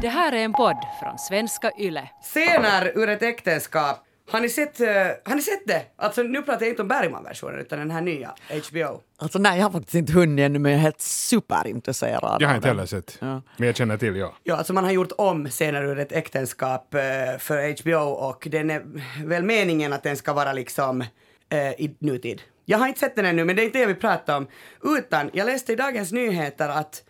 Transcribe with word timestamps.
Det 0.00 0.08
här 0.08 0.32
är 0.32 0.44
en 0.44 0.52
podd 0.52 0.76
från 1.00 1.18
svenska 1.18 1.72
YLE. 1.78 2.08
Scener 2.22 2.92
ur 2.94 3.08
ett 3.08 3.22
äktenskap. 3.22 4.02
Har 4.30 4.40
ni 4.40 4.48
sett, 4.48 4.80
eh, 4.80 4.86
har 5.24 5.34
ni 5.34 5.42
sett 5.42 5.66
det? 5.66 5.82
Alltså 5.96 6.22
nu 6.22 6.42
pratar 6.42 6.60
jag 6.62 6.72
inte 6.72 6.82
om 6.82 6.88
Bergman-versionen 6.88 7.60
utan 7.60 7.78
den 7.78 7.90
här 7.90 8.00
nya 8.00 8.34
HBO. 8.48 9.00
Alltså 9.18 9.38
nej, 9.38 9.58
jag 9.58 9.64
har 9.64 9.70
faktiskt 9.70 9.94
inte 9.94 10.12
hunnit 10.12 10.44
ännu 10.46 10.58
men 10.58 10.72
jag 10.72 10.78
är 10.78 10.82
helt 10.82 11.00
superintresserad. 11.00 12.42
Jag 12.42 12.48
har 12.48 12.56
inte 12.56 12.68
heller 12.68 12.86
sett. 12.86 13.18
Ja. 13.20 13.42
Men 13.56 13.66
jag 13.66 13.76
känner 13.76 13.96
till, 13.96 14.16
ja. 14.16 14.34
Ja, 14.42 14.56
alltså 14.56 14.72
man 14.72 14.84
har 14.84 14.90
gjort 14.90 15.12
om 15.18 15.48
scener 15.48 15.82
ur 15.82 15.98
ett 15.98 16.12
äktenskap 16.12 16.94
eh, 16.94 17.00
för 17.38 17.82
HBO 17.82 18.10
och 18.10 18.48
den 18.50 18.70
är 18.70 18.82
väl 19.24 19.42
meningen 19.44 19.92
att 19.92 20.02
den 20.02 20.16
ska 20.16 20.32
vara 20.32 20.52
liksom 20.52 21.00
eh, 21.48 21.58
i 21.58 21.96
nutid. 21.98 22.42
Jag 22.64 22.78
har 22.78 22.88
inte 22.88 23.00
sett 23.00 23.16
den 23.16 23.24
ännu 23.26 23.44
men 23.44 23.56
det 23.56 23.62
är 23.62 23.66
inte 23.66 23.78
det 23.78 23.86
vi 23.86 23.94
pratar 23.94 24.36
om. 24.36 24.46
Utan 24.82 25.30
jag 25.32 25.46
läste 25.46 25.72
i 25.72 25.76
Dagens 25.76 26.12
Nyheter 26.12 26.68
att 26.68 27.02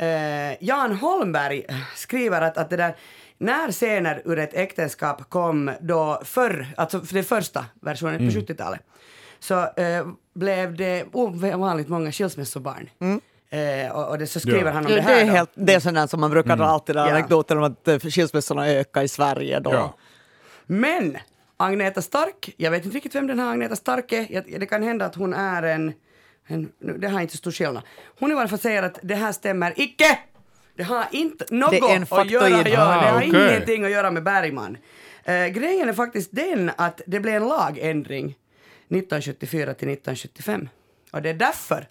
eh, 0.00 0.64
Jan 0.64 0.92
Holmberg 0.96 1.64
skriver 1.96 2.40
att, 2.42 2.58
att 2.58 2.70
det 2.70 2.76
där 2.76 2.96
när 3.38 3.72
scener 3.72 4.22
ur 4.24 4.38
ett 4.38 4.54
äktenskap 4.54 5.30
kom 5.30 5.70
då 5.80 6.20
förr, 6.24 6.66
alltså 6.76 7.00
för 7.00 7.14
den 7.14 7.24
första 7.24 7.64
versionen 7.82 8.18
på 8.18 8.24
70-talet, 8.24 8.80
så 9.38 9.54
eh, 9.76 10.06
blev 10.34 10.76
det 10.76 11.04
ovanligt 11.12 11.88
många 11.88 12.12
skilsmässobarn. 12.12 12.90
Eh, 13.50 13.92
och, 13.96 14.08
och 14.08 14.18
det, 14.18 14.26
så 14.26 14.40
skriver 14.40 14.64
Ja. 14.64 14.70
han 14.70 14.84
om 14.86 14.90
det 14.90 14.96
det, 14.96 15.02
här 15.02 15.20
är 15.20 15.26
då. 15.26 15.32
helt, 15.32 15.50
det 15.54 15.74
är 15.74 15.92
där 15.92 16.06
som 16.06 16.20
man 16.20 16.30
brukar 16.30 16.56
dra 16.56 16.64
alltid 16.64 16.96
Ja. 16.96 17.10
anekdoten 17.10 17.58
om 17.58 17.64
att 17.64 17.88
eh, 17.88 17.98
skilsmässorna 17.98 18.68
ökar 18.68 19.02
i 19.02 19.08
Sverige 19.08 19.60
då. 19.60 19.72
Ja. 19.72 19.94
Men 20.66 21.16
Agneta 21.56 22.02
Stark, 22.02 22.54
jag 22.56 22.70
vet 22.70 22.84
inte 22.84 22.96
riktigt 22.96 23.14
vem 23.14 23.26
den 23.26 23.38
här 23.38 23.50
Agneta 23.52 23.76
Stark 23.76 24.12
är. 24.12 24.58
Det 24.58 24.66
kan 24.66 24.82
hända 24.82 25.06
att 25.06 25.14
hon 25.14 25.34
är 25.34 25.62
en... 25.62 25.92
det 27.00 27.08
har 27.08 27.20
inte 27.20 27.32
så 27.32 27.38
stor 27.38 27.50
skillnad. 27.50 27.82
Hon 28.18 28.30
i 28.30 28.34
varje 28.34 28.48
fall 28.48 28.58
säger 28.58 28.82
att 28.82 28.98
det 29.02 29.14
här 29.14 29.32
stämmer 29.32 29.72
icke! 29.76 30.18
Det 30.76 30.82
har 30.82 31.04
inte 31.10 31.44
något 31.50 31.70
Det 31.70 31.78
är 31.78 31.96
en 31.96 32.02
att 32.10 32.30
göra, 32.30 32.68
ja, 32.68 32.84
det 32.84 33.10
har 33.10 33.16
okej. 33.16 33.28
ingenting 33.28 33.84
att 33.84 33.90
göra 33.90 34.10
med 34.10 34.22
Bergman. 34.22 34.76
Eh, 35.24 35.46
grejen 35.46 35.88
är 35.88 35.92
faktiskt 35.92 36.28
den 36.32 36.70
att 36.76 37.00
det 37.06 37.20
blev 37.20 37.34
en 37.42 37.48
lagändring 37.48 38.24
1974 38.24 39.74
till 39.74 39.88
1975. 39.88 40.68
Och 41.12 41.22
det 41.22 41.30
är 41.30 41.34
därför 41.34 41.86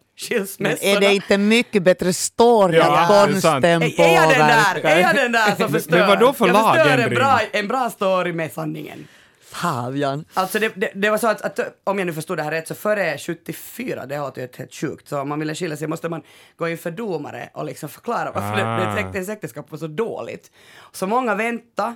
Men 0.59 0.72
är 0.72 1.00
det 1.00 1.14
inte 1.14 1.38
mycket 1.38 1.83
bättre 1.83 2.14
story 2.14 2.78
Ja, 2.78 3.00
att 3.00 3.08
konsten 3.08 3.81
Är, 3.81 4.00
är 4.02 4.16
jag 4.16 4.30
den 4.30 4.48
där? 4.48 4.64
påverkar? 4.64 4.89
Är 4.89 5.00
jag 5.00 5.16
den 5.16 5.31
där 5.31 5.55
som 5.55 5.72
förstör? 5.72 5.98
men 5.98 6.08
vadå 6.08 6.33
för 6.33 6.48
jag 6.48 6.55
förstör 6.55 6.81
en 6.81 6.88
lagändring? 6.88 7.20
bra, 7.20 7.39
en 7.52 7.67
bra 7.67 7.89
story 7.89 8.33
med 8.33 8.52
sanningen. 8.52 9.08
Fabian. 9.50 10.25
Alltså 10.33 10.59
det, 10.59 10.72
det, 10.75 10.92
det 10.95 11.09
var 11.09 11.17
så 11.17 11.28
att, 11.28 11.42
att, 11.42 11.59
om 11.83 11.97
jag 12.00 12.05
nu 12.05 12.14
förstod 12.14 12.38
det 12.38 12.44
här 12.44 12.52
rätt, 12.52 12.67
så 12.67 12.75
före 12.75 13.17
74, 13.17 14.05
det 14.05 14.17
låter 14.17 14.42
ju 14.42 14.47
helt 14.58 14.73
sjukt, 14.73 15.08
så 15.08 15.22
om 15.22 15.30
man 15.30 15.39
ville 15.39 15.55
skilja 15.55 15.78
sig 15.78 15.88
måste 15.88 16.09
man 16.09 16.22
gå 16.55 16.69
inför 16.69 16.92
domare 16.92 17.50
och 17.53 17.66
liksom 17.66 17.89
förklara 17.89 18.31
varför 18.31 18.64
Ah. 18.64 18.95
det, 18.95 19.02
det, 19.02 19.16
ens 19.16 19.30
äktenskap 19.30 19.72
var 19.72 19.77
så 19.77 19.88
dåligt. 19.88 20.52
Så 20.92 21.08
många 21.08 21.36
väntade, 21.36 21.95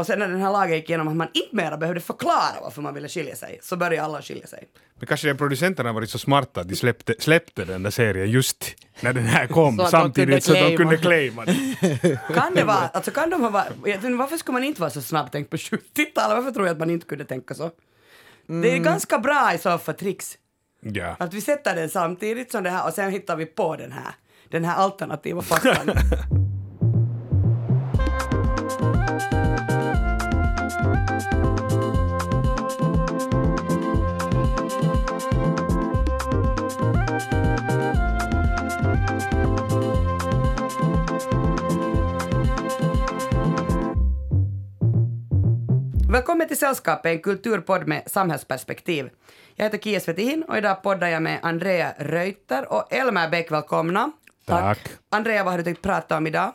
och 0.00 0.06
sen 0.06 0.18
när 0.18 0.28
den 0.28 0.40
här 0.40 0.52
lagen 0.52 0.76
gick 0.76 0.88
igenom 0.88 1.08
att 1.08 1.16
man 1.16 1.28
inte 1.32 1.56
mera 1.56 1.76
behövde 1.76 2.00
förklara 2.00 2.60
varför 2.62 2.82
man 2.82 2.94
ville 2.94 3.08
skilja 3.08 3.36
sig, 3.36 3.58
så 3.62 3.76
började 3.76 4.02
alla 4.02 4.22
skilja 4.22 4.46
sig. 4.46 4.64
Men 4.98 5.06
kanske 5.06 5.28
de 5.28 5.34
producenterna 5.34 5.92
varit 5.92 6.10
så 6.10 6.18
smarta 6.18 6.60
att 6.60 6.68
de 6.68 6.76
släppte, 6.76 7.14
släppte 7.18 7.64
den 7.64 7.82
där 7.82 7.90
serien 7.90 8.30
just 8.30 8.64
när 9.00 9.12
den 9.12 9.24
här 9.24 9.46
kom 9.46 9.76
Så 9.78 9.86
samtidigt 9.86 10.44
kunde 10.44 10.60
så 10.60 10.64
att 10.64 10.70
de 10.70 10.76
kunde 10.76 10.96
claima 10.96 11.44
den. 11.44 11.74
Kan 12.34 12.54
det 12.54 12.64
vara, 12.64 12.76
alltså 12.76 13.10
kan 13.10 13.30
de 13.30 13.42
ha 13.42 13.50
varit, 13.50 13.72
varför 14.18 14.36
skulle 14.36 14.52
man 14.52 14.64
inte 14.64 14.80
vara 14.80 14.90
så 14.90 15.02
snabbtänkt 15.02 15.50
på 15.50 15.56
70-talet? 15.56 16.36
Varför 16.36 16.50
tror 16.50 16.66
jag 16.66 16.72
att 16.72 16.78
man 16.78 16.90
inte 16.90 17.06
kunde 17.06 17.24
tänka 17.24 17.54
så? 17.54 17.70
Det 18.46 18.72
är 18.72 18.78
ganska 18.78 19.18
bra 19.18 19.54
i 19.54 19.58
så 19.58 19.78
fall 19.78 19.94
tricks. 19.94 20.38
Ja. 20.80 21.16
Att 21.18 21.34
vi 21.34 21.40
sätter 21.40 21.76
den 21.76 21.88
samtidigt 21.88 22.52
som 22.52 22.62
det 22.62 22.70
här 22.70 22.86
och 22.86 22.94
sen 22.94 23.10
hittar 23.10 23.36
vi 23.36 23.46
på 23.46 23.76
den 23.76 23.92
här, 23.92 24.14
den 24.48 24.64
här 24.64 24.76
alternativa 24.76 25.42
faktan. 25.42 25.90
Välkommen 46.40 46.56
till 46.56 46.66
Sällskapet, 46.66 47.12
en 47.12 47.22
kulturpodd 47.22 47.88
med 47.88 48.02
samhällsperspektiv. 48.06 49.10
Jag 49.54 49.64
heter 49.64 49.78
Kia 49.78 50.00
Svetihin 50.00 50.42
och 50.42 50.58
idag 50.58 50.82
poddar 50.82 51.08
jag 51.08 51.22
med 51.22 51.38
Andrea 51.42 51.92
Reuter 51.98 52.72
och 52.72 52.92
Elmer 52.92 53.28
Bäck. 53.28 53.50
Välkomna. 53.50 54.12
Tack. 54.46 54.78
Andrea, 55.10 55.44
vad 55.44 55.52
har 55.52 55.58
du 55.58 55.64
tänkt 55.64 55.82
prata 55.82 56.16
om 56.16 56.26
idag? 56.26 56.52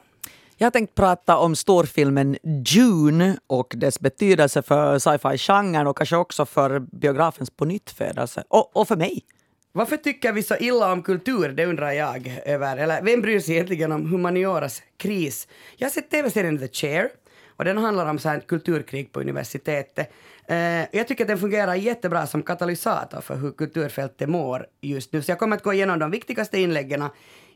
Jag 0.58 0.66
har 0.66 0.72
tänkt 0.72 0.96
prata 0.96 1.38
om 1.38 1.56
storfilmen 1.56 2.38
Dune 2.44 3.38
och 3.48 3.74
dess 3.76 4.00
betydelse 4.00 4.62
för 4.62 5.00
sci-fi-genren 5.00 5.88
och 5.88 5.98
kanske 5.98 6.16
också 6.16 6.46
för 6.46 6.80
biografens 6.80 7.50
pånyttfödelse. 7.50 8.44
Och, 8.48 8.78
och 8.78 8.88
för 8.88 8.96
mig. 8.96 9.24
Varför 9.72 9.98
tycker 9.98 10.32
vi 10.32 10.44
så 10.44 10.56
illa 10.56 10.92
om 10.92 11.04
kultur? 11.04 11.50
Det 11.50 11.66
undrar 11.66 11.92
jag 11.92 12.42
över. 12.46 12.78
Eller 12.78 13.02
vem 13.02 13.22
bryr 13.22 13.40
sig 13.40 13.54
egentligen 13.54 13.92
om 13.92 14.12
humanioras 14.12 14.82
kris? 14.98 15.48
Jag 15.78 15.86
har 15.86 15.92
sett 15.92 16.12
tv-serien 16.12 16.60
The 16.60 16.68
Chair 16.68 17.10
och 17.56 17.66
den 17.66 17.78
handlar 17.78 18.10
om 18.10 18.20
så 18.20 18.30
här 18.30 18.40
kulturkrig 18.40 19.12
på 19.12 19.20
universitetet. 19.20 20.12
Eh, 20.48 20.98
jag 20.98 21.08
tycker 21.08 21.24
att 21.24 21.28
den 21.28 21.38
fungerar 21.38 21.76
jättebra 21.76 22.28
som 22.28 22.44
katalysator 22.44 23.22
för 23.22 23.36
hur 23.36 23.52
kulturfältet 23.52 24.30
mår 24.30 24.68
just 24.82 25.14
nu. 25.14 25.22
Så 25.22 25.32
jag 25.32 25.40
kommer 25.40 25.56
att 25.56 25.64
gå 25.64 25.74
igenom 25.74 26.00
de 26.00 26.12
viktigaste 26.12 26.60
inläggen 26.60 27.04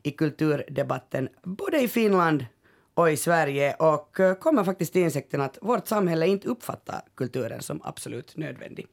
i 0.04 0.12
kulturdebatten 0.12 1.30
både 1.44 1.80
i 1.80 1.88
Finland 1.88 2.46
och 2.94 3.12
i 3.12 3.18
Sverige 3.18 3.74
och 3.74 4.20
eh, 4.20 4.34
kommer 4.34 4.64
faktiskt 4.64 4.94
till 4.94 5.02
insikten 5.02 5.42
att 5.42 5.58
vårt 5.62 5.88
samhälle 5.88 6.28
inte 6.28 6.48
uppfattar 6.48 7.02
kulturen 7.16 7.62
som 7.62 7.82
absolut 7.84 8.38
nödvändig. 8.38 8.88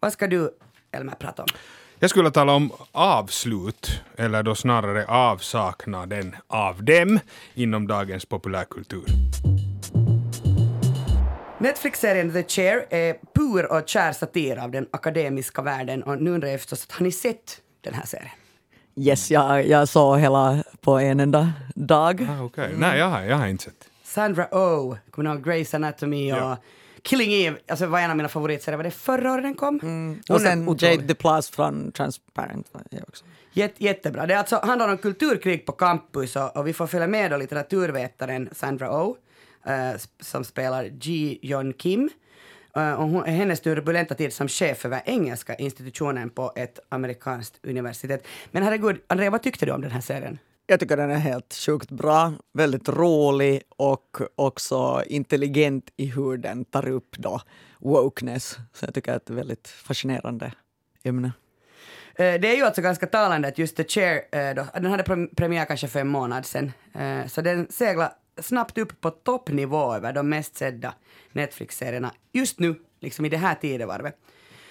Vad 0.00 0.12
ska 0.12 0.26
du, 0.26 0.50
Elmer, 0.90 1.14
prata 1.14 1.42
om? 1.42 1.48
Jag 1.98 2.10
skulle 2.10 2.30
tala 2.30 2.52
om 2.52 2.72
avslut, 2.92 4.00
eller 4.16 4.42
då 4.42 4.54
snarare 4.54 5.06
avsaknaden 5.06 6.36
av 6.46 6.84
dem 6.84 7.20
inom 7.54 7.86
dagens 7.86 8.26
populärkultur. 8.26 9.04
Netflix-serien 11.64 12.32
The 12.32 12.42
Chair 12.42 12.86
är 12.90 13.16
pur 13.34 13.72
och 13.72 13.88
kär 13.88 14.12
satir 14.12 14.58
av 14.58 14.70
den 14.70 14.86
akademiska 14.90 15.62
världen 15.62 16.02
och 16.02 16.22
nu 16.22 16.30
undrar 16.30 16.48
jag 16.48 16.60
förstås, 16.60 16.86
har 16.90 17.04
ni 17.04 17.12
sett 17.12 17.60
den 17.80 17.94
här 17.94 18.06
serien? 18.06 18.30
Yes, 18.96 19.30
jag, 19.30 19.66
jag 19.66 19.88
såg 19.88 20.18
hela 20.18 20.64
på 20.80 20.98
en 20.98 21.20
enda 21.20 21.52
dag. 21.74 22.28
Ah, 22.30 22.42
okay. 22.42 22.72
Nej, 22.76 22.98
jag 22.98 23.06
har, 23.06 23.22
jag 23.22 23.36
har 23.36 23.46
inte 23.46 23.64
sett. 23.64 23.88
Sandra 24.02 24.48
Oh, 24.50 24.96
kommer 25.10 25.28
ni 25.30 25.34
ihåg 25.34 25.46
Grey's 25.46 25.76
Anatomy 25.76 26.32
och 26.32 26.38
Ja. 26.38 26.56
Killing 27.02 27.32
Eve, 27.32 27.56
alltså 27.68 27.86
var 27.86 28.00
en 28.00 28.10
av 28.10 28.16
mina 28.16 28.28
favoritserier, 28.28 28.76
var 28.76 28.84
det 28.84 28.90
förra 28.90 29.32
året 29.32 29.44
den 29.44 29.54
kom? 29.54 29.80
Hon 29.82 30.22
Och 30.28 30.40
sen. 30.40 30.76
Jade 30.78 31.02
DePlas 31.02 31.50
från 31.50 31.92
Transparent. 31.92 32.66
också. 33.08 33.24
Jätte, 33.52 33.84
jättebra. 33.84 34.26
Det 34.26 34.34
är 34.34 34.38
alltså, 34.38 34.60
handlar 34.62 34.88
om 34.88 34.98
kulturkrig 34.98 35.66
på 35.66 35.72
campus 35.72 36.36
och, 36.36 36.56
och 36.56 36.66
vi 36.66 36.72
får 36.72 36.86
följa 36.86 37.06
med 37.06 37.30
då 37.30 37.36
litteraturvetaren 37.36 38.48
Sandra 38.52 39.02
Oh 39.02 39.16
eh, 39.66 39.92
som 40.20 40.44
spelar 40.44 40.84
Ji 40.84 41.38
Yeon 41.42 41.72
Kim. 41.72 42.10
Eh, 42.76 42.92
och 42.92 43.08
hon, 43.08 43.24
hennes 43.24 43.60
turbulenta 43.60 44.14
tid 44.14 44.32
som 44.32 44.48
chef 44.48 44.84
över 44.84 45.02
engelska 45.04 45.54
institutionen 45.54 46.30
på 46.30 46.52
ett 46.56 46.78
amerikanskt 46.88 47.60
universitet. 47.62 48.26
Men 48.50 48.62
herregud, 48.62 49.00
Andrea, 49.06 49.30
vad 49.30 49.42
tyckte 49.42 49.66
du 49.66 49.72
om 49.72 49.80
den 49.80 49.90
här 49.90 50.00
serien? 50.00 50.38
Jag 50.66 50.80
tycker 50.80 50.96
den 50.96 51.10
är 51.10 51.16
helt 51.16 51.54
sjukt 51.54 51.90
bra, 51.90 52.32
väldigt 52.52 52.88
rolig 52.88 53.62
och 53.68 54.20
också 54.34 55.02
intelligent 55.06 55.90
i 55.96 56.06
hur 56.06 56.36
den 56.36 56.64
tar 56.64 56.88
upp 56.88 57.16
då 57.18 57.40
wokeness. 57.78 58.56
Så 58.72 58.84
jag 58.84 58.94
tycker 58.94 59.12
att 59.12 59.26
det 59.26 59.32
är 59.32 59.36
ett 59.36 59.38
väldigt 59.38 59.68
fascinerande 59.68 60.52
ämne. 61.02 61.32
Eh, 62.14 62.40
Det 62.40 62.48
är 62.48 62.56
ju 62.56 62.62
alltså 62.62 62.82
ganska 62.82 63.06
talande 63.06 63.48
att 63.48 63.58
just 63.58 63.76
The 63.76 63.84
Chair, 63.84 64.54
då, 64.54 64.66
den 64.74 64.86
hade 64.90 65.02
pre- 65.02 65.34
premiär 65.36 65.64
kanske 65.64 65.88
för 65.88 66.00
en 66.00 66.08
månad 66.08 66.46
sedan, 66.46 66.72
så 67.28 67.40
den 67.40 67.66
seglar 67.70 68.12
snabbt 68.42 68.78
upp 68.78 69.00
på 69.00 69.10
toppnivå 69.10 69.94
över 69.94 70.12
de 70.12 70.28
mest 70.28 70.56
sedda 70.56 70.94
Netflix-serierna 71.32 72.12
just 72.32 72.58
nu, 72.58 72.74
liksom 73.00 73.24
i 73.24 73.28
det 73.28 73.36
här 73.36 73.54
tidevarvet. 73.54 74.18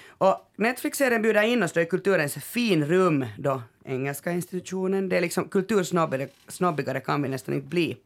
Och 0.07 0.51
Netflix-serien 0.55 1.21
bjuder 1.21 1.41
in 1.41 1.63
oss 1.63 1.71
då 1.71 1.81
i 1.81 1.85
kulturens 1.85 2.33
finrum 2.33 3.25
då, 3.37 3.61
engelska 3.85 4.31
institutionen, 4.31 5.09
det 5.09 5.17
är 5.17 5.21
liksom 5.21 5.49
kultursnobbigare 5.49 6.29
snobbigare 6.47 6.99
kan 6.99 7.21
vi 7.21 7.29
nästan 7.29 7.55
inte 7.55 7.67
bli. 7.67 7.97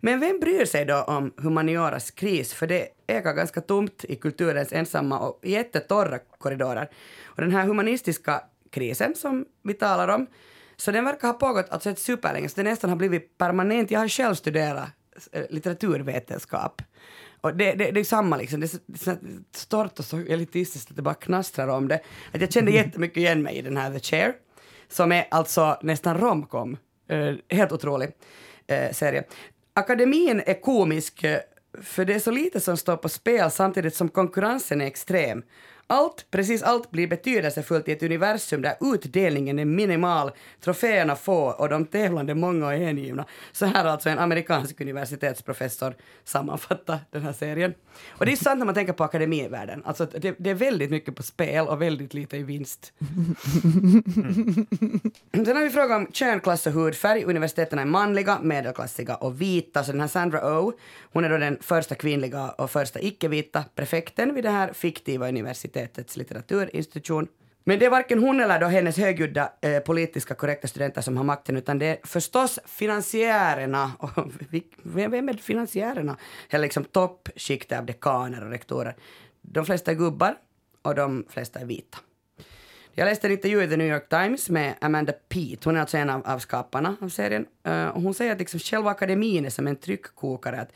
Men 0.00 0.20
vem 0.20 0.40
bryr 0.40 0.64
sig 0.64 0.84
då 0.84 1.02
om 1.02 1.32
humanioras 1.36 2.10
kris? 2.10 2.54
För 2.54 2.66
det 2.66 2.88
ekar 3.06 3.32
ganska 3.32 3.60
tomt 3.60 4.04
i 4.04 4.16
kulturens 4.16 4.72
ensamma 4.72 5.18
och 5.18 5.40
jättetorra 5.42 6.18
korridorer. 6.18 6.90
Och 7.24 7.42
den 7.42 7.50
här 7.50 7.66
humanistiska 7.66 8.42
krisen 8.70 9.14
som 9.14 9.46
vi 9.62 9.74
talar 9.74 10.08
om, 10.08 10.26
så 10.76 10.90
den 10.90 11.04
verkar 11.04 11.28
ha 11.28 11.34
pågått 11.34 11.70
alltså 11.70 11.90
ett 11.90 11.98
superlänge, 11.98 12.48
så 12.48 12.54
det 12.56 12.62
nästan 12.62 12.90
har 12.90 12.96
blivit 12.96 13.38
permanent. 13.38 13.90
Jag 13.90 14.00
har 14.00 14.08
själv 14.08 14.34
studerat 14.34 14.88
eh, 15.32 15.42
litteraturvetenskap. 15.50 16.82
Och 17.40 17.56
det, 17.56 17.72
det, 17.72 17.90
det 17.90 18.00
är 18.00 18.04
samma 18.04 18.36
liksom, 18.36 18.60
det 18.60 18.74
är 18.74 18.96
så, 18.98 19.16
stort 19.54 19.98
och 19.98 20.04
så 20.04 20.16
elitistiskt 20.16 20.90
att 20.90 20.96
det 20.96 21.02
bara 21.02 21.14
knastrar 21.14 21.68
om 21.68 21.88
det. 21.88 22.00
Att 22.32 22.40
jag 22.40 22.52
kände 22.52 22.70
jättemycket 22.70 23.16
igen 23.16 23.42
mig 23.42 23.56
i 23.56 23.62
den 23.62 23.76
här 23.76 23.92
The 23.92 24.00
Chair, 24.00 24.34
som 24.88 25.12
är 25.12 25.26
alltså 25.30 25.78
nästan 25.82 26.18
romcom. 26.18 26.76
Eh, 27.08 27.34
helt 27.48 27.72
otrolig 27.72 28.10
eh, 28.66 28.92
serie. 28.92 29.24
akademin 29.74 30.42
är 30.46 30.60
komisk 30.60 31.24
för 31.80 32.04
det 32.04 32.14
är 32.14 32.18
så 32.18 32.30
lite 32.30 32.60
som 32.60 32.76
står 32.76 32.96
på 32.96 33.08
spel 33.08 33.50
samtidigt 33.50 33.94
som 33.94 34.08
konkurrensen 34.08 34.80
är 34.80 34.86
extrem. 34.86 35.42
Allt, 35.92 36.26
precis 36.30 36.62
allt 36.62 36.90
blir 36.90 37.06
betydelsefullt 37.06 37.88
i 37.88 37.92
ett 37.92 38.02
universum 38.02 38.62
där 38.62 38.74
utdelningen 38.80 39.58
är 39.58 39.64
minimal, 39.64 40.30
troféerna 40.60 41.16
få 41.16 41.50
och 41.50 41.68
de 41.68 41.86
tävlande 41.86 42.34
många 42.34 42.66
och 42.66 42.72
hängivna. 42.72 43.24
Så 43.52 43.66
här 43.66 43.84
alltså 43.84 44.08
en 44.08 44.18
amerikansk 44.18 44.80
universitetsprofessor 44.80 45.94
sammanfattar 46.24 46.98
den 47.10 47.22
här 47.22 47.32
serien. 47.32 47.74
Och 48.08 48.26
det 48.26 48.32
är 48.32 48.36
sant 48.36 48.58
när 48.58 48.66
man 48.66 48.74
tänker 48.74 48.92
på 48.92 49.04
akademivärlden. 49.04 49.82
Alltså 49.84 50.06
det, 50.06 50.34
det 50.38 50.50
är 50.50 50.54
väldigt 50.54 50.90
mycket 50.90 51.16
på 51.16 51.22
spel 51.22 51.66
och 51.66 51.82
väldigt 51.82 52.14
lite 52.14 52.36
i 52.36 52.42
vinst. 52.42 52.92
Mm. 55.32 55.46
Sen 55.46 55.56
har 55.56 55.62
vi 55.62 55.70
frågan 55.70 56.00
om 56.00 56.12
kön, 56.12 56.40
klass 56.40 56.66
och 56.66 56.72
hudfärg. 56.72 57.24
Universiteten 57.24 57.78
är 57.78 57.84
manliga, 57.84 58.38
medelklassiga 58.42 59.14
och 59.14 59.40
vita. 59.40 59.84
Så 59.84 59.92
den 59.92 60.00
här 60.00 60.08
Sandra 60.08 60.58
Oh, 60.60 60.72
hon 61.12 61.24
är 61.24 61.30
då 61.30 61.38
den 61.38 61.58
första 61.60 61.94
kvinnliga 61.94 62.50
och 62.50 62.70
första 62.70 63.00
icke-vita 63.00 63.64
prefekten 63.74 64.34
vid 64.34 64.44
det 64.44 64.50
här 64.50 64.72
fiktiva 64.72 65.28
universitetet 65.28 65.81
universitetets 65.82 66.16
litteraturinstitution. 66.16 67.28
Men 67.64 67.78
det 67.78 67.86
är 67.86 67.90
varken 67.90 68.18
hon 68.18 68.40
eller 68.40 68.60
då 68.60 68.66
hennes 68.66 68.96
högljudda 68.96 69.52
eh, 69.60 69.78
politiska 69.78 70.34
korrekta 70.34 70.68
studenter 70.68 71.02
som 71.02 71.16
har 71.16 71.24
makten 71.24 71.56
utan 71.56 71.78
det 71.78 71.86
är 71.86 71.98
förstås 72.04 72.58
finansiärerna. 72.64 73.92
Och 73.98 74.10
vem 74.82 75.10
vem 75.10 75.28
är 75.28 75.34
finansiärerna? 75.34 76.16
Eller 76.50 76.62
liksom 76.62 76.84
toppskiktet 76.84 77.78
av 77.78 77.86
dekaner 77.86 78.44
och 78.44 78.50
rektorer. 78.50 78.96
De 79.42 79.64
flesta 79.64 79.90
är 79.90 79.94
gubbar 79.94 80.36
och 80.82 80.94
de 80.94 81.24
flesta 81.28 81.60
är 81.60 81.64
vita. 81.64 81.98
Jag 82.94 83.06
läste 83.06 83.26
en 83.26 83.32
intervju 83.32 83.62
i 83.62 83.68
The 83.68 83.76
New 83.76 83.86
York 83.86 84.08
Times 84.08 84.50
med 84.50 84.74
Amanda 84.80 85.12
Peet, 85.28 85.64
hon 85.64 85.76
är 85.76 85.80
alltså 85.80 85.96
en 85.96 86.10
av, 86.10 86.22
av 86.26 86.38
skaparna 86.38 86.96
av 87.00 87.08
serien. 87.08 87.46
Uh, 87.68 87.88
och 87.88 88.02
hon 88.02 88.14
säger 88.14 88.32
att 88.32 88.38
liksom 88.38 88.60
själva 88.60 88.90
akademin 88.90 89.44
är 89.44 89.50
som 89.50 89.66
en 89.66 89.76
tryckkokare. 89.76 90.60
Att, 90.60 90.72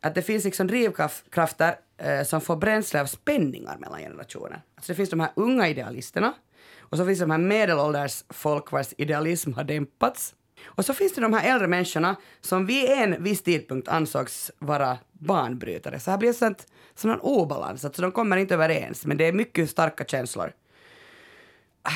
att 0.00 0.14
det 0.14 0.22
finns 0.22 0.44
liksom 0.44 0.66
drivkrafter 0.66 1.74
eh, 2.00 2.22
som 2.22 2.40
får 2.40 2.56
bränsle 2.56 3.00
av 3.00 3.06
spänningar 3.06 3.76
mellan 3.78 4.00
generationer. 4.00 4.62
Alltså 4.74 4.92
det 4.92 4.96
finns 4.96 5.10
de 5.10 5.20
här 5.20 5.30
unga 5.36 5.68
idealisterna 5.68 6.34
och 6.78 6.98
så 6.98 7.06
finns 7.06 7.18
det 7.18 7.24
de 7.24 7.30
här 7.30 7.38
medelålders 7.38 8.24
folk 8.28 8.72
vars 8.72 8.94
idealism 8.98 9.52
har 9.52 9.64
dämpats. 9.64 10.34
Och 10.64 10.84
så 10.84 10.94
finns 10.94 11.14
det 11.14 11.20
de 11.20 11.32
här 11.32 11.54
äldre 11.54 11.68
människorna 11.68 12.16
som 12.40 12.66
vid 12.66 12.90
en 12.90 13.22
viss 13.22 13.42
tidpunkt 13.42 13.88
ansågs 13.88 14.50
vara 14.58 14.98
banbrytare. 15.12 16.00
Så 16.00 16.10
här 16.10 16.18
blir 16.18 16.28
det 16.28 16.34
sånt, 16.34 16.66
sån 16.94 17.10
här 17.10 17.24
obalans, 17.24 17.84
alltså 17.84 18.02
de 18.02 18.12
kommer 18.12 18.36
inte 18.36 18.54
överens, 18.54 19.06
men 19.06 19.16
det 19.16 19.24
är 19.24 19.32
mycket 19.32 19.70
starka 19.70 20.04
känslor. 20.04 20.52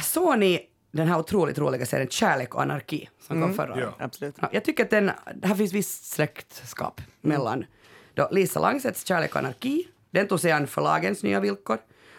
Såg 0.04 0.38
ni 0.38 0.68
den 0.90 1.08
här 1.08 1.18
otroligt 1.18 1.58
roliga 1.58 1.86
serien 1.86 2.08
Kärlek 2.08 2.54
och 2.54 2.62
anarki 2.62 3.08
som 3.20 3.42
kom 3.42 3.54
förra 3.54 3.72
året? 3.72 3.88
Ja. 3.98 4.04
Absolut. 4.04 4.34
Ja, 4.40 4.48
jag 4.52 4.64
tycker 4.64 4.84
att 4.84 4.90
den, 4.90 5.10
här 5.42 5.54
finns 5.54 5.72
visst 5.72 6.12
släktskap 6.12 7.00
mellan 7.20 7.64
då 8.14 8.28
Lisa 8.30 8.60
Langsets 8.60 9.06
Kärlek 9.06 9.34
och 9.34 9.36
anarki, 9.40 9.88
den 10.14 10.28
tog 10.28 10.40
sig 10.40 10.52
an 10.52 10.66
förlagens 10.66 11.22
nya 11.22 11.40
villkor, 11.40 11.78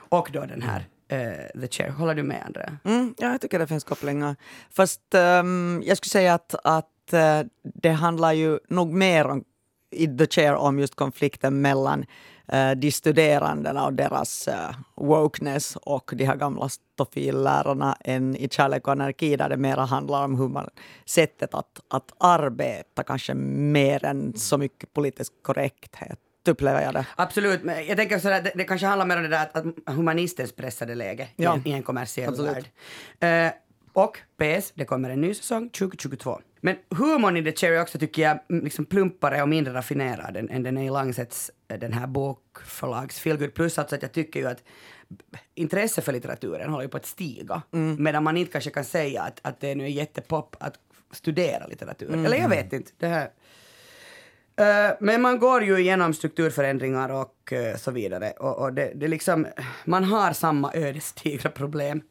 och 0.10 0.30
då 0.34 0.46
den 0.46 0.62
här 0.62 0.80
uh, 1.14 1.62
The 1.62 1.68
Chair. 1.68 1.90
Håller 1.90 2.16
du 2.16 2.24
med, 2.24 2.44
Andrea? 2.46 2.78
Mm, 2.84 3.16
ja, 3.18 3.32
jag 3.32 3.42
tycker 3.42 3.60
det 3.60 3.68
finns 3.68 3.84
kopplingar. 3.84 4.36
Fast 4.72 5.02
um, 5.14 5.84
jag 5.86 5.98
skulle 5.98 6.10
säga 6.10 6.34
att, 6.34 6.56
att 6.64 7.14
uh, 7.14 7.50
det 7.64 7.90
handlar 7.90 8.34
ju 8.34 8.60
nog 8.70 8.94
mer 8.94 9.28
om, 9.28 9.44
i 9.92 10.08
The 10.08 10.28
Chair 10.28 10.56
om 10.56 10.80
just 10.80 10.96
konflikten 10.96 11.62
mellan 11.62 12.06
uh, 12.54 12.72
de 12.72 12.92
studerandena 12.92 13.86
och 13.86 13.94
deras 13.94 14.48
uh, 14.48 14.76
wokeness 14.96 15.76
och 15.76 16.12
de 16.16 16.26
här 16.26 16.36
gamla 16.36 16.70
stofillärarna 16.70 17.98
än 18.00 18.36
i 18.36 18.50
Kärlek 18.50 18.88
och 18.88 18.94
anarki 18.94 19.38
där 19.38 19.50
det 19.50 19.58
mera 19.58 19.86
handlar 19.86 20.26
om 20.26 20.40
hur 20.40 20.48
man, 20.48 20.70
sättet 21.06 21.54
att, 21.54 21.82
att 21.88 22.12
arbeta 22.18 23.04
kanske 23.04 23.34
mer 23.34 24.06
än 24.06 24.34
så 24.38 24.58
mycket 24.58 24.94
politisk 24.94 25.34
korrekthet 25.42 26.20
upplever 26.48 26.82
jag 26.82 26.94
det. 26.94 27.06
Absolut, 27.16 27.64
men 27.64 27.86
jag 27.88 27.98
tänker 27.98 28.20
sådär, 28.20 28.42
det, 28.42 28.52
det 28.56 28.64
kanske 28.64 28.88
handlar 28.88 29.06
mer 29.06 29.18
om 29.18 29.24
det 29.24 29.30
där 29.30 29.44
att, 29.44 29.56
att 29.58 29.96
humanistens 29.96 30.52
pressade 30.52 30.96
läge 30.96 31.24
i, 31.36 31.44
Ja. 31.44 31.54
en, 31.56 31.68
i 31.68 31.72
en 31.72 31.84
kommersiell 31.84 32.30
Absolut. 32.30 32.66
värld. 33.20 33.48
Eh, 33.48 33.54
och 33.94 34.18
PS, 34.38 34.72
det 34.76 34.86
kommer 34.86 35.10
en 35.10 35.22
ny 35.22 35.34
säsong 35.34 35.70
2022. 35.70 36.42
Men 36.62 36.76
humorn 36.90 37.38
i 37.38 37.44
The 37.44 37.52
Cherry 37.52 37.80
också 37.80 38.00
tycker 38.00 38.22
jag 38.22 38.40
mm, 38.50 38.64
liksom 38.64 38.86
plumpare 38.86 39.42
och 39.42 39.50
mindre 39.50 39.74
raffinerad 39.74 40.38
än, 40.38 40.50
än 40.50 40.64
den 40.64 40.78
är 40.78 40.84
i 40.86 40.90
Langsets 40.90 41.52
eh, 41.68 41.80
den 41.80 41.94
här 41.94 42.08
bokförlags 42.08 43.20
feelgood. 43.20 43.54
Plus 43.54 43.80
alltså 43.80 43.96
att 43.96 44.02
jag 44.02 44.12
tycker 44.12 44.40
ju 44.40 44.48
att 44.48 44.64
intresse 45.56 46.02
för 46.02 46.12
litteraturen 46.14 46.70
håller 46.70 46.84
ju 46.84 46.90
på 46.90 46.98
att 46.98 47.06
stiga. 47.06 47.62
Medan 47.98 48.24
man 48.24 48.38
inte 48.38 48.52
kanske 48.52 48.70
kan 48.70 48.84
säga 48.86 49.22
att, 49.22 49.40
att 49.42 49.60
det 49.60 49.76
nu 49.76 49.84
är 49.84 49.88
jättepop 49.88 50.56
att 50.60 50.74
studera 51.12 51.68
litteratur. 51.68 52.14
Eller 52.26 52.38
jag 52.38 52.50
vet 52.50 52.74
inte. 52.74 52.92
Det 52.98 53.08
här, 53.08 53.30
Eh, 54.58 54.96
men 55.00 55.22
man 55.22 55.40
går 55.40 55.64
ju 55.64 55.78
igenom 55.80 56.14
strukturförändringar 56.14 57.10
och 57.10 57.54
eh, 57.54 57.76
så 57.78 57.92
vidare. 57.92 58.32
Och, 58.32 58.58
och 58.60 58.74
det, 58.74 58.92
det 58.96 59.08
liksom, 59.08 59.48
man 59.86 60.04
har 60.04 60.34
samma 60.34 60.72
ödesdigra 60.74 61.50
problem. 61.50 62.02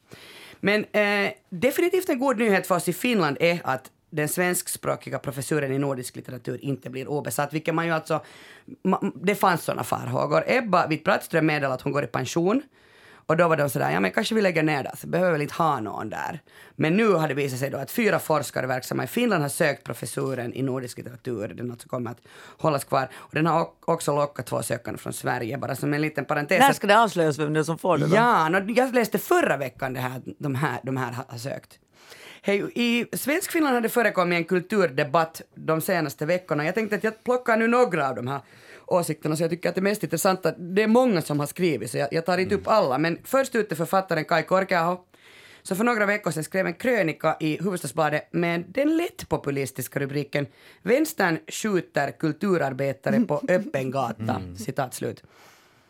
Men 0.61 0.85
eh, 0.85 1.33
definitivt 1.51 2.09
en 2.09 2.19
god 2.19 2.39
nyhet 2.39 2.67
för 2.67 2.75
oss 2.75 2.89
i 2.89 2.93
Finland 2.93 3.37
är 3.41 3.61
att 3.65 3.91
den 4.11 4.29
svenskspråkiga 4.29 5.19
professuren 5.19 5.73
i 5.73 5.79
nordisk 5.79 6.17
litteratur 6.17 6.65
inte 6.65 6.91
blir 6.91 7.09
obesatt, 7.09 7.53
vilket 7.53 7.75
man 7.75 7.87
ju 7.87 7.93
alltså... 7.93 8.21
ma- 8.85 9.13
Det 9.15 9.35
fanns 9.35 9.65
sådana 9.65 9.85
farhågor. 9.85 10.45
Ebba 10.47 10.87
Witt-Brattström 10.87 11.47
meddelade 11.47 11.75
att 11.75 11.83
hon 11.83 11.93
går 11.93 12.05
i 12.05 12.07
pension. 12.07 12.63
Och 13.27 13.37
då 13.37 13.49
var 13.49 13.57
de 13.57 13.71
sådär, 13.71 13.91
ja 13.91 14.01
men 14.01 14.11
kanske 14.11 14.35
vi 14.35 14.41
lägger 14.41 14.63
ner 14.63 14.83
det, 14.83 14.93
så 14.97 15.07
behöver 15.07 15.33
väl 15.33 15.43
inte 15.43 15.55
ha 15.55 15.81
någon 15.81 16.11
där. 16.11 16.41
Men 16.77 16.97
nu 16.97 17.13
har 17.13 17.29
det 17.29 17.35
visat 17.35 17.59
sig 17.59 17.71
då 17.71 17.79
att 17.79 17.91
fyra 17.91 18.19
forskare 18.19 18.67
verksamma 18.67 19.05
i 19.05 19.07
Finland 19.07 19.43
har 19.43 19.49
sökt 19.49 19.85
professuren 19.85 20.55
i 20.55 20.63
nordisk 20.63 20.99
litteratur. 20.99 21.49
Den 21.49 21.71
alltså 21.71 21.89
kommer 21.89 22.11
att 22.11 22.21
hållas 22.59 22.85
kvar. 22.85 23.09
Och 23.15 23.35
den 23.35 23.47
har 23.47 23.69
också 23.85 24.17
lockat 24.17 24.47
två 24.47 24.63
sökande 24.63 24.99
från 24.99 25.13
Sverige, 25.13 25.59
bara 25.59 25.77
som 25.77 25.95
en 25.95 26.01
liten 26.01 26.25
parentes. 26.25 26.61
När 26.61 26.73
ska 26.73 26.87
det 26.87 26.99
avslöjas 26.99 27.39
vem 27.39 27.53
det 27.53 27.61
är 27.61 27.65
som 27.65 27.79
får 27.79 27.99
det? 27.99 28.07
Då? 28.07 28.17
Ja, 28.17 28.49
nå, 28.49 28.61
jag 28.69 28.95
läste 28.95 29.19
förra 29.19 29.57
veckan 29.57 29.95
det 29.95 30.01
här, 30.01 30.23
de, 30.39 30.55
här, 30.55 30.81
de 30.83 30.97
här 30.97 31.13
har 31.13 31.25
har 31.29 31.39
sökt. 31.39 31.79
Hej, 32.43 32.71
I 32.75 33.17
Svenskfinland 33.17 33.75
har 33.75 33.81
det 33.81 33.89
förekommit 33.89 34.37
en 34.37 34.45
kulturdebatt 34.45 35.43
de 35.55 35.81
senaste 35.81 36.27
veckorna. 36.27 36.65
Jag 36.65 36.75
tänkte 36.75 36.97
att 36.97 37.05
jag 37.05 37.25
plockar 37.25 37.57
nu 37.57 37.67
några 37.67 38.09
av 38.09 38.15
de 38.15 38.27
här 38.29 38.41
åsikterna, 38.87 39.37
så 39.37 39.43
jag 39.43 39.51
tycker 39.51 39.69
att 39.69 39.75
det 39.75 39.81
mest 39.81 40.03
intressanta, 40.03 40.53
det 40.53 40.83
är 40.83 40.87
många 40.87 41.23
som 41.23 41.41
har 41.41 41.47
skrivit, 41.47 41.91
så 41.91 41.99
jag, 41.99 42.09
jag 42.13 42.27
tar 42.27 42.39
inte 42.39 42.55
upp 42.55 42.69
alla. 42.69 42.99
Men 42.99 43.19
först 43.25 43.55
ut 43.55 43.73
är 43.73 43.77
författaren 43.77 44.25
Kai 44.25 44.43
Korkeaho, 44.43 44.99
som 45.63 45.77
för 45.77 45.85
några 45.85 46.07
veckor 46.07 46.31
sedan 46.31 46.45
skrev 46.45 46.67
en 46.67 46.75
krönika 46.75 47.37
i 47.41 47.57
Hufvudstadsbladet 47.57 48.33
med 48.33 48.65
den 48.69 48.97
lätt 48.97 49.29
populistiska 49.29 50.01
rubriken 50.01 50.47
“Vänstern 50.83 51.39
skjuter 51.49 52.11
kulturarbetare 52.11 53.21
på 53.21 53.43
öppen 53.49 53.91
gata”. 53.91 54.43
Citat 54.57 54.95
slut. 54.95 55.23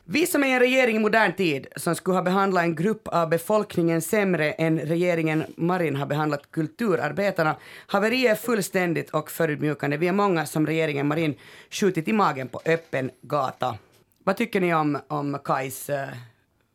Vi 0.06 0.26
som 0.26 0.44
är 0.44 0.48
en 0.48 0.60
regering 0.60 0.96
i 0.96 0.98
modern 0.98 1.32
tid 1.32 1.66
som 1.76 1.94
skulle 1.94 2.16
ha 2.16 2.22
behandlat 2.22 2.64
en 2.64 2.74
grupp 2.74 3.08
av 3.08 3.28
befolkningen 3.28 4.02
sämre 4.02 4.52
än 4.52 4.78
regeringen 4.78 5.44
Marin 5.56 5.96
har 5.96 6.06
behandlat 6.06 6.50
kulturarbetarna. 6.50 7.56
Haveriet 7.86 8.30
är 8.30 8.34
fullständigt 8.34 9.10
och 9.10 9.30
förödmjukande. 9.30 9.96
Vi 9.96 10.08
är 10.08 10.12
många 10.12 10.46
som 10.46 10.66
regeringen 10.66 11.08
Marin 11.08 11.34
skjutit 11.70 12.08
i 12.08 12.12
magen 12.12 12.48
på 12.48 12.60
öppen 12.64 13.10
gata. 13.22 13.78
Vad 14.24 14.36
tycker 14.36 14.60
ni 14.60 14.74
om, 14.74 14.98
om 15.08 15.38
Kais 15.44 15.90
uh, 15.90 15.96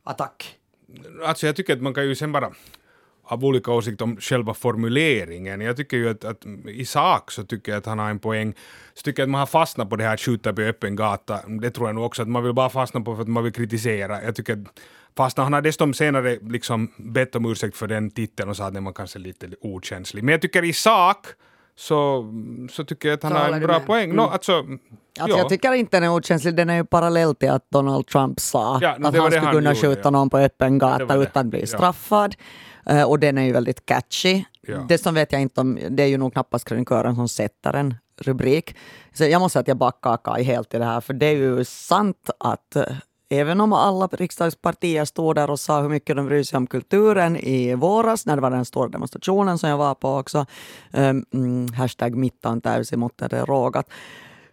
attack? 0.03 0.55
Alltså 1.23 1.45
jag 1.45 1.55
tycker 1.55 1.73
att 1.73 1.81
man 1.81 1.93
kan 1.93 2.07
ju 2.07 2.15
sen 2.15 2.31
bara 2.31 2.51
ha 3.29 3.37
olika 3.37 3.71
åsikter 3.71 4.05
om 4.05 4.17
själva 4.17 4.53
formuleringen. 4.53 5.61
Jag 5.61 5.77
tycker 5.77 5.97
ju 5.97 6.09
att, 6.09 6.25
att 6.25 6.45
i 6.67 6.85
sak 6.85 7.31
så 7.31 7.43
tycker 7.43 7.71
jag 7.71 7.79
att 7.79 7.85
han 7.85 7.99
har 7.99 8.09
en 8.09 8.19
poäng. 8.19 8.53
Så 8.93 9.01
tycker 9.01 9.21
jag 9.21 9.27
att 9.27 9.31
man 9.31 9.39
har 9.39 9.45
fastnat 9.45 9.89
på 9.89 9.95
det 9.95 10.03
här 10.03 10.13
att 10.13 10.19
skjuta 10.19 10.53
på 10.53 10.61
öppen 10.61 10.95
gata. 10.95 11.39
Det 11.61 11.71
tror 11.71 11.87
jag 11.87 11.95
nog 11.95 12.05
också 12.05 12.21
att 12.21 12.27
man 12.27 12.43
vill 12.43 12.53
bara 12.53 12.69
fastna 12.69 13.01
på 13.01 13.15
för 13.15 13.21
att 13.21 13.27
man 13.27 13.43
vill 13.43 13.53
kritisera. 13.53 14.23
Jag 14.23 14.35
tycker 14.35 14.53
att 14.53 14.79
fastna, 15.17 15.43
han 15.43 15.53
har 15.53 15.61
dessutom 15.61 15.93
senare 15.93 16.37
liksom 16.41 16.91
bett 16.97 17.35
om 17.35 17.45
ursäkt 17.45 17.77
för 17.77 17.87
den 17.87 18.11
titeln 18.11 18.49
och 18.49 18.57
sa 18.57 18.65
att 18.65 18.73
den 18.73 18.83
var 18.83 18.93
kanske 18.93 19.19
lite 19.19 19.49
okänslig. 19.61 20.23
Men 20.23 20.31
jag 20.31 20.41
tycker 20.41 20.63
i 20.63 20.73
sak 20.73 21.27
så, 21.75 22.25
så 22.71 22.83
tycker 22.83 23.09
jag 23.09 23.15
att 23.15 23.23
han 23.23 23.31
har 23.31 23.49
en 23.49 23.61
bra 23.61 23.77
med? 23.77 23.85
poäng. 23.85 24.15
No, 24.15 24.21
alltså, 24.21 24.65
Alltså, 25.19 25.37
Jag 25.37 25.49
tycker 25.49 25.73
inte 25.73 25.97
den 25.97 26.03
är 26.03 26.13
okänslig, 26.13 26.55
den 26.55 26.69
är 26.69 26.75
ju 26.75 26.85
parallell 26.85 27.35
till 27.35 27.49
att 27.49 27.65
Donald 27.69 28.07
Trump 28.07 28.39
sa 28.39 28.79
Ja, 28.81 28.89
att 28.89 29.03
han 29.03 29.13
skulle 29.13 29.39
han 29.39 29.53
kunna 29.53 29.69
gjorde, 29.69 29.87
skjuta 29.87 30.01
ja. 30.03 30.09
någon 30.09 30.29
på 30.29 30.37
öppen 30.37 30.77
gata 30.77 31.15
utan 31.15 31.45
att 31.45 31.45
bli 31.45 31.67
straffad. 31.67 32.35
Och 33.07 33.19
den 33.19 33.37
är 33.37 33.43
ju 33.43 33.51
väldigt 33.51 33.85
catchy. 33.85 34.43
Ja. 34.61 34.85
Det 34.89 34.97
som 34.97 35.13
vet 35.13 35.31
jag 35.31 35.41
inte 35.41 35.61
om, 35.61 35.79
det 35.89 36.03
är 36.03 36.07
ju 36.07 36.17
nog 36.17 36.33
knappast 36.33 36.65
krönikören 36.65 37.15
som 37.15 37.27
sätter 37.27 37.73
en 37.73 37.95
rubrik. 38.17 38.75
Så 39.13 39.23
jag 39.23 39.39
måste 39.39 39.53
säga 39.53 39.61
att 39.61 39.67
jag 39.67 39.77
backar 39.77 40.17
Kai 40.17 40.43
helt 40.43 40.73
i 40.73 40.77
det 40.77 40.85
här, 40.85 41.01
för 41.01 41.13
det 41.13 41.25
är 41.25 41.35
ju 41.35 41.65
sant 41.65 42.29
att 42.39 42.75
eh, 42.75 42.83
Även 43.31 43.61
om 43.61 43.73
alla 43.73 44.07
riksdagspartier 44.07 45.05
stod 45.05 45.35
där 45.35 45.49
och 45.49 45.59
sa 45.59 45.81
hur 45.81 45.89
mycket 45.89 46.15
de 46.15 46.25
bryr 46.25 46.43
sig 46.43 46.57
om 46.57 46.67
kulturen 46.67 47.37
i 47.37 47.75
våras, 47.75 48.25
när 48.25 48.35
det 48.35 48.41
var 48.41 48.51
den 48.51 48.65
stora 48.65 48.87
demonstrationen 48.87 49.57
som 49.57 49.69
jag 49.69 49.77
var 49.77 49.95
på 49.95 50.15
också, 50.15 50.45
um, 50.91 51.67
hashtag 51.77 52.15
mittan 52.15 52.59
det 52.59 52.69
är 52.69 53.45
rågat, 53.45 53.89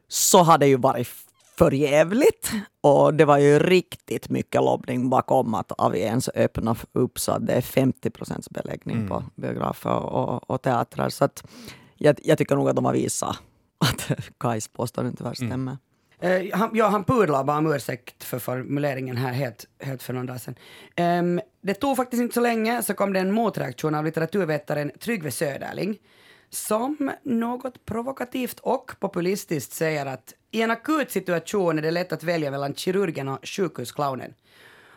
så 0.09 0.43
har 0.43 0.59
det 0.59 0.67
ju 0.67 0.77
varit 0.77 1.09
för 1.59 1.71
jävligt. 1.71 2.51
Och 2.81 3.15
det 3.15 3.25
var 3.25 3.39
ju 3.39 3.59
riktigt 3.59 4.31
mycket 4.31 4.63
lobbning 4.63 5.11
bakom 5.11 5.55
att 5.55 5.73
Avi 5.79 6.01
ens 6.01 6.29
öppna 6.35 6.77
upp 6.93 7.19
så 7.19 7.33
att 7.33 7.47
det 7.47 7.53
är 7.53 7.61
50 7.61 8.11
procents 8.11 8.51
beläggning 8.51 9.09
på 9.09 9.25
biografer 9.35 9.97
och, 9.97 10.51
och 10.51 10.63
teatrar. 10.63 11.09
Så 11.09 11.25
att 11.25 11.45
jag, 11.97 12.19
jag 12.23 12.39
tycker 12.39 12.57
nog 12.57 12.69
att 12.69 12.77
de 12.77 12.85
har 12.85 12.93
visat 12.93 13.37
att 13.79 14.11
Kajs 14.39 14.69
påstående 14.69 15.17
tyvärr 15.17 15.35
stämmer. 15.35 15.77
Eh, 16.21 16.43
han, 16.53 16.71
ja, 16.73 16.89
han 16.89 17.05
pudlar 17.05 17.45
bara 17.45 17.59
om 17.59 17.73
ursäkt 17.73 18.25
för 18.25 18.39
formuleringen 18.39 19.17
här 19.17 19.33
helt, 19.33 19.67
helt 19.81 20.03
för 20.03 20.13
någon 20.13 20.27
dag 20.27 20.41
sedan. 20.41 20.55
Ehm, 20.97 21.41
det 21.61 21.75
tog 21.75 21.97
faktiskt 21.97 22.21
inte 22.21 22.35
så 22.35 22.41
länge 22.41 22.83
så 22.83 22.95
kom 22.95 23.13
det 23.13 23.21
en 23.21 23.33
motreaktion 23.33 23.95
av 23.95 24.05
litteraturvetaren 24.05 24.93
Tryggve 25.01 25.31
Söderling 25.31 25.99
som 26.57 27.13
något 27.23 27.85
provokativt 27.85 28.61
och 28.61 28.93
populistiskt 29.01 29.73
säger 29.73 30.07
att 30.07 30.35
i 30.51 30.63
en 30.63 30.71
akut 30.71 31.11
situation 31.11 31.79
är 31.79 31.83
det 31.83 31.91
lätt 31.91 32.13
att 32.13 32.23
välja 32.23 32.51
mellan 32.51 32.75
kirurgen 32.75 33.29
och 33.29 33.39
sjukhusclownen. 33.43 34.35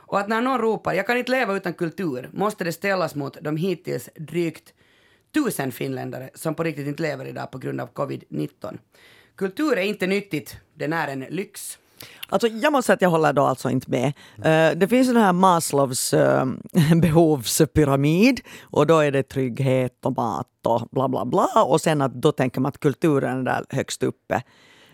Och 0.10 0.20
att 0.20 0.28
när 0.28 0.42
någon 0.42 0.62
ropar 0.62 0.94
“jag 0.94 1.08
kan 1.08 1.18
inte 1.18 1.32
leva 1.32 1.56
utan 1.56 1.74
kultur” 1.74 2.30
måste 2.34 2.64
det 2.64 2.72
ställas 2.72 3.16
mot 3.16 3.38
de 3.42 3.58
hittills 3.58 4.10
drygt 4.16 4.74
tusen 5.34 5.72
finländare 5.72 6.30
som 6.34 6.56
på 6.56 6.64
riktigt 6.64 6.88
inte 6.88 7.04
lever 7.04 7.26
idag 7.26 7.52
på 7.52 7.58
grund 7.58 7.82
av 7.82 7.94
covid-19. 7.94 8.78
Kultur 9.36 9.78
är 9.78 9.84
inte 9.84 10.08
nyttigt, 10.08 10.58
den 10.74 10.94
är 10.94 11.08
en 11.08 11.20
lyx. 11.20 11.78
Alltså, 12.30 12.48
jag 12.48 12.74
måste 12.74 12.86
säga 12.86 12.94
att 12.94 13.02
jag 13.02 13.10
håller 13.10 13.34
då 13.34 13.44
alltså 13.44 13.70
inte 13.70 13.92
med. 13.92 14.14
Uh, 14.38 14.80
det 14.80 14.88
finns 14.90 15.08
den 15.08 15.18
här 15.18 15.34
Maslows 15.34 16.14
uh, 16.14 16.46
behovspyramid 17.02 18.42
och 18.62 18.88
då 18.88 19.00
är 19.00 19.12
det 19.12 19.24
trygghet 19.24 20.06
och 20.06 20.18
mat 20.18 20.48
och 20.66 20.88
bla 20.92 21.10
bla 21.10 21.26
bla 21.26 21.64
och 21.66 21.82
sen 21.82 22.02
att 22.02 22.14
då 22.14 22.32
tänker 22.32 22.62
man 22.62 22.70
att 22.70 22.80
kulturen 22.80 23.40
är 23.40 23.44
där 23.44 23.66
högst 23.70 24.04
uppe. 24.04 24.44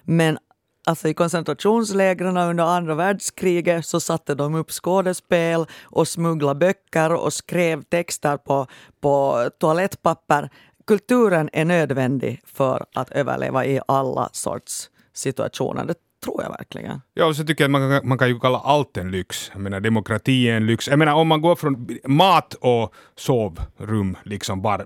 Men 0.04 0.38
alltså 0.86 1.08
i 1.08 1.14
koncentrationslägren 1.14 2.38
under 2.38 2.64
andra 2.64 2.96
världskriget 2.96 3.86
så 3.86 4.00
satte 4.00 4.36
de 4.36 4.56
upp 4.56 4.72
skådespel 4.72 5.66
och 5.84 6.08
smugglade 6.08 6.60
böcker 6.60 7.14
och 7.14 7.34
skrev 7.34 7.84
texter 7.84 8.38
på, 8.38 8.68
på 9.02 9.50
toalettpapper. 9.60 10.50
Kulturen 10.88 11.50
är 11.54 11.66
nödvändig 11.66 12.42
för 12.46 12.86
att 12.94 13.12
överleva 13.12 13.66
i 13.66 13.82
alla 13.88 14.30
sorts 14.32 14.90
situationer. 15.14 15.86
Det 15.86 15.96
tror 16.26 16.44
jag 16.44 16.50
verkligen. 16.50 17.02
Ja, 17.14 17.26
och 17.26 17.36
så 17.36 17.44
tycker 17.44 17.64
jag 17.64 17.76
att 17.76 17.82
man 17.82 17.92
kan, 17.92 18.08
man 18.08 18.18
kan 18.18 18.28
ju 18.28 18.40
kalla 18.40 18.60
allt 18.60 18.98
en 18.98 19.12
lyx. 19.12 19.52
Jag 19.54 19.62
menar, 19.62 19.80
demokrati 19.80 20.50
är 20.50 20.58
en 20.58 20.66
lyx. 20.66 20.88
Jag 20.88 21.00
menar, 21.00 21.14
om 21.14 21.28
man 21.28 21.42
går 21.42 21.56
från 21.56 21.88
mat 22.06 22.54
och 22.54 22.94
sovrum, 23.16 24.18
liksom 24.24 24.62
bara 24.62 24.86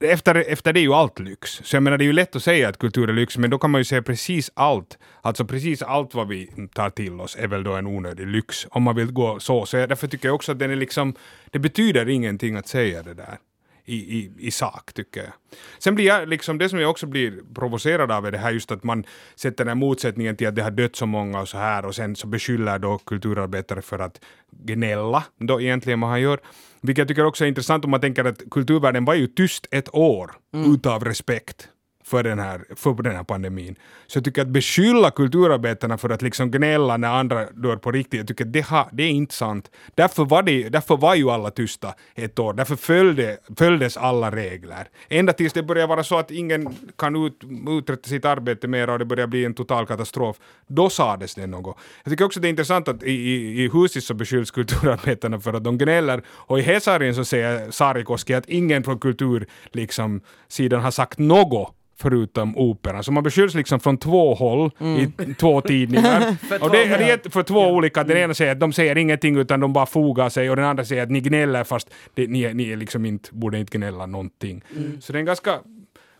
efter, 0.00 0.34
efter 0.34 0.72
det 0.72 0.80
är 0.80 0.82
ju 0.82 0.94
allt 0.94 1.18
lyx. 1.18 1.60
Så 1.64 1.76
jag 1.76 1.82
menar 1.82 1.98
det 1.98 2.04
är 2.04 2.06
ju 2.06 2.12
lätt 2.12 2.36
att 2.36 2.42
säga 2.42 2.68
att 2.68 2.78
kultur 2.78 3.08
är 3.08 3.12
lyx, 3.12 3.38
men 3.38 3.50
då 3.50 3.58
kan 3.58 3.70
man 3.70 3.80
ju 3.80 3.84
säga 3.84 4.02
precis 4.02 4.50
allt. 4.54 4.98
Alltså 5.20 5.44
precis 5.44 5.82
allt 5.82 6.14
vad 6.14 6.28
vi 6.28 6.68
tar 6.74 6.90
till 6.90 7.20
oss 7.20 7.36
är 7.40 7.48
väl 7.48 7.64
då 7.64 7.72
en 7.72 7.86
onödig 7.86 8.26
lyx, 8.26 8.66
om 8.70 8.82
man 8.82 8.96
vill 8.96 9.12
gå 9.12 9.40
så. 9.40 9.66
Så 9.66 9.76
jag, 9.76 9.88
därför 9.88 10.08
tycker 10.08 10.28
jag 10.28 10.34
också 10.34 10.52
att 10.52 10.58
den 10.58 10.70
är 10.70 10.76
liksom, 10.76 11.14
det 11.50 11.58
betyder 11.58 12.08
ingenting 12.08 12.56
att 12.56 12.68
säga 12.68 13.02
det 13.02 13.14
där. 13.14 13.38
I, 13.84 13.96
i, 13.96 14.32
i 14.38 14.50
sak, 14.50 14.92
tycker 14.92 15.20
jag. 15.20 15.32
Sen 15.78 15.94
blir 15.94 16.06
jag, 16.06 16.28
liksom, 16.28 16.58
det 16.58 16.68
som 16.68 16.80
jag 16.80 16.90
också 16.90 17.06
blir 17.06 17.54
provocerad 17.54 18.12
av 18.12 18.26
är 18.26 18.32
det 18.32 18.38
här 18.38 18.50
just 18.50 18.70
att 18.70 18.84
man 18.84 19.04
sätter 19.34 19.64
den 19.64 19.68
här 19.68 19.74
motsättningen 19.74 20.36
till 20.36 20.48
att 20.48 20.54
det 20.54 20.62
har 20.62 20.70
dött 20.70 20.96
så 20.96 21.06
många 21.06 21.40
och 21.40 21.48
så 21.48 21.58
här 21.58 21.84
och 21.84 21.94
sen 21.94 22.16
så 22.16 22.26
beskyller 22.26 22.78
då 22.78 22.98
kulturarbetare 22.98 23.82
för 23.82 23.98
att 23.98 24.20
gnälla, 24.50 25.24
då 25.38 25.60
egentligen 25.60 26.00
vad 26.00 26.10
han 26.10 26.20
gör. 26.20 26.40
Vilket 26.80 26.98
jag 26.98 27.08
tycker 27.08 27.24
också 27.24 27.44
är 27.44 27.48
intressant 27.48 27.84
om 27.84 27.90
man 27.90 28.00
tänker 28.00 28.24
att 28.24 28.42
kulturvärlden 28.50 29.04
var 29.04 29.14
ju 29.14 29.26
tyst 29.26 29.66
ett 29.70 29.94
år 29.94 30.32
mm. 30.54 30.74
utav 30.74 31.04
respekt 31.04 31.68
för 32.12 32.22
den, 32.22 32.38
här, 32.38 32.64
för 32.76 33.02
den 33.02 33.16
här 33.16 33.24
pandemin. 33.24 33.74
Så 34.06 34.16
jag 34.16 34.24
tycker 34.24 34.42
att 34.42 34.48
beskylla 34.48 35.10
kulturarbetarna 35.10 35.98
för 35.98 36.10
att 36.10 36.22
liksom 36.22 36.50
gnälla 36.50 36.96
när 36.96 37.08
andra 37.08 37.46
dör 37.50 37.76
på 37.76 37.92
riktigt, 37.92 38.18
jag 38.18 38.28
tycker 38.28 38.44
att 38.44 38.52
det, 38.52 38.66
ha, 38.66 38.88
det 38.92 39.02
är 39.02 39.10
inte 39.10 39.34
sant. 39.34 39.70
Därför 39.94 40.24
var, 40.24 40.42
det, 40.42 40.68
därför 40.68 40.96
var 40.96 41.14
ju 41.14 41.30
alla 41.30 41.50
tysta 41.50 41.94
ett 42.14 42.38
år, 42.38 42.52
därför 42.54 42.76
följde, 42.76 43.38
följdes 43.56 43.96
alla 43.96 44.30
regler. 44.30 44.88
Ända 45.08 45.32
tills 45.32 45.52
det 45.52 45.62
började 45.62 45.86
vara 45.86 46.04
så 46.04 46.18
att 46.18 46.30
ingen 46.30 46.68
kan 46.98 47.26
ut, 47.26 47.40
uträtta 47.68 48.08
sitt 48.08 48.24
arbete 48.24 48.68
mer 48.68 48.90
och 48.90 48.98
det 48.98 49.04
börjar 49.04 49.26
bli 49.26 49.44
en 49.44 49.54
total 49.54 49.86
katastrof, 49.86 50.36
då 50.66 50.90
sades 50.90 51.34
det 51.34 51.46
något. 51.46 51.76
Jag 52.04 52.10
tycker 52.10 52.24
också 52.24 52.38
att 52.38 52.42
det 52.42 52.48
är 52.48 52.50
intressant 52.50 52.88
att 52.88 53.02
i, 53.02 53.12
i, 53.12 53.64
i 53.64 53.68
Husis 53.72 54.06
så 54.06 54.14
beskylls 54.14 54.50
kulturarbetarna 54.50 55.40
för 55.40 55.52
att 55.52 55.64
de 55.64 55.78
gnäller 55.78 56.22
och 56.28 56.58
i 56.58 56.62
Hesarien 56.62 57.14
så 57.14 57.24
säger 57.24 57.70
Sarikoski 57.70 58.34
att 58.34 58.48
ingen 58.48 58.84
från 58.84 58.98
kultursidan 58.98 59.46
liksom, 59.72 60.20
har 60.82 60.90
sagt 60.90 61.18
något 61.18 61.74
förutom 61.96 62.58
operan. 62.58 63.04
Så 63.04 63.12
man 63.12 63.22
beskylls 63.22 63.54
liksom 63.54 63.80
från 63.80 63.98
två 63.98 64.34
håll 64.34 64.70
mm. 64.78 65.00
i 65.00 65.34
två 65.34 65.60
tidningar. 65.60 66.36
och 66.60 66.70
det, 66.70 66.84
det 66.84 67.10
är 67.10 67.30
för 67.30 67.42
två 67.42 67.66
olika. 67.66 68.04
Den 68.04 68.16
ena 68.16 68.34
säger 68.34 68.52
att 68.52 68.60
de 68.60 68.72
säger 68.72 68.98
ingenting 68.98 69.36
utan 69.36 69.60
de 69.60 69.72
bara 69.72 69.86
fogar 69.86 70.28
sig 70.28 70.50
och 70.50 70.56
den 70.56 70.64
andra 70.64 70.84
säger 70.84 71.02
att 71.02 71.10
ni 71.10 71.20
gnäller 71.20 71.64
fast 71.64 71.90
det, 72.14 72.26
ni, 72.26 72.54
ni 72.54 72.76
liksom 72.76 73.04
inte, 73.04 73.28
borde 73.32 73.58
inte 73.58 73.78
gnälla 73.78 74.06
någonting. 74.06 74.64
Mm. 74.76 75.00
Så 75.00 75.12
det 75.12 75.16
är 75.16 75.20
en 75.20 75.26
ganska 75.26 75.58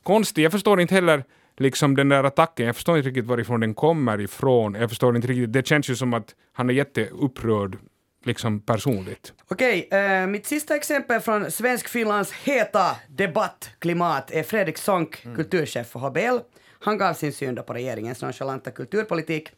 konstig, 0.02 0.44
jag 0.44 0.52
förstår 0.52 0.80
inte 0.80 0.94
heller 0.94 1.24
liksom 1.58 1.96
den 1.96 2.08
där 2.08 2.24
attacken, 2.24 2.66
jag 2.66 2.76
förstår 2.76 2.96
inte 2.96 3.08
riktigt 3.08 3.24
varifrån 3.24 3.60
den 3.60 3.74
kommer 3.74 4.20
ifrån. 4.20 4.74
Jag 4.74 4.90
förstår 4.90 5.16
inte 5.16 5.28
riktigt, 5.28 5.52
det 5.52 5.66
känns 5.66 5.90
ju 5.90 5.96
som 5.96 6.14
att 6.14 6.34
han 6.52 6.70
är 6.70 6.74
jätteupprörd 6.74 7.78
liksom 8.26 8.60
personligt. 8.60 9.32
Okej, 9.48 9.88
äh, 9.90 10.26
mitt 10.26 10.46
sista 10.46 10.76
exempel 10.76 11.20
från 11.20 11.50
Svensk-Finlands 11.50 12.32
heta 12.32 12.96
debattklimat 13.08 14.30
är 14.30 14.42
Fredrik 14.42 14.78
Sonck, 14.78 15.24
mm. 15.24 15.36
kulturchef 15.36 15.86
för 15.86 15.98
HBL. 16.00 16.38
Han 16.80 16.98
gav 16.98 17.14
sin 17.14 17.32
syn 17.32 17.56
på 17.66 17.72
regeringens 17.72 18.22
nonchalanta 18.22 18.70
kulturpolitik. 18.70 19.50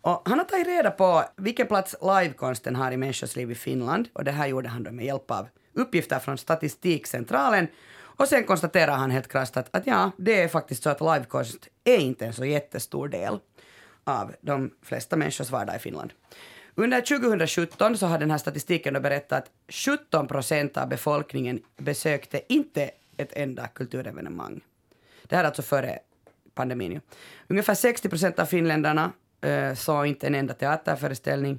Och 0.00 0.22
han 0.24 0.38
har 0.38 0.44
tagit 0.44 0.66
reda 0.66 0.90
på 0.90 1.24
vilken 1.36 1.66
plats 1.66 1.96
livekonsten 2.02 2.76
har 2.76 2.92
i 2.92 2.96
människors 2.96 3.36
liv 3.36 3.50
i 3.50 3.54
Finland 3.54 4.08
och 4.12 4.24
det 4.24 4.32
här 4.32 4.46
gjorde 4.46 4.68
han 4.68 4.82
då 4.82 4.90
med 4.90 5.06
hjälp 5.06 5.30
av 5.30 5.48
uppgifter 5.74 6.18
från 6.18 6.38
Statistikcentralen 6.38 7.66
och 8.18 8.28
sen 8.28 8.44
konstaterar 8.44 8.96
han 8.96 9.10
helt 9.10 9.28
krasst 9.28 9.56
att, 9.56 9.76
att 9.76 9.86
ja, 9.86 10.10
det 10.16 10.42
är 10.42 10.48
faktiskt 10.48 10.82
så 10.82 10.90
att 10.90 11.00
livekonst 11.00 11.68
är 11.84 11.96
inte 11.96 12.26
en 12.26 12.32
så 12.32 12.44
jättestor 12.44 13.08
del 13.08 13.38
av 14.04 14.34
de 14.40 14.70
flesta 14.82 15.16
människors 15.16 15.50
vardag 15.50 15.76
i 15.76 15.78
Finland. 15.78 16.12
Under 16.78 17.00
2017 17.00 17.96
så 17.96 18.06
har 18.06 18.18
den 18.18 18.30
här 18.30 18.38
statistiken 18.38 18.94
då 18.94 19.00
berättat 19.00 19.42
att 19.42 19.50
17 19.68 20.26
procent 20.28 20.76
av 20.76 20.88
befolkningen 20.88 21.60
besökte 21.76 22.40
inte 22.48 22.90
ett 23.16 23.32
enda 23.32 23.66
kulturevenemang. 23.66 24.60
Det 25.22 25.36
här 25.36 25.42
är 25.42 25.46
alltså 25.46 25.62
före 25.62 25.98
pandemin. 26.54 26.92
Ju. 26.92 27.00
Ungefär 27.48 27.74
60 27.74 28.08
procent 28.08 28.38
av 28.38 28.46
finländarna 28.46 29.12
uh, 29.46 29.74
såg 29.74 30.06
inte 30.06 30.26
en 30.26 30.34
enda 30.34 30.54
teaterföreställning 30.54 31.58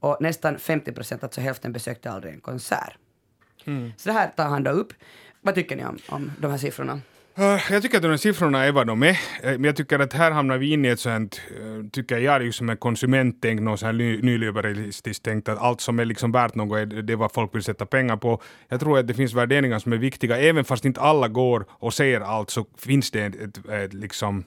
och 0.00 0.16
nästan 0.20 0.58
50 0.58 0.92
procent, 0.92 1.22
alltså 1.22 1.40
hälften, 1.40 1.72
besökte 1.72 2.10
aldrig 2.10 2.34
en 2.34 2.40
konsert. 2.40 2.98
Mm. 3.64 3.92
Så 3.96 4.08
det 4.08 4.12
här 4.12 4.28
tar 4.28 4.44
han 4.44 4.62
då 4.62 4.70
upp. 4.70 4.92
Vad 5.40 5.54
tycker 5.54 5.76
ni 5.76 5.84
om, 5.84 5.98
om 6.08 6.32
de 6.40 6.50
här 6.50 6.58
siffrorna? 6.58 7.00
Eh, 7.38 7.72
jag 7.72 7.82
tycker 7.82 7.96
att 7.96 8.02
de 8.02 8.08
här 8.08 8.16
siffrorna 8.16 8.64
är 8.64 8.72
vad 8.72 8.86
de 8.86 9.02
är. 9.02 9.08
Eh, 9.10 9.16
men 9.42 9.64
jag 9.64 9.76
tycker 9.76 9.98
att 9.98 10.12
här 10.12 10.30
hamnar 10.30 10.58
vi 10.58 10.72
in 10.72 10.84
i 10.84 10.88
ett 10.88 11.00
sånt, 11.00 11.40
eh, 11.50 11.88
tycker 11.92 12.18
jag, 12.18 12.44
just 12.44 12.60
en 12.60 12.76
konsumenttänk, 12.76 13.60
något 13.60 13.80
sånt 13.80 13.86
här 13.86 14.22
nyliberalistiskt 14.22 15.24
tänkt 15.24 15.48
att 15.48 15.58
allt 15.58 15.80
som 15.80 15.98
är 15.98 16.04
liksom 16.04 16.32
värt 16.32 16.54
något 16.54 16.78
är 16.78 16.86
det 16.86 17.16
vad 17.16 17.32
folk 17.32 17.54
vill 17.54 17.62
sätta 17.62 17.86
pengar 17.86 18.16
på. 18.16 18.42
Jag 18.68 18.80
tror 18.80 18.98
att 18.98 19.06
det 19.06 19.14
finns 19.14 19.34
värderingar 19.34 19.78
som 19.78 19.92
är 19.92 19.96
viktiga, 19.96 20.38
även 20.38 20.64
fast 20.64 20.84
inte 20.84 21.00
alla 21.00 21.28
går 21.28 21.66
och 21.70 21.94
ser 21.94 22.20
allt 22.20 22.50
så 22.50 22.66
finns 22.78 23.10
det 23.10 23.22
ett, 23.22 23.34
ett, 23.34 23.68
ett, 23.68 23.94
liksom, 23.94 24.44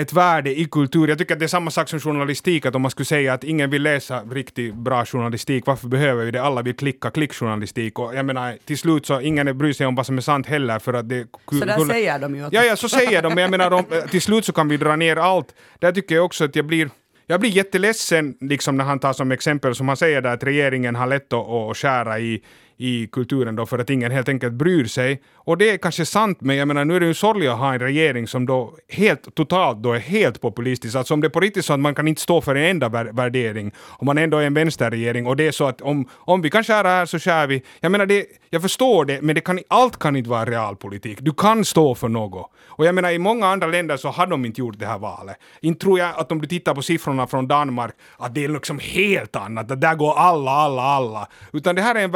ett 0.00 0.12
värde 0.12 0.60
i 0.60 0.64
kultur. 0.64 1.08
Jag 1.08 1.18
tycker 1.18 1.34
att 1.34 1.38
det 1.38 1.46
är 1.46 1.48
samma 1.48 1.70
sak 1.70 1.88
som 1.88 2.00
journalistik, 2.00 2.66
att 2.66 2.74
om 2.74 2.82
man 2.82 2.90
skulle 2.90 3.06
säga 3.06 3.34
att 3.34 3.44
ingen 3.44 3.70
vill 3.70 3.82
läsa 3.82 4.22
riktigt 4.22 4.74
bra 4.74 5.04
journalistik, 5.04 5.66
varför 5.66 5.88
behöver 5.88 6.24
vi 6.24 6.30
det? 6.30 6.42
Alla 6.42 6.62
vill 6.62 6.76
klicka 6.76 7.10
klickjournalistik 7.10 7.98
och 7.98 8.14
jag 8.14 8.26
menar 8.26 8.56
till 8.64 8.78
slut 8.78 9.06
så 9.06 9.20
ingen 9.20 9.58
bryr 9.58 9.72
sig 9.72 9.86
om 9.86 9.94
vad 9.94 10.06
som 10.06 10.16
är 10.16 10.22
sant 10.22 10.46
heller 10.46 10.78
för 10.78 10.92
att 10.92 11.08
det... 11.08 11.26
Så 11.52 11.64
där 11.64 11.84
säger 11.84 12.18
de 12.18 12.29
ju. 12.34 12.48
Ja, 12.52 12.64
ja, 12.64 12.76
så 12.76 12.88
säger 12.88 13.22
de, 13.22 13.34
men 13.34 13.42
jag 13.42 13.50
menar, 13.50 13.70
de, 13.70 14.08
till 14.10 14.22
slut 14.22 14.44
så 14.44 14.52
kan 14.52 14.68
vi 14.68 14.76
dra 14.76 14.96
ner 14.96 15.16
allt. 15.16 15.54
Där 15.78 15.92
tycker 15.92 16.14
jag 16.14 16.24
också 16.24 16.44
att 16.44 16.56
jag 16.56 16.66
blir 16.66 16.90
jag 17.26 17.40
blir 17.40 17.50
jätteledsen 17.50 18.36
liksom 18.40 18.76
när 18.76 18.84
han 18.84 18.98
tar 18.98 19.12
som 19.12 19.32
exempel, 19.32 19.74
som 19.74 19.88
han 19.88 19.96
säger 19.96 20.20
där, 20.22 20.32
att 20.32 20.44
regeringen 20.44 20.96
har 20.96 21.06
lätt 21.06 21.32
att, 21.32 21.48
att 21.48 21.76
skära 21.76 22.18
i, 22.18 22.42
i 22.80 23.06
kulturen 23.06 23.56
då 23.56 23.66
för 23.66 23.78
att 23.78 23.90
ingen 23.90 24.10
helt 24.10 24.28
enkelt 24.28 24.52
bryr 24.52 24.84
sig. 24.84 25.22
Och 25.34 25.58
det 25.58 25.70
är 25.70 25.76
kanske 25.76 26.06
sant, 26.06 26.40
men 26.40 26.56
jag 26.56 26.68
menar 26.68 26.84
nu 26.84 26.96
är 26.96 27.00
det 27.00 27.06
ju 27.06 27.14
sorgligt 27.14 27.50
att 27.50 27.58
ha 27.58 27.74
en 27.74 27.78
regering 27.80 28.26
som 28.26 28.46
då 28.46 28.74
helt 28.88 29.34
totalt 29.34 29.82
då 29.82 29.92
är 29.92 29.98
helt 29.98 30.40
populistisk. 30.40 30.96
Alltså 30.96 31.14
om 31.14 31.20
det 31.20 31.26
är 31.26 31.30
på 31.30 31.40
riktigt 31.40 31.64
så 31.64 31.72
att 31.72 31.80
man 31.80 31.94
kan 31.94 32.08
inte 32.08 32.20
stå 32.20 32.40
för 32.40 32.54
en 32.54 32.64
enda 32.64 32.88
värdering, 32.88 33.72
om 33.88 34.06
man 34.06 34.18
ändå 34.18 34.38
är 34.38 34.46
en 34.46 34.54
vänsterregering 34.54 35.26
och 35.26 35.36
det 35.36 35.46
är 35.46 35.52
så 35.52 35.66
att 35.66 35.80
om, 35.80 36.08
om 36.12 36.42
vi 36.42 36.50
kan 36.50 36.64
skära 36.64 36.88
här 36.88 37.06
så 37.06 37.18
skär 37.18 37.46
vi. 37.46 37.62
Jag 37.80 37.92
menar 37.92 38.06
det, 38.06 38.26
jag 38.50 38.62
förstår 38.62 39.04
det, 39.04 39.22
men 39.22 39.34
det 39.34 39.40
kan, 39.40 39.58
allt 39.68 39.98
kan 39.98 40.16
inte 40.16 40.30
vara 40.30 40.44
realpolitik. 40.44 41.18
Du 41.20 41.32
kan 41.32 41.64
stå 41.64 41.94
för 41.94 42.08
något. 42.08 42.50
Och 42.80 42.86
jag 42.86 42.94
menar 42.94 43.10
i 43.10 43.18
många 43.18 43.46
andra 43.46 43.66
länder 43.66 43.96
så 43.96 44.08
har 44.08 44.26
de 44.26 44.44
inte 44.44 44.60
gjort 44.60 44.78
det 44.78 44.86
här 44.86 44.98
valet. 44.98 45.36
Inte 45.60 45.80
tror 45.80 45.98
jag 45.98 46.18
att 46.18 46.32
om 46.32 46.40
du 46.40 46.46
tittar 46.46 46.74
på 46.74 46.82
siffrorna 46.82 47.26
från 47.26 47.48
Danmark, 47.48 47.94
att 48.18 48.34
det 48.34 48.44
är 48.44 48.48
liksom 48.48 48.78
helt 48.78 49.36
annat, 49.36 49.70
att 49.70 49.80
där 49.80 49.94
går 49.94 50.18
alla, 50.18 50.50
alla, 50.50 50.82
alla. 50.82 51.28
Utan 51.52 51.74
det 51.74 51.82
här 51.82 51.94
är 51.94 52.00
en 52.00 52.10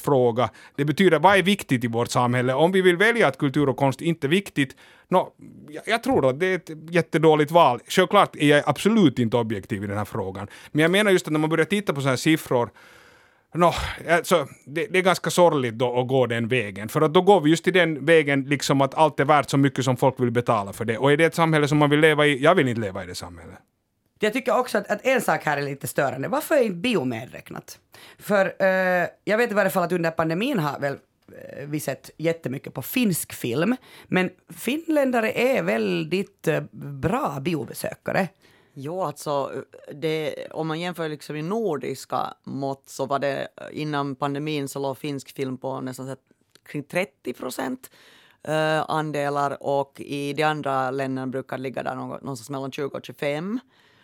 värderingsfråga. 0.00 0.50
Det 0.76 0.84
betyder 0.84 1.18
vad 1.18 1.38
är 1.38 1.42
viktigt 1.42 1.84
i 1.84 1.88
vårt 1.88 2.10
samhälle. 2.10 2.54
Om 2.54 2.72
vi 2.72 2.82
vill 2.82 2.96
välja 2.96 3.28
att 3.28 3.38
kultur 3.38 3.68
och 3.68 3.76
konst 3.76 4.00
inte 4.00 4.26
är 4.26 4.28
viktigt, 4.28 4.76
no, 5.08 5.32
jag, 5.68 5.82
jag 5.86 6.02
tror 6.02 6.30
att 6.30 6.40
det 6.40 6.46
är 6.46 6.56
ett 6.56 6.70
jättedåligt 6.90 7.50
val. 7.50 7.80
Självklart 7.88 8.36
är 8.36 8.48
jag 8.48 8.62
absolut 8.66 9.18
inte 9.18 9.36
objektiv 9.36 9.84
i 9.84 9.86
den 9.86 9.98
här 9.98 10.04
frågan. 10.04 10.48
Men 10.72 10.82
jag 10.82 10.90
menar 10.90 11.10
just 11.10 11.26
att 11.26 11.32
när 11.32 11.40
man 11.40 11.50
börjar 11.50 11.66
titta 11.66 11.92
på 11.94 12.00
sådana 12.00 12.12
här 12.12 12.16
siffror 12.16 12.70
No, 13.54 13.72
alltså, 14.08 14.46
det, 14.66 14.86
det, 14.90 14.98
är 14.98 15.02
ganska 15.02 15.30
sorgligt 15.30 15.74
då 15.74 16.00
att 16.00 16.08
gå 16.08 16.26
den 16.26 16.48
vägen. 16.48 16.88
För 16.88 17.00
att 17.00 17.14
då 17.14 17.22
går 17.22 17.40
vi 17.40 17.50
just 17.50 17.64
till 17.64 17.72
den 17.72 18.04
vägen 18.04 18.44
liksom 18.44 18.80
att 18.80 18.94
allt 18.94 19.20
är 19.20 19.24
värt 19.24 19.50
så 19.50 19.56
mycket 19.56 19.84
som 19.84 19.96
folk 19.96 20.20
vill 20.20 20.30
betala 20.30 20.72
för 20.72 20.84
det. 20.84 20.98
Och 20.98 21.12
är 21.12 21.16
det 21.16 21.24
ett 21.24 21.34
samhälle 21.34 21.68
som 21.68 21.78
man 21.78 21.90
vill 21.90 22.00
leva 22.00 22.26
i? 22.26 22.42
Jag 22.42 22.54
vill 22.54 22.68
inte 22.68 22.80
leva 22.80 23.04
i 23.04 23.06
det 23.06 23.14
samhället. 23.14 23.58
Jag 24.22 24.32
tycker 24.32 24.58
också 24.58 24.78
att, 24.78 24.90
att, 24.90 25.06
en 25.06 25.20
sak 25.20 25.44
här 25.44 25.56
är 25.56 25.62
lite 25.62 25.86
störande. 25.86 26.28
Varför 26.28 26.54
är 26.54 26.62
inte 26.62 26.76
bio 26.76 27.04
medräknat? 27.04 27.78
För 28.18 28.46
uh, 28.46 29.08
jag 29.24 29.38
vet 29.38 29.50
i 29.50 29.54
varje 29.54 29.70
fall 29.70 29.82
att 29.82 29.92
under 29.92 30.10
pandemin 30.10 30.58
har 30.58 30.80
väl 30.80 30.92
eh, 30.92 31.66
vi 31.66 31.80
sett 31.80 32.10
jättemycket 32.16 32.74
på 32.74 32.82
finsk 32.82 33.32
film. 33.32 33.76
Men 34.06 34.30
finländare 34.48 35.32
är 35.32 35.62
väldigt 35.62 36.48
eh, 36.48 36.62
bra 36.72 37.38
biobesökare. 37.40 38.28
Jo, 38.74 39.02
alltså 39.02 39.52
det, 39.94 40.46
om 40.50 40.68
man 40.68 40.80
jämför 40.80 41.08
liksom 41.08 41.36
i 41.36 41.42
nordiska 41.42 42.34
mått 42.44 42.88
så 42.88 43.06
var 43.06 43.18
det 43.18 43.48
innan 43.72 44.14
pandemin 44.14 44.68
så 44.68 44.78
låg 44.78 44.98
finsk 44.98 45.36
film 45.36 45.58
på 45.58 45.80
nästan 45.80 46.16
kring 46.66 46.82
30 46.82 47.32
procent 47.32 47.90
andelar 48.86 49.62
och 49.62 50.00
i 50.00 50.32
de 50.32 50.42
andra 50.42 50.90
länderna 50.90 51.26
brukar 51.26 51.56
det 51.56 51.62
ligga 51.62 51.82
där 51.82 51.94
någonstans 51.94 52.50
mellan 52.50 52.72
20 52.72 52.96
och 52.96 53.04
25. 53.04 53.60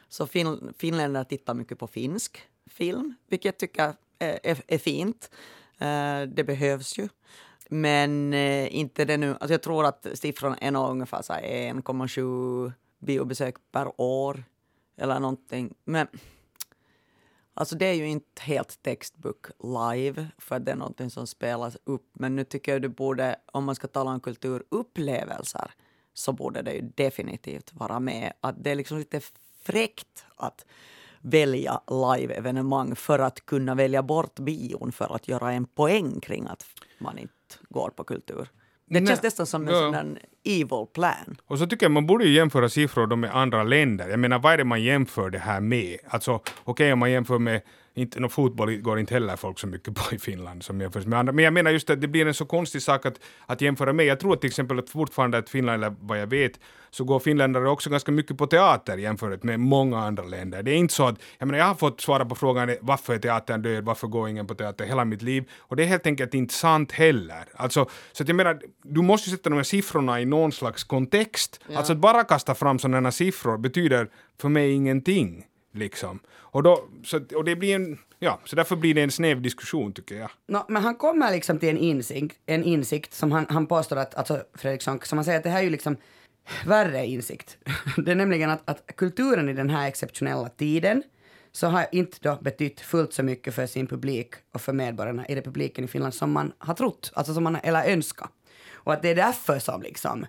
Så 0.08 0.26
fin, 0.26 0.74
finländare 0.78 1.24
tittar 1.24 1.54
mycket 1.54 1.78
på 1.78 1.86
finsk 1.86 2.42
film, 2.66 3.14
vilket 3.26 3.44
jag 3.44 3.58
tycker 3.58 3.94
är, 4.18 4.40
är, 4.42 4.62
är 4.66 4.78
fint. 4.78 5.30
Uh, 5.82 6.28
det 6.34 6.44
behövs 6.46 6.98
ju. 6.98 7.08
Men 7.68 8.34
uh, 8.34 8.76
inte 8.76 9.04
det 9.04 9.16
nu. 9.16 9.30
Alltså 9.30 9.52
jag 9.52 9.62
tror 9.62 9.84
att 9.84 10.06
siffran 10.14 10.56
är 10.60 10.70
nog 10.70 10.90
ungefär 10.90 11.22
1,7 11.22 12.72
biobesök 12.98 13.56
per 13.72 14.00
år 14.00 14.44
eller 14.96 15.20
någonting. 15.20 15.74
Men 15.84 16.06
alltså 17.54 17.76
det 17.76 17.86
är 17.86 17.94
ju 17.94 18.08
inte 18.08 18.42
helt 18.42 18.82
textbook 18.82 19.46
live 19.62 20.26
för 20.38 20.58
det 20.58 20.72
är 20.72 20.76
någonting 20.76 21.10
som 21.10 21.26
spelas 21.26 21.76
upp. 21.84 22.10
Men 22.12 22.36
nu 22.36 22.44
tycker 22.44 22.72
jag 22.72 22.82
du 22.82 22.88
borde, 22.88 23.36
om 23.46 23.64
man 23.64 23.74
ska 23.74 23.88
tala 23.88 24.10
om 24.10 24.20
kulturupplevelser, 24.20 25.70
så 26.14 26.32
borde 26.32 26.62
det 26.62 26.72
ju 26.72 26.80
definitivt 26.80 27.72
vara 27.72 28.00
med. 28.00 28.32
Att 28.40 28.64
det 28.64 28.70
är 28.70 28.74
liksom 28.74 28.98
lite 28.98 29.20
fräckt 29.66 30.24
att 30.36 30.66
välja 31.20 31.80
live-evenemang 31.90 32.96
för 32.96 33.18
att 33.18 33.46
kunna 33.46 33.74
välja 33.74 34.02
bort 34.02 34.34
bion 34.38 34.92
för 34.92 35.14
att 35.14 35.28
göra 35.28 35.52
en 35.52 35.64
poäng 35.64 36.20
kring 36.20 36.46
att 36.46 36.64
man 36.98 37.18
inte 37.18 37.32
går 37.68 37.90
på 37.90 38.04
kultur. 38.04 38.48
Det 38.88 39.06
känns 39.06 39.22
nästan 39.22 39.46
som 39.46 39.68
en 39.68 39.74
ja. 39.74 39.92
sån 39.92 40.18
evil 40.44 40.86
plan. 40.94 41.36
Och 41.46 41.58
så 41.58 41.66
tycker 41.66 41.86
jag 41.86 41.92
man 41.92 42.06
borde 42.06 42.24
ju 42.24 42.32
jämföra 42.32 42.68
siffror 42.68 43.16
med 43.16 43.36
andra 43.36 43.62
länder. 43.62 44.08
Jag 44.08 44.18
menar, 44.18 44.38
vad 44.38 44.52
är 44.52 44.58
det 44.58 44.64
man 44.64 44.82
jämför 44.82 45.30
det 45.30 45.38
här 45.38 45.60
med? 45.60 45.98
Alltså, 46.08 46.32
okej 46.32 46.52
okay, 46.64 46.92
om 46.92 46.98
man 46.98 47.10
jämför 47.10 47.38
med 47.38 47.62
inte, 47.96 48.20
no, 48.20 48.28
fotboll 48.28 48.76
går 48.76 48.98
inte 48.98 49.14
heller 49.14 49.36
folk 49.36 49.58
så 49.58 49.66
mycket 49.66 49.94
på 49.94 50.14
i 50.14 50.18
Finland 50.18 50.62
som 50.62 50.80
jämförs 50.80 51.06
med 51.06 51.18
andra. 51.18 51.32
Men 51.32 51.44
jag 51.44 51.54
menar 51.54 51.70
just 51.70 51.90
att 51.90 52.00
det 52.00 52.08
blir 52.08 52.26
en 52.26 52.34
så 52.34 52.44
konstig 52.46 52.82
sak 52.82 53.06
att, 53.06 53.20
att 53.46 53.60
jämföra 53.60 53.92
med. 53.92 54.06
Jag 54.06 54.20
tror 54.20 54.36
till 54.36 54.48
exempel 54.48 54.78
att 54.78 54.90
fortfarande 54.90 55.38
att 55.38 55.48
Finland, 55.50 55.84
eller 55.84 55.96
vad 56.00 56.20
jag 56.20 56.26
vet, 56.26 56.60
så 56.90 57.04
går 57.04 57.18
finländare 57.18 57.68
också 57.68 57.90
ganska 57.90 58.12
mycket 58.12 58.38
på 58.38 58.46
teater 58.46 58.96
jämfört 58.96 59.42
med 59.42 59.60
många 59.60 59.98
andra 59.98 60.24
länder. 60.24 60.62
Det 60.62 60.70
är 60.70 60.76
inte 60.76 60.94
så 60.94 61.06
att, 61.06 61.18
jag 61.38 61.46
menar 61.46 61.58
jag 61.58 61.66
har 61.66 61.74
fått 61.74 62.00
svara 62.00 62.24
på 62.24 62.34
frågan 62.34 62.76
varför 62.80 63.14
är 63.14 63.18
teatern 63.18 63.62
död, 63.62 63.84
varför 63.84 64.06
går 64.06 64.28
ingen 64.28 64.46
på 64.46 64.54
teater 64.54 64.84
hela 64.84 65.04
mitt 65.04 65.22
liv? 65.22 65.50
Och 65.58 65.76
det 65.76 65.82
är 65.82 65.86
helt 65.86 66.06
enkelt 66.06 66.34
inte 66.34 66.54
sant 66.54 66.92
heller. 66.92 67.44
Alltså, 67.54 67.88
så 68.12 68.22
att 68.22 68.28
jag 68.28 68.36
menar, 68.36 68.60
du 68.82 69.02
måste 69.02 69.30
sätta 69.30 69.50
de 69.50 69.56
här 69.56 69.62
siffrorna 69.62 70.20
i 70.20 70.24
någon 70.24 70.52
slags 70.52 70.84
kontext. 70.84 71.60
Ja. 71.68 71.78
Alltså 71.78 71.92
att 71.92 71.98
bara 71.98 72.24
kasta 72.24 72.54
fram 72.54 72.78
sådana 72.78 73.12
siffror 73.12 73.58
betyder 73.58 74.08
för 74.40 74.48
mig 74.48 74.72
ingenting. 74.72 75.44
Liksom. 75.76 76.18
Och, 76.28 76.62
då, 76.62 76.88
så, 77.04 77.20
och 77.34 77.44
det 77.44 77.56
blir 77.56 77.74
en, 77.74 77.98
ja, 78.18 78.40
så 78.44 78.56
därför 78.56 78.76
blir 78.76 78.94
det 78.94 79.02
en 79.02 79.10
snäv 79.10 79.42
diskussion 79.42 79.92
tycker 79.92 80.14
jag. 80.14 80.30
No, 80.48 80.64
men 80.68 80.82
han 80.82 80.94
kommer 80.94 81.32
liksom 81.32 81.58
till 81.58 81.68
en 81.68 81.78
insikt, 81.78 82.38
en 82.46 82.64
insikt 82.64 83.14
som 83.14 83.32
han, 83.32 83.46
han 83.48 83.66
påstår 83.66 83.96
att, 83.96 84.14
alltså 84.14 84.42
Fredrik 84.54 84.82
Sonck, 84.82 85.06
som 85.06 85.18
han 85.18 85.24
säger 85.24 85.38
att 85.38 85.44
det 85.44 85.50
här 85.50 85.58
är 85.58 85.64
ju 85.64 85.70
liksom 85.70 85.96
värre 86.66 87.06
insikt. 87.06 87.58
det 87.96 88.10
är 88.10 88.14
nämligen 88.14 88.50
att, 88.50 88.62
att 88.64 88.96
kulturen 88.96 89.48
i 89.48 89.52
den 89.52 89.70
här 89.70 89.88
exceptionella 89.88 90.48
tiden 90.48 91.02
så 91.52 91.66
har 91.66 91.86
inte 91.92 92.18
då 92.20 92.38
betytt 92.40 92.80
fullt 92.80 93.12
så 93.12 93.22
mycket 93.22 93.54
för 93.54 93.66
sin 93.66 93.86
publik 93.86 94.34
och 94.52 94.60
för 94.60 94.72
medborgarna 94.72 95.28
i 95.28 95.34
republiken 95.34 95.84
i 95.84 95.88
Finland 95.88 96.14
som 96.14 96.32
man 96.32 96.52
har 96.58 96.74
trott, 96.74 97.12
alltså 97.14 97.34
som 97.34 97.44
man 97.44 97.56
eller 97.56 97.84
önskat. 97.84 98.30
Och 98.72 98.92
att 98.92 99.02
det 99.02 99.08
är 99.08 99.14
därför 99.14 99.58
som 99.58 99.82
liksom 99.82 100.26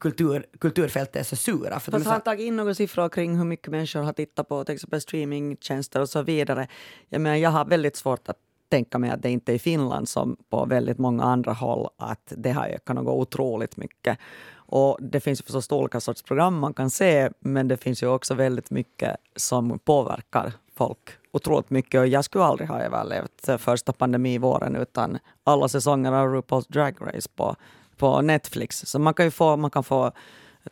kultur, 0.00 0.46
kulturfältet 0.60 1.16
är 1.16 1.22
så 1.22 1.36
sura. 1.36 1.80
För 1.80 1.92
Fast 1.92 2.04
har 2.04 2.12
han 2.12 2.20
tagit 2.20 2.46
in 2.46 2.56
några 2.56 2.74
siffror 2.74 3.08
kring 3.08 3.36
hur 3.36 3.44
mycket 3.44 3.68
människor 3.68 4.02
har 4.02 4.12
tittat 4.12 4.48
på 4.48 4.64
till 4.64 4.74
exempel 4.74 5.00
streamingtjänster 5.00 6.00
och 6.00 6.08
så 6.08 6.22
vidare? 6.22 6.68
Jag, 7.08 7.20
menar, 7.20 7.36
jag 7.36 7.50
har 7.50 7.64
väldigt 7.64 7.96
svårt 7.96 8.28
att 8.28 8.36
tänka 8.68 8.98
mig 8.98 9.10
att 9.10 9.22
det 9.22 9.30
inte 9.30 9.52
är 9.52 9.56
i 9.56 9.58
Finland 9.58 10.08
som 10.08 10.36
på 10.50 10.64
väldigt 10.64 10.98
många 10.98 11.24
andra 11.24 11.52
håll 11.52 11.88
att 11.96 12.32
det 12.36 12.50
har 12.50 12.66
ökat 12.66 12.96
något 12.96 13.28
otroligt 13.28 13.76
mycket. 13.76 14.18
Och 14.52 14.98
det 15.00 15.20
finns 15.20 15.42
förstås 15.42 15.72
olika 15.72 16.00
sorts 16.00 16.22
program 16.22 16.58
man 16.58 16.74
kan 16.74 16.90
se 16.90 17.30
men 17.40 17.68
det 17.68 17.76
finns 17.76 18.02
ju 18.02 18.06
också 18.06 18.34
väldigt 18.34 18.70
mycket 18.70 19.16
som 19.36 19.78
påverkar 19.78 20.52
folk 20.74 21.10
otroligt 21.32 21.70
mycket 21.70 22.00
och 22.00 22.06
jag 22.06 22.24
skulle 22.24 22.44
aldrig 22.44 22.68
ha 22.68 22.80
överlevt 22.80 23.48
första 23.58 23.92
pandemivåren 23.92 24.76
utan 24.76 25.18
alla 25.44 25.68
säsonger 25.68 26.12
av 26.12 26.28
RuPaul's 26.28 26.72
Drag 26.72 26.96
Race 27.00 27.28
på 27.36 27.56
på 28.00 28.20
Netflix. 28.22 28.86
Så 28.86 28.98
man 28.98 29.14
kan 29.14 29.26
ju 29.26 29.30
få, 29.30 29.56
man 29.56 29.70
kan 29.70 29.84
få 29.84 30.12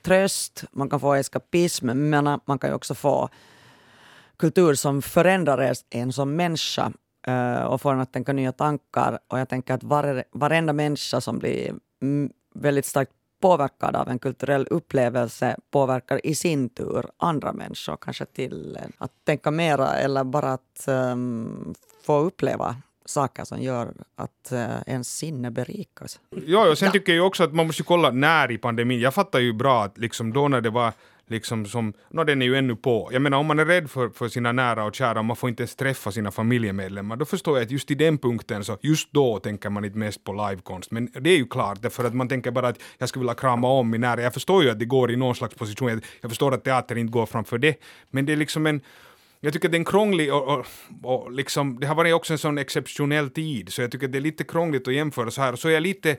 tröst, 0.02 0.64
man 0.72 0.90
kan 0.90 1.00
få 1.00 1.14
eskapism, 1.14 1.86
men 1.86 2.40
man 2.44 2.58
kan 2.58 2.70
ju 2.70 2.74
också 2.74 2.94
få 2.94 3.28
kultur 4.36 4.74
som 4.74 5.02
förändrar 5.02 5.74
en 5.90 6.12
som 6.12 6.36
människa 6.36 6.92
eh, 7.26 7.62
och 7.62 7.80
får 7.80 7.92
en 7.92 8.00
att 8.00 8.12
tänka 8.12 8.32
nya 8.32 8.52
tankar. 8.52 9.18
Och 9.28 9.38
jag 9.38 9.48
tänker 9.48 9.74
att 9.74 9.82
var, 9.82 10.24
varenda 10.32 10.72
människa 10.72 11.20
som 11.20 11.38
blir 11.38 11.74
mm, 12.02 12.30
väldigt 12.54 12.86
starkt 12.86 13.12
påverkad 13.40 13.96
av 13.96 14.08
en 14.08 14.18
kulturell 14.18 14.66
upplevelse 14.70 15.56
påverkar 15.70 16.26
i 16.26 16.34
sin 16.34 16.68
tur 16.68 17.06
andra 17.16 17.52
människor, 17.52 17.96
kanske 18.00 18.24
till 18.24 18.78
att 18.98 19.12
tänka 19.24 19.50
mera 19.50 19.94
eller 19.94 20.24
bara 20.24 20.52
att 20.52 20.84
um, 20.86 21.74
få 22.06 22.18
uppleva 22.18 22.76
saker 23.08 23.44
som 23.44 23.62
gör 23.62 23.94
att 24.16 24.52
uh, 24.52 24.58
ens 24.86 25.16
sinne 25.16 25.50
berikas. 25.50 26.20
Ja, 26.46 26.70
och 26.70 26.78
sen 26.78 26.86
ja. 26.86 26.92
tycker 26.92 27.14
jag 27.14 27.26
också 27.26 27.44
att 27.44 27.54
man 27.54 27.66
måste 27.66 27.82
kolla 27.82 28.10
när 28.10 28.50
i 28.50 28.58
pandemin. 28.58 29.00
Jag 29.00 29.14
fattar 29.14 29.38
ju 29.38 29.52
bra 29.52 29.84
att 29.84 29.98
liksom 29.98 30.32
då 30.32 30.48
när 30.48 30.60
det 30.60 30.70
var 30.70 30.92
liksom 31.30 31.66
som, 31.66 31.92
no 32.10 32.24
den 32.24 32.42
är 32.42 32.46
ju 32.46 32.56
ännu 32.56 32.76
på. 32.76 33.08
Jag 33.12 33.22
menar 33.22 33.38
om 33.38 33.46
man 33.46 33.58
är 33.58 33.64
rädd 33.64 33.90
för, 33.90 34.08
för 34.08 34.28
sina 34.28 34.52
nära 34.52 34.84
och 34.84 34.94
kära 34.94 35.18
och 35.18 35.24
man 35.24 35.36
får 35.36 35.50
inte 35.50 35.62
ens 35.62 35.76
träffa 35.76 36.12
sina 36.12 36.30
familjemedlemmar, 36.30 37.16
då 37.16 37.24
förstår 37.24 37.58
jag 37.58 37.64
att 37.64 37.70
just 37.70 37.90
i 37.90 37.94
den 37.94 38.18
punkten 38.18 38.64
så 38.64 38.78
just 38.80 39.12
då 39.12 39.38
tänker 39.38 39.70
man 39.70 39.84
inte 39.84 39.98
mest 39.98 40.24
på 40.24 40.32
livekonst. 40.32 40.90
Men 40.90 41.10
det 41.20 41.30
är 41.30 41.36
ju 41.36 41.46
klart, 41.46 41.82
därför 41.82 42.04
att 42.04 42.14
man 42.14 42.28
tänker 42.28 42.50
bara 42.50 42.68
att 42.68 42.78
jag 42.98 43.08
skulle 43.08 43.22
vilja 43.22 43.34
krama 43.34 43.68
om 43.68 43.90
min 43.90 44.00
nära. 44.00 44.22
Jag 44.22 44.34
förstår 44.34 44.62
ju 44.62 44.70
att 44.70 44.78
det 44.78 44.84
går 44.84 45.10
i 45.10 45.16
någon 45.16 45.34
slags 45.34 45.54
position, 45.54 46.00
jag 46.20 46.30
förstår 46.30 46.54
att 46.54 46.64
teater 46.64 46.98
inte 46.98 47.12
går 47.12 47.26
framför 47.26 47.58
det, 47.58 47.80
men 48.10 48.26
det 48.26 48.32
är 48.32 48.36
liksom 48.36 48.66
en 48.66 48.80
jag 49.40 49.52
tycker 49.52 49.68
att 49.68 49.72
det 49.72 49.76
är 49.76 49.80
en 49.80 49.84
krånglig 49.84 50.34
och, 50.34 50.58
och, 50.58 50.66
och 51.02 51.32
liksom, 51.32 51.80
det 51.80 51.86
har 51.86 51.94
varit 51.94 52.14
också 52.14 52.32
en 52.32 52.38
sån 52.38 52.58
exceptionell 52.58 53.30
tid, 53.30 53.72
så 53.72 53.82
jag 53.82 53.90
tycker 53.90 54.06
att 54.06 54.12
det 54.12 54.18
är 54.18 54.20
lite 54.20 54.44
krångligt 54.44 54.88
att 54.88 54.94
jämföra 54.94 55.30
så 55.30 55.42
här. 55.42 55.56
Så 55.56 55.68
är 55.68 55.72
jag 55.72 55.82
lite 55.82 56.16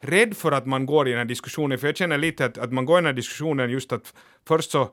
rädd 0.00 0.36
för 0.36 0.52
att 0.52 0.66
man 0.66 0.86
går 0.86 1.08
i 1.08 1.10
den 1.10 1.18
här 1.18 1.24
diskussionen, 1.24 1.78
för 1.78 1.86
jag 1.86 1.96
känner 1.96 2.18
lite 2.18 2.44
att, 2.44 2.58
att 2.58 2.72
man 2.72 2.84
går 2.84 2.98
i 2.98 3.00
den 3.00 3.06
här 3.06 3.12
diskussionen 3.12 3.70
just 3.70 3.92
att 3.92 4.14
först 4.44 4.70
så 4.70 4.90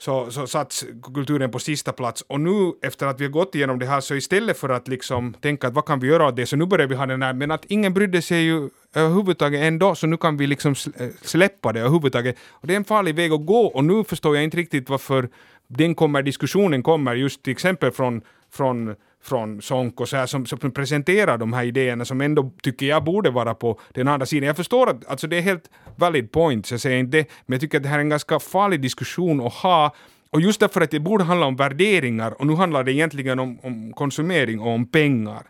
så, 0.00 0.30
så 0.30 0.46
satt 0.46 0.84
kulturen 1.14 1.50
på 1.50 1.58
sista 1.58 1.92
plats. 1.92 2.24
Och 2.28 2.40
nu 2.40 2.72
efter 2.82 3.06
att 3.06 3.20
vi 3.20 3.24
har 3.24 3.30
gått 3.30 3.54
igenom 3.54 3.78
det 3.78 3.86
här 3.86 4.00
så 4.00 4.14
istället 4.14 4.58
för 4.58 4.68
att 4.68 4.88
liksom 4.88 5.34
tänka 5.34 5.66
att 5.68 5.74
vad 5.74 5.84
kan 5.84 6.00
vi 6.00 6.06
göra 6.06 6.26
av 6.26 6.34
det 6.34 6.46
så 6.46 6.56
nu 6.56 6.66
börjar 6.66 6.86
vi 6.86 6.94
ha 6.94 7.06
den 7.06 7.22
här, 7.22 7.32
men 7.32 7.50
att 7.50 7.64
ingen 7.64 7.94
brydde 7.94 8.22
sig 8.22 8.42
ju 8.42 8.68
överhuvudtaget 8.94 9.62
ändå 9.62 9.94
så 9.94 10.06
nu 10.06 10.16
kan 10.16 10.36
vi 10.36 10.46
liksom 10.46 10.74
släppa 11.22 11.72
det 11.72 11.80
överhuvudtaget. 11.80 12.36
Och 12.50 12.66
det 12.66 12.72
är 12.72 12.76
en 12.76 12.84
farlig 12.84 13.14
väg 13.14 13.32
att 13.32 13.46
gå 13.46 13.66
och 13.66 13.84
nu 13.84 14.04
förstår 14.04 14.36
jag 14.36 14.44
inte 14.44 14.56
riktigt 14.56 14.88
varför 14.88 15.28
den 15.68 15.94
kommer, 15.94 16.22
diskussionen 16.22 16.82
kommer 16.82 17.14
just 17.14 17.42
till 17.42 17.52
exempel 17.52 17.90
från, 17.90 18.22
från 18.52 18.94
från 19.22 19.62
Sonko 19.62 20.06
så 20.06 20.16
här, 20.16 20.26
som, 20.26 20.46
som 20.46 20.70
presenterar 20.70 21.38
de 21.38 21.52
här 21.52 21.64
idéerna 21.64 22.04
som 22.04 22.20
ändå 22.20 22.50
tycker 22.62 22.86
jag 22.86 23.04
borde 23.04 23.30
vara 23.30 23.54
på 23.54 23.80
den 23.94 24.08
andra 24.08 24.26
sidan. 24.26 24.46
Jag 24.46 24.56
förstår 24.56 24.88
att 24.90 25.06
alltså 25.06 25.26
det 25.26 25.36
är 25.36 25.40
helt 25.40 25.70
valid 25.96 26.32
point, 26.32 26.70
jag 26.70 26.80
säger 26.80 26.98
inte 26.98 27.16
det, 27.16 27.26
men 27.46 27.56
jag 27.56 27.60
tycker 27.60 27.78
att 27.78 27.82
det 27.82 27.88
här 27.88 27.96
är 27.96 28.02
en 28.02 28.08
ganska 28.08 28.38
farlig 28.38 28.80
diskussion 28.80 29.46
att 29.46 29.52
ha 29.52 29.94
och 30.30 30.40
just 30.40 30.60
därför 30.60 30.80
att 30.80 30.90
det 30.90 31.00
borde 31.00 31.24
handla 31.24 31.46
om 31.46 31.56
värderingar 31.56 32.40
och 32.40 32.46
nu 32.46 32.54
handlar 32.54 32.84
det 32.84 32.92
egentligen 32.92 33.38
om, 33.38 33.58
om 33.62 33.92
konsumering 33.92 34.60
och 34.60 34.72
om 34.72 34.90
pengar. 34.90 35.42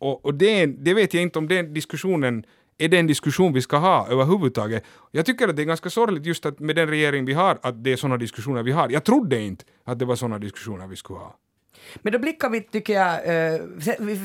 Och, 0.00 0.24
och 0.24 0.34
det, 0.34 0.66
det 0.66 0.94
vet 0.94 1.14
jag 1.14 1.22
inte 1.22 1.38
om 1.38 1.48
den 1.48 1.74
diskussionen 1.74 2.44
är 2.78 2.88
det 2.88 2.98
en 2.98 3.06
diskussion 3.06 3.52
vi 3.52 3.62
ska 3.62 3.76
ha 3.76 4.08
överhuvudtaget? 4.08 4.84
Jag 5.10 5.26
tycker 5.26 5.48
att 5.48 5.56
det 5.56 5.62
är 5.62 5.66
ganska 5.66 5.90
sorgligt 5.90 6.26
just 6.26 6.46
att 6.46 6.60
med 6.60 6.76
den 6.76 6.88
regering 6.88 7.24
vi 7.24 7.32
har, 7.32 7.58
att 7.62 7.84
det 7.84 7.92
är 7.92 7.96
sådana 7.96 8.16
diskussioner 8.16 8.62
vi 8.62 8.72
har. 8.72 8.88
Jag 8.88 9.04
trodde 9.04 9.40
inte 9.40 9.64
att 9.84 9.98
det 9.98 10.04
var 10.04 10.16
sådana 10.16 10.38
diskussioner 10.38 10.86
vi 10.86 10.96
skulle 10.96 11.18
ha. 11.18 11.36
Men 11.94 12.12
då 12.12 12.18
blickar 12.18 12.50
vi, 12.50 12.60
tycker 12.60 12.92
jag, 12.92 13.14
eh, 13.26 13.60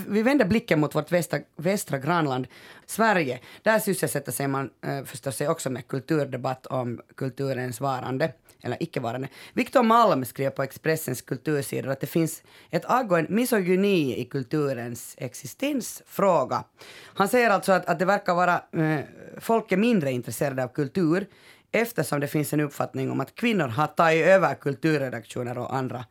vi, 0.07 0.21
vänder 0.21 0.45
blicken 0.45 0.79
mot 0.79 0.95
vårt 0.95 1.11
västra, 1.11 1.39
västra 1.55 1.97
grannland 1.97 2.47
Sverige. 2.85 3.39
Där 3.61 3.79
sysselsätter 3.79 4.31
sig 4.31 4.47
man 4.47 4.69
eh, 4.85 5.03
förstås 5.03 5.35
sig 5.35 5.47
också 5.47 5.69
med 5.69 5.87
kulturdebatt 5.87 6.65
om 6.65 7.01
kulturens 7.15 7.81
varande 7.81 8.31
eller 8.63 8.83
icke-varande. 8.83 9.27
Viktor 9.53 9.83
Malm 9.83 10.25
skrev 10.25 10.49
på 10.49 10.63
Expressens 10.63 11.21
kultursidor 11.21 11.91
att 11.91 11.99
det 11.99 12.07
finns 12.07 12.43
ett 12.69 12.83
agg 12.85 13.11
och 13.11 13.19
en 13.19 13.27
misogyni 13.29 14.19
i 14.19 14.25
kulturens 14.25 15.15
existensfråga. 15.17 16.63
Han 17.03 17.27
säger 17.27 17.49
alltså 17.49 17.71
att, 17.71 17.85
att 17.85 17.99
det 17.99 18.05
verkar 18.05 18.35
vara 18.35 18.53
eh, 18.53 18.99
folk 19.37 19.71
är 19.71 19.77
mindre 19.77 20.11
intresserade 20.11 20.63
av 20.63 20.67
kultur 20.67 21.27
eftersom 21.71 22.19
det 22.19 22.27
finns 22.27 22.53
en 22.53 22.59
uppfattning 22.59 23.11
om 23.11 23.19
att 23.19 23.35
kvinnor 23.35 23.67
har 23.67 23.87
tagit 23.87 24.25
över 24.25 24.55
kulturredaktioner 24.55 25.57
och 25.57 25.75
andra 25.75 26.05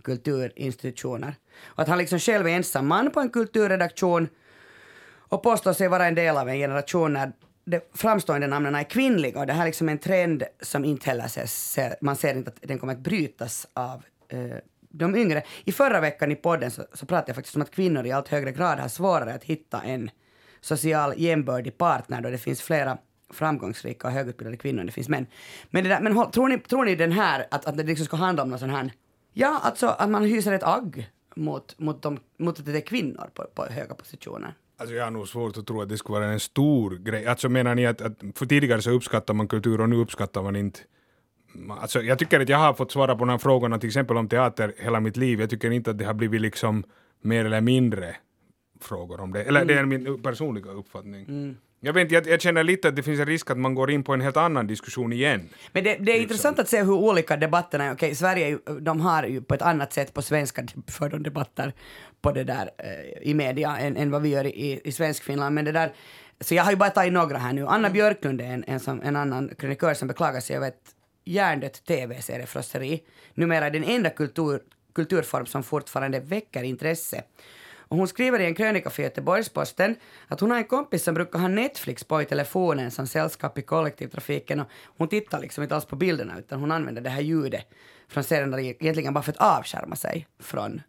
kulturinstitutioner. 0.00 1.34
Och 1.64 1.82
att 1.82 1.88
han 1.88 1.98
liksom 1.98 2.18
själv 2.18 2.46
är 2.46 2.50
ensam 2.50 2.86
man 2.86 3.10
på 3.10 3.20
en 3.20 3.30
kulturredaktion 3.30 4.28
och 5.18 5.42
påstår 5.42 5.72
sig 5.72 5.88
vara 5.88 6.06
en 6.06 6.14
del 6.14 6.36
av 6.36 6.48
en 6.48 6.56
generation 6.56 7.12
när 7.12 7.32
de 7.64 7.80
framstående 7.94 8.46
namnen 8.46 8.74
är 8.74 8.82
kvinnliga 8.82 9.40
och 9.40 9.46
det 9.46 9.52
här 9.52 9.62
är 9.62 9.66
liksom 9.66 9.88
en 9.88 9.98
trend 9.98 10.42
som 10.60 10.84
inte 10.84 11.06
heller 11.06 11.24
ses, 11.24 11.78
man 12.00 12.16
ser 12.16 12.34
inte 12.34 12.50
att 12.50 12.58
den 12.60 12.78
kommer 12.78 12.92
att 12.92 12.98
brytas 12.98 13.66
av 13.72 14.02
eh, 14.28 14.56
de 14.80 15.16
yngre. 15.16 15.42
I 15.64 15.72
förra 15.72 16.00
veckan 16.00 16.32
i 16.32 16.36
podden 16.36 16.70
så, 16.70 16.82
så 16.92 17.06
pratade 17.06 17.30
jag 17.30 17.36
faktiskt 17.36 17.56
om 17.56 17.62
att 17.62 17.70
kvinnor 17.70 18.06
i 18.06 18.12
allt 18.12 18.28
högre 18.28 18.52
grad 18.52 18.78
har 18.78 18.88
svårare 18.88 19.34
att 19.34 19.44
hitta 19.44 19.82
en 19.82 20.10
social 20.60 21.14
jämbördig 21.16 21.78
partner 21.78 22.20
då 22.20 22.30
det 22.30 22.38
finns 22.38 22.62
flera 22.62 22.98
framgångsrika 23.32 24.08
och 24.08 24.12
högutbildade 24.12 24.56
kvinnor 24.56 24.80
än 24.80 24.86
det 24.86 24.92
finns 24.92 25.08
män. 25.08 25.26
Men, 25.70 25.84
det 25.84 25.90
där, 25.90 26.00
men 26.00 26.30
tror, 26.30 26.48
ni, 26.48 26.58
tror 26.58 26.84
ni 26.84 26.94
den 26.94 27.12
här, 27.12 27.46
att, 27.50 27.66
att 27.66 27.76
det 27.76 27.82
liksom 27.82 28.06
ska 28.06 28.16
handla 28.16 28.42
om 28.42 28.50
någon 28.50 28.58
sån 28.58 28.70
här 28.70 28.92
Ja, 29.32 29.60
alltså 29.62 29.86
att 29.86 30.10
man 30.10 30.24
hyser 30.24 30.52
ett 30.52 30.62
agg 30.62 31.10
mot, 31.34 31.78
mot, 31.78 32.02
de, 32.02 32.18
mot 32.38 32.58
att 32.58 32.66
det 32.66 32.76
är 32.76 32.80
kvinnor 32.80 33.30
på, 33.34 33.44
på 33.54 33.64
höga 33.64 33.94
positioner. 33.94 34.54
Alltså 34.76 34.94
jag 34.94 35.04
har 35.04 35.10
nog 35.10 35.28
svårt 35.28 35.56
att 35.56 35.66
tro 35.66 35.82
att 35.82 35.88
det 35.88 35.98
skulle 35.98 36.18
vara 36.18 36.32
en 36.32 36.40
stor 36.40 36.90
grej. 36.90 37.26
Alltså 37.26 37.48
menar 37.48 37.74
ni 37.74 37.86
att, 37.86 38.00
att 38.00 38.18
för 38.34 38.46
tidigare 38.46 38.82
så 38.82 38.90
uppskattar 38.90 39.34
man 39.34 39.48
kultur 39.48 39.80
och 39.80 39.88
nu 39.88 39.96
uppskattar 39.96 40.42
man 40.42 40.56
inte 40.56 40.80
Alltså, 41.68 42.02
jag 42.02 42.18
tycker 42.18 42.40
att 42.40 42.48
jag 42.48 42.58
har 42.58 42.74
fått 42.74 42.92
svara 42.92 43.14
på 43.14 43.18
de 43.18 43.28
här 43.28 43.38
frågorna 43.38 43.78
till 43.78 43.86
exempel 43.86 44.16
om 44.16 44.28
teater 44.28 44.74
hela 44.78 45.00
mitt 45.00 45.16
liv. 45.16 45.40
Jag 45.40 45.50
tycker 45.50 45.70
inte 45.70 45.90
att 45.90 45.98
det 45.98 46.04
har 46.04 46.14
blivit 46.14 46.40
liksom 46.40 46.84
mer 47.22 47.44
eller 47.44 47.60
mindre 47.60 48.16
frågor 48.80 49.20
om 49.20 49.32
det. 49.32 49.42
Eller 49.42 49.62
mm. 49.62 49.68
det 49.68 49.80
är 49.80 49.84
min 49.84 50.22
personliga 50.22 50.70
uppfattning. 50.70 51.24
Mm. 51.28 51.56
Jag, 51.82 51.92
vet, 51.92 52.10
jag, 52.10 52.26
jag 52.26 52.40
känner 52.40 52.64
lite 52.64 52.88
att 52.88 52.96
det 52.96 53.02
finns 53.02 53.20
en 53.20 53.26
risk 53.26 53.50
att 53.50 53.58
man 53.58 53.74
går 53.74 53.90
in 53.90 54.04
på 54.04 54.12
en 54.14 54.20
helt 54.20 54.36
annan 54.36 54.66
diskussion 54.66 55.12
igen. 55.12 55.48
Men 55.72 55.84
det, 55.84 55.90
det 55.90 55.94
är 55.94 55.98
liksom. 55.98 56.22
intressant 56.22 56.58
att 56.58 56.68
se 56.68 56.82
hur 56.82 56.92
olika 56.92 57.36
debatterna 57.36 57.84
är. 57.84 57.92
Okej, 57.92 58.14
Sverige 58.14 58.58
de 58.80 59.00
har 59.00 59.22
ju 59.24 59.42
på 59.42 59.54
ett 59.54 59.62
annat 59.62 59.92
sätt 59.92 60.14
på 60.14 60.22
svenska 60.22 60.66
för 60.86 61.08
de 61.08 61.22
debatter 61.22 61.72
på 62.22 62.32
det 62.32 62.44
där 62.44 62.70
eh, 62.78 63.28
i 63.30 63.34
media 63.34 63.78
än, 63.78 63.96
än 63.96 64.10
vad 64.10 64.22
vi 64.22 64.28
gör 64.28 64.46
i, 64.46 64.80
i 64.84 64.92
svensk 64.92 65.24
Finland. 65.24 65.54
Men 65.54 65.64
det 65.64 65.72
där, 65.72 65.92
så 66.40 66.54
jag 66.54 66.64
har 66.64 66.70
ju 66.70 66.76
bara 66.76 66.90
tagit 66.90 67.12
några 67.12 67.38
här 67.38 67.52
nu. 67.52 67.66
Anna 67.66 67.90
Björklund 67.90 68.40
är 68.40 68.44
en, 68.44 68.64
en, 68.66 68.80
som, 68.80 69.02
en 69.02 69.16
annan 69.16 69.50
krönikör 69.58 69.94
som 69.94 70.08
beklagar 70.08 70.40
sig 70.40 70.56
över 70.56 70.68
ett 70.68 70.94
hjärndött 71.24 71.84
tv-seriefrosseri. 71.84 73.02
Numera 73.34 73.66
är 73.66 73.70
den 73.70 73.84
enda 73.84 74.10
kultur, 74.10 74.60
kulturform 74.94 75.46
som 75.46 75.62
fortfarande 75.62 76.20
väcker 76.20 76.62
intresse. 76.62 77.22
Och 77.90 77.96
hon 77.96 78.08
skriver 78.08 78.40
i 78.40 78.44
en 78.44 78.54
krönika 78.54 78.90
för 78.90 79.02
Göteborgs-Posten 79.02 79.96
att 80.28 80.40
hon 80.40 80.50
har 80.50 80.58
en 80.58 80.64
kompis 80.64 81.04
som 81.04 81.14
brukar 81.14 81.38
ha 81.38 81.48
Netflix 81.48 82.04
på 82.04 82.22
i 82.22 82.24
telefonen 82.24 82.90
som 82.90 83.06
sällskap 83.06 83.58
i 83.58 83.62
kollektivtrafiken 83.62 84.60
och 84.60 84.66
hon 84.98 85.08
tittar 85.08 85.40
liksom 85.40 85.62
inte 85.62 85.74
alls 85.74 85.84
på 85.84 85.96
bilderna 85.96 86.38
utan 86.38 86.60
hon 86.60 86.72
använder 86.72 87.02
det 87.02 87.10
här 87.10 87.20
ljudet 87.20 87.66
från 88.08 88.24
serien 88.24 88.58
egentligen 88.58 89.14
bara 89.14 89.22
för 89.22 89.32
att 89.32 89.58
avskärma 89.58 89.96
sig 89.96 90.26
från 90.38 90.82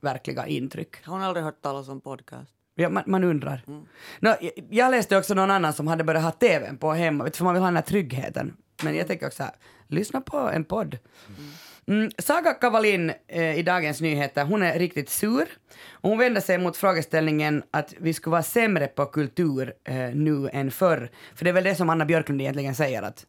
verkliga 0.00 0.46
intryck. 0.46 1.04
Har 1.04 1.12
hon 1.12 1.22
aldrig 1.22 1.44
hört 1.44 1.62
talas 1.62 1.88
om 1.88 2.00
podcast? 2.00 2.52
Ja, 2.74 2.88
man, 2.88 3.02
man 3.06 3.24
undrar. 3.24 3.64
Mm. 3.66 3.86
No, 4.20 4.30
jag 4.70 4.90
läste 4.90 5.16
också 5.16 5.34
någon 5.34 5.50
annan 5.50 5.72
som 5.72 5.86
hade 5.86 6.04
börjat 6.04 6.22
ha 6.22 6.30
TVn 6.30 6.78
på 6.78 6.92
hemma, 6.92 7.30
för 7.34 7.44
man 7.44 7.54
vill 7.54 7.62
ha 7.62 7.68
den 7.68 7.76
här 7.76 7.82
tryggheten. 7.82 8.56
Men 8.82 8.96
jag 8.96 9.06
tänker 9.06 9.26
också 9.26 9.42
här, 9.42 9.52
lyssna 9.86 10.20
på 10.20 10.36
en 10.36 10.64
podd. 10.64 10.98
Mm. 11.28 11.50
Mm, 11.88 12.10
Saga 12.18 12.54
Kavalin 12.54 13.12
eh, 13.28 13.58
i 13.58 13.62
Dagens 13.62 14.00
Nyheter, 14.00 14.44
hon 14.44 14.62
är 14.62 14.78
riktigt 14.78 15.08
sur. 15.08 15.48
Och 15.90 16.10
hon 16.10 16.18
vänder 16.18 16.40
sig 16.40 16.58
mot 16.58 16.76
frågeställningen 16.76 17.62
att 17.70 17.94
vi 17.98 18.14
skulle 18.14 18.30
vara 18.30 18.42
sämre 18.42 18.86
på 18.86 19.06
kultur 19.06 19.74
eh, 19.84 19.96
nu 19.96 20.50
än 20.52 20.70
förr. 20.70 21.10
För 21.34 21.44
det 21.44 21.50
är 21.50 21.54
väl 21.54 21.64
det 21.64 21.74
som 21.74 21.90
Anna 21.90 22.04
Björklund 22.04 22.40
egentligen 22.40 22.74
säger 22.74 23.02
att 23.02 23.26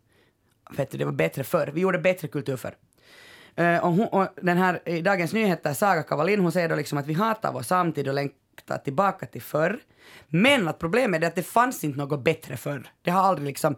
vet 0.77 0.91
du, 0.91 0.97
det 0.97 1.05
var 1.05 1.11
bättre 1.11 1.43
förr. 1.43 1.71
Vi 1.73 1.81
gjorde 1.81 1.99
bättre 1.99 2.27
kultur 2.27 2.57
förr. 2.57 2.75
Eh, 3.55 3.77
och, 3.77 3.91
hon, 3.91 4.07
och 4.07 4.27
den 4.41 4.57
här 4.57 4.89
i 4.89 5.01
Dagens 5.01 5.33
Nyheter, 5.33 5.73
Saga 5.73 6.03
Kavalin, 6.03 6.39
hon 6.39 6.51
säger 6.51 6.69
då 6.69 6.75
liksom 6.75 6.97
att 6.97 7.07
vi 7.07 7.13
hatar 7.13 7.53
vår 7.53 7.61
samtid 7.61 8.07
och 8.07 8.13
längtar 8.13 8.77
tillbaka 8.77 9.25
till 9.25 9.41
förr. 9.41 9.79
Men 10.27 10.67
att 10.67 10.79
problemet 10.79 11.23
är 11.23 11.27
att 11.27 11.35
det 11.35 11.43
fanns 11.43 11.83
inte 11.83 11.97
något 11.97 12.23
bättre 12.23 12.57
förr. 12.57 12.91
Det 13.01 13.11
har 13.11 13.21
aldrig 13.21 13.47
liksom... 13.47 13.75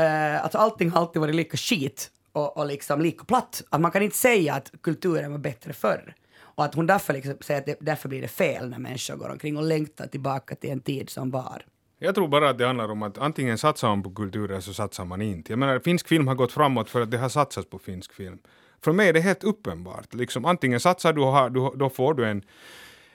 Uh, 0.00 0.44
alltså 0.44 0.58
allting 0.58 0.90
har 0.90 1.00
alltid 1.00 1.20
varit 1.20 1.34
lika 1.34 1.56
skit 1.56 2.10
och, 2.38 2.56
och 2.56 2.66
liksom 2.66 3.12
och 3.20 3.26
platt. 3.26 3.62
Att 3.70 3.80
man 3.80 3.90
kan 3.90 4.02
inte 4.02 4.16
säga 4.16 4.54
att 4.54 4.72
kulturen 4.82 5.32
var 5.32 5.38
bättre 5.38 5.72
förr. 5.72 6.14
Och 6.40 6.64
att 6.64 6.74
hon 6.74 6.86
därför 6.86 7.12
liksom 7.12 7.36
säger 7.40 7.60
att 7.60 7.66
det, 7.66 7.76
därför 7.80 8.08
blir 8.08 8.22
det 8.22 8.28
fel 8.28 8.68
när 8.70 8.78
människor 8.78 9.16
går 9.16 9.28
omkring 9.28 9.56
och 9.56 9.62
längtar 9.62 10.06
tillbaka 10.06 10.54
till 10.54 10.70
en 10.70 10.80
tid 10.80 11.10
som 11.10 11.30
var. 11.30 11.64
Jag 11.98 12.14
tror 12.14 12.28
bara 12.28 12.50
att 12.50 12.58
det 12.58 12.66
handlar 12.66 12.90
om 12.90 13.02
att 13.02 13.18
antingen 13.18 13.58
satsar 13.58 13.88
man 13.88 14.02
på 14.02 14.10
kulturen 14.10 14.62
så 14.62 14.74
satsar 14.74 15.04
man 15.04 15.22
inte. 15.22 15.52
Jag 15.52 15.58
menar, 15.58 15.78
finsk 15.78 16.08
film 16.08 16.28
har 16.28 16.34
gått 16.34 16.52
framåt 16.52 16.90
för 16.90 17.00
att 17.00 17.10
det 17.10 17.18
har 17.18 17.28
satsats 17.28 17.70
på 17.70 17.78
finsk 17.78 18.12
film. 18.12 18.38
För 18.84 18.92
mig 18.92 19.08
är 19.08 19.12
det 19.12 19.20
helt 19.20 19.44
uppenbart. 19.44 20.14
Liksom, 20.14 20.44
antingen 20.44 20.80
satsar 20.80 21.12
du 21.12 21.20
och 21.20 21.32
har, 21.32 21.50
då 21.76 21.90
får 21.90 22.14
du 22.14 22.26
en 22.26 22.42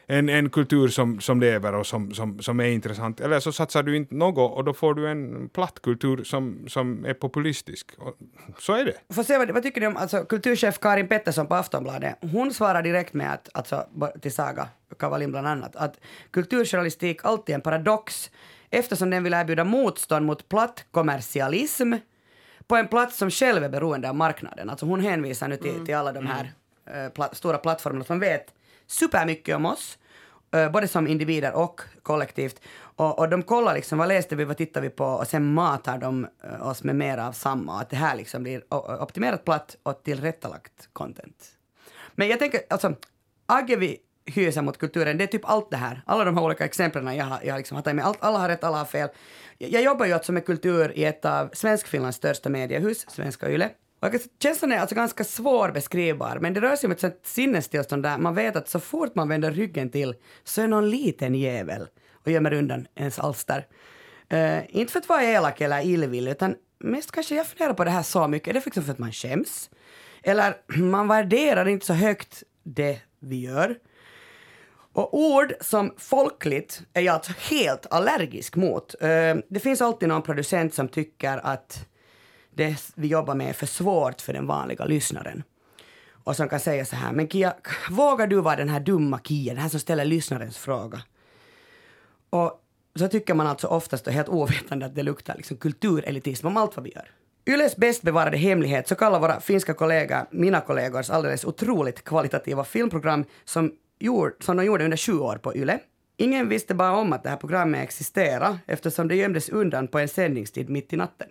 en, 0.07 0.29
en 0.29 0.49
kultur 0.49 0.87
som, 0.87 1.21
som 1.21 1.39
lever 1.39 1.73
och 1.73 1.87
som, 1.87 2.13
som, 2.13 2.39
som 2.39 2.59
är 2.59 2.65
intressant. 2.65 3.19
Eller 3.19 3.39
så 3.39 3.51
satsar 3.51 3.83
du 3.83 3.95
inte 3.95 4.15
något 4.15 4.57
och 4.57 4.63
då 4.63 4.73
får 4.73 4.93
du 4.93 5.07
en 5.07 5.49
platt 5.49 5.81
kultur 5.81 6.23
som, 6.23 6.65
som 6.67 7.05
är 7.05 7.13
populistisk. 7.13 7.91
Och 7.97 8.17
så 8.59 8.73
är 8.73 8.85
det. 8.85 9.13
Får 9.13 9.23
se, 9.23 9.37
vad, 9.37 9.51
vad 9.51 9.63
tycker 9.63 9.81
ni 9.81 9.87
om 9.87 9.97
alltså, 9.97 10.25
kulturchef 10.25 10.79
Karin 10.79 11.07
Pettersson 11.07 11.47
på 11.47 11.55
Aftonbladet? 11.55 12.15
Hon 12.21 12.53
svarar 12.53 12.81
direkt 12.81 13.13
med 13.13 13.33
att, 13.33 13.49
alltså, 13.53 13.85
till 14.21 14.33
Saga 14.33 14.67
Kavalin 14.99 15.31
bland 15.31 15.47
annat, 15.47 15.75
att 15.75 15.99
kulturjournalistik 16.31 17.25
alltid 17.25 17.53
är 17.53 17.57
en 17.57 17.61
paradox 17.61 18.31
eftersom 18.69 19.09
den 19.09 19.23
vill 19.23 19.33
erbjuda 19.33 19.63
motstånd 19.63 20.25
mot 20.25 20.49
platt 20.49 20.85
kommersialism 20.91 21.93
på 22.67 22.75
en 22.75 22.87
plats 22.87 23.17
som 23.17 23.29
själv 23.31 23.63
är 23.63 23.69
beroende 23.69 24.09
av 24.09 24.15
marknaden. 24.15 24.69
Alltså 24.69 24.85
hon 24.85 24.99
hänvisar 24.99 25.47
nu 25.47 25.57
till, 25.57 25.71
mm. 25.71 25.85
till 25.85 25.95
alla 25.95 26.11
de 26.11 26.27
här 26.27 26.53
uh, 27.05 27.09
pla 27.09 27.29
stora 27.33 27.57
plattformarna 27.57 28.03
som 28.03 28.19
vet 28.19 28.53
supermycket 28.93 29.55
om 29.55 29.65
oss, 29.65 29.97
eh, 30.53 30.71
både 30.71 30.87
som 30.87 31.07
individer 31.07 31.53
och 31.53 31.81
kollektivt. 32.03 32.61
Och, 32.95 33.19
och 33.19 33.29
de 33.29 33.43
kollar 33.43 33.73
liksom, 33.73 33.97
vad 33.97 34.07
läste 34.07 34.35
vi, 34.35 34.45
vad 34.45 34.57
tittar 34.57 34.81
vi 34.81 34.89
på 34.89 35.05
och 35.05 35.27
sen 35.27 35.53
matar 35.53 35.97
de 35.97 36.27
eh, 36.43 36.67
oss 36.67 36.83
med 36.83 36.95
mer 36.95 37.17
av 37.17 37.31
samma. 37.31 37.81
Att 37.81 37.89
det 37.89 37.95
här 37.95 38.15
liksom 38.15 38.43
blir 38.43 38.63
optimerat 39.01 39.45
platt 39.45 39.77
och 39.83 40.03
tillrättalagt 40.03 40.89
content. 40.93 41.45
Men 42.15 42.27
jag 42.27 42.39
tänker, 42.39 42.61
alltså, 42.69 42.95
agger 43.45 43.77
vi 43.77 43.97
hyser 44.25 44.61
mot 44.61 44.77
kulturen, 44.77 45.17
det 45.17 45.23
är 45.23 45.27
typ 45.27 45.45
allt 45.45 45.71
det 45.71 45.77
här. 45.77 46.01
Alla 46.05 46.23
de 46.23 46.37
här 46.37 46.43
olika 46.43 46.65
exemplen 46.65 47.15
jag 47.15 47.25
har, 47.25 47.39
jag 47.43 47.57
liksom 47.57 47.75
har 47.75 47.81
tagit 47.81 47.95
med. 47.95 48.05
Allt, 48.05 48.23
alla 48.23 48.39
har 48.39 48.49
rätt, 48.49 48.63
alla 48.63 48.77
har 48.77 48.85
fel. 48.85 49.09
Jag, 49.57 49.71
jag 49.71 49.83
jobbar 49.83 50.05
ju 50.05 50.13
alltså 50.13 50.31
med 50.31 50.45
kultur 50.45 50.91
i 50.95 51.05
ett 51.05 51.25
av 51.25 51.49
Svenskfinlands 51.53 52.17
största 52.17 52.49
mediehus, 52.49 53.05
Svenska 53.09 53.49
Yle. 53.49 53.69
Och 54.03 54.13
känslan 54.39 54.71
är 54.71 54.79
alltså 54.79 54.95
ganska 54.95 55.23
svårbeskrivbar, 55.23 56.37
men 56.41 56.53
det 56.53 56.61
rör 56.61 56.75
sig 56.75 56.87
om 56.87 56.91
ett 56.91 56.99
sånt 56.99 57.19
sinnestillstånd 57.23 58.03
där 58.03 58.17
man 58.17 58.35
vet 58.35 58.55
att 58.55 58.69
så 58.69 58.79
fort 58.79 59.15
man 59.15 59.29
vänder 59.29 59.51
ryggen 59.51 59.89
till 59.89 60.15
så 60.43 60.61
är 60.61 60.67
någon 60.67 60.89
liten 60.89 61.35
jävel 61.35 61.87
och 62.13 62.31
gömmer 62.31 62.53
undan 62.53 62.87
ens 62.95 63.19
alster. 63.19 63.67
Uh, 64.33 64.77
inte 64.77 64.93
för 64.93 64.99
att 64.99 65.09
vara 65.09 65.23
elak 65.23 65.61
eller 65.61 65.85
illvillig, 65.85 66.31
utan 66.31 66.55
mest 66.79 67.11
kanske 67.11 67.35
jag 67.35 67.47
funderar 67.47 67.73
på 67.73 67.83
det 67.83 67.91
här 67.91 68.03
så 68.03 68.27
mycket. 68.27 68.47
Är 68.47 68.53
det 68.53 68.65
liksom 68.65 68.83
för 68.83 68.91
att 68.91 68.99
man 68.99 69.11
skäms? 69.11 69.69
Eller 70.23 70.55
man 70.77 71.07
värderar 71.07 71.67
inte 71.67 71.85
så 71.85 71.93
högt 71.93 72.43
det 72.63 72.99
vi 73.19 73.41
gör. 73.41 73.77
Och 74.93 75.17
ord 75.17 75.53
som 75.61 75.93
folkligt 75.97 76.81
är 76.93 77.01
jag 77.01 77.13
alltså 77.13 77.31
helt 77.51 77.85
allergisk 77.89 78.55
mot. 78.55 78.95
Uh, 79.03 79.07
det 79.49 79.59
finns 79.59 79.81
alltid 79.81 80.09
någon 80.09 80.21
producent 80.21 80.73
som 80.73 80.87
tycker 80.87 81.37
att 81.37 81.87
det 82.55 82.91
vi 82.95 83.07
jobbar 83.07 83.35
med 83.35 83.49
är 83.49 83.53
för 83.53 83.65
svårt 83.65 84.21
för 84.21 84.33
den 84.33 84.47
vanliga 84.47 84.85
lyssnaren. 84.85 85.43
Och 86.23 86.35
som 86.35 86.49
kan 86.49 86.59
säga 86.59 86.85
så 86.85 86.95
här, 86.95 87.11
men 87.11 87.29
Kia, 87.29 87.53
vågar 87.89 88.27
du 88.27 88.41
vara 88.41 88.55
den 88.55 88.69
här 88.69 88.79
dumma 88.79 89.19
Kia, 89.23 89.53
den 89.53 89.61
här 89.61 89.69
som 89.69 89.79
ställer 89.79 90.05
lyssnarens 90.05 90.57
fråga? 90.57 91.01
Och 92.29 92.59
så 92.95 93.07
tycker 93.07 93.33
man 93.33 93.47
alltså 93.47 93.67
oftast 93.67 94.07
och 94.07 94.13
helt 94.13 94.29
ovetande 94.29 94.85
att 94.85 94.95
det 94.95 95.03
luktar 95.03 95.35
liksom 95.35 95.57
kulturelitism 95.57 96.47
om 96.47 96.57
allt 96.57 96.75
vad 96.75 96.83
vi 96.83 96.91
gör. 96.95 97.09
Yles 97.45 97.75
bäst 97.75 98.01
bevarade 98.01 98.37
hemlighet 98.37 98.87
så 98.87 98.95
kallar 98.95 99.19
våra 99.19 99.39
finska 99.39 99.73
kollegor 99.73 100.25
mina 100.31 100.61
kollegors 100.61 101.09
alldeles 101.09 101.45
otroligt 101.45 102.03
kvalitativa 102.03 102.63
filmprogram 102.63 103.25
som, 103.45 103.71
gjord, 103.99 104.31
som 104.39 104.57
de 104.57 104.65
gjorde 104.65 104.83
under 104.83 104.97
sju 104.97 105.19
år 105.19 105.35
på 105.35 105.55
Yle. 105.55 105.79
Ingen 106.17 106.49
visste 106.49 106.75
bara 106.75 106.95
om 106.97 107.13
att 107.13 107.23
det 107.23 107.29
här 107.29 107.37
programmet 107.37 107.83
existerade 107.83 108.59
eftersom 108.65 109.07
det 109.07 109.15
gömdes 109.15 109.49
undan 109.49 109.87
på 109.87 109.99
en 109.99 110.07
sändningstid 110.07 110.69
mitt 110.69 110.93
i 110.93 110.95
natten 110.95 111.27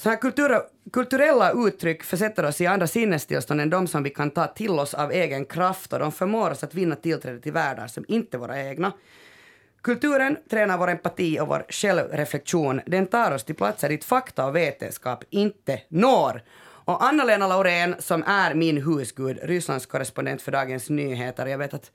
så 0.00 0.08
här 0.08 0.16
kultur, 0.16 0.60
kulturella 0.92 1.52
uttryck 1.52 2.02
försätter 2.02 2.44
oss 2.44 2.60
i 2.60 2.66
andra 2.66 2.86
sinnestillstånd 2.86 3.60
än 3.60 3.70
de 3.70 3.86
som 3.86 4.02
vi 4.02 4.10
kan 4.10 4.30
ta 4.30 4.46
till 4.46 4.70
oss 4.70 4.94
av 4.94 5.12
egen 5.12 5.44
kraft 5.44 5.92
och 5.92 5.98
de 5.98 6.12
förmår 6.12 6.50
oss 6.50 6.64
att 6.64 6.74
vinna 6.74 6.96
tillträde 6.96 7.40
till 7.40 7.52
världar 7.52 7.86
som 7.86 8.04
inte 8.08 8.36
är 8.36 8.38
våra 8.38 8.62
egna. 8.62 8.92
Kulturen 9.82 10.36
tränar 10.50 10.78
vår 10.78 10.88
empati 10.90 11.40
och 11.40 11.48
vår 11.48 11.64
självreflektion. 11.68 12.80
Den 12.86 13.06
tar 13.06 13.32
oss 13.32 13.44
till 13.44 13.54
platser 13.54 13.88
dit 13.88 14.04
fakta 14.04 14.46
och 14.46 14.56
vetenskap 14.56 15.24
inte 15.30 15.80
når. 15.88 16.42
Och 16.84 17.04
Anna-Lena 17.04 17.46
Laurén, 17.46 17.94
som 17.98 18.22
är 18.22 18.54
min 18.54 18.82
husgud, 18.82 19.38
Rysslands 19.42 19.86
korrespondent 19.86 20.42
för 20.42 20.52
Dagens 20.52 20.90
Nyheter, 20.90 21.46
jag 21.46 21.58
vet 21.58 21.74
att 21.74 21.90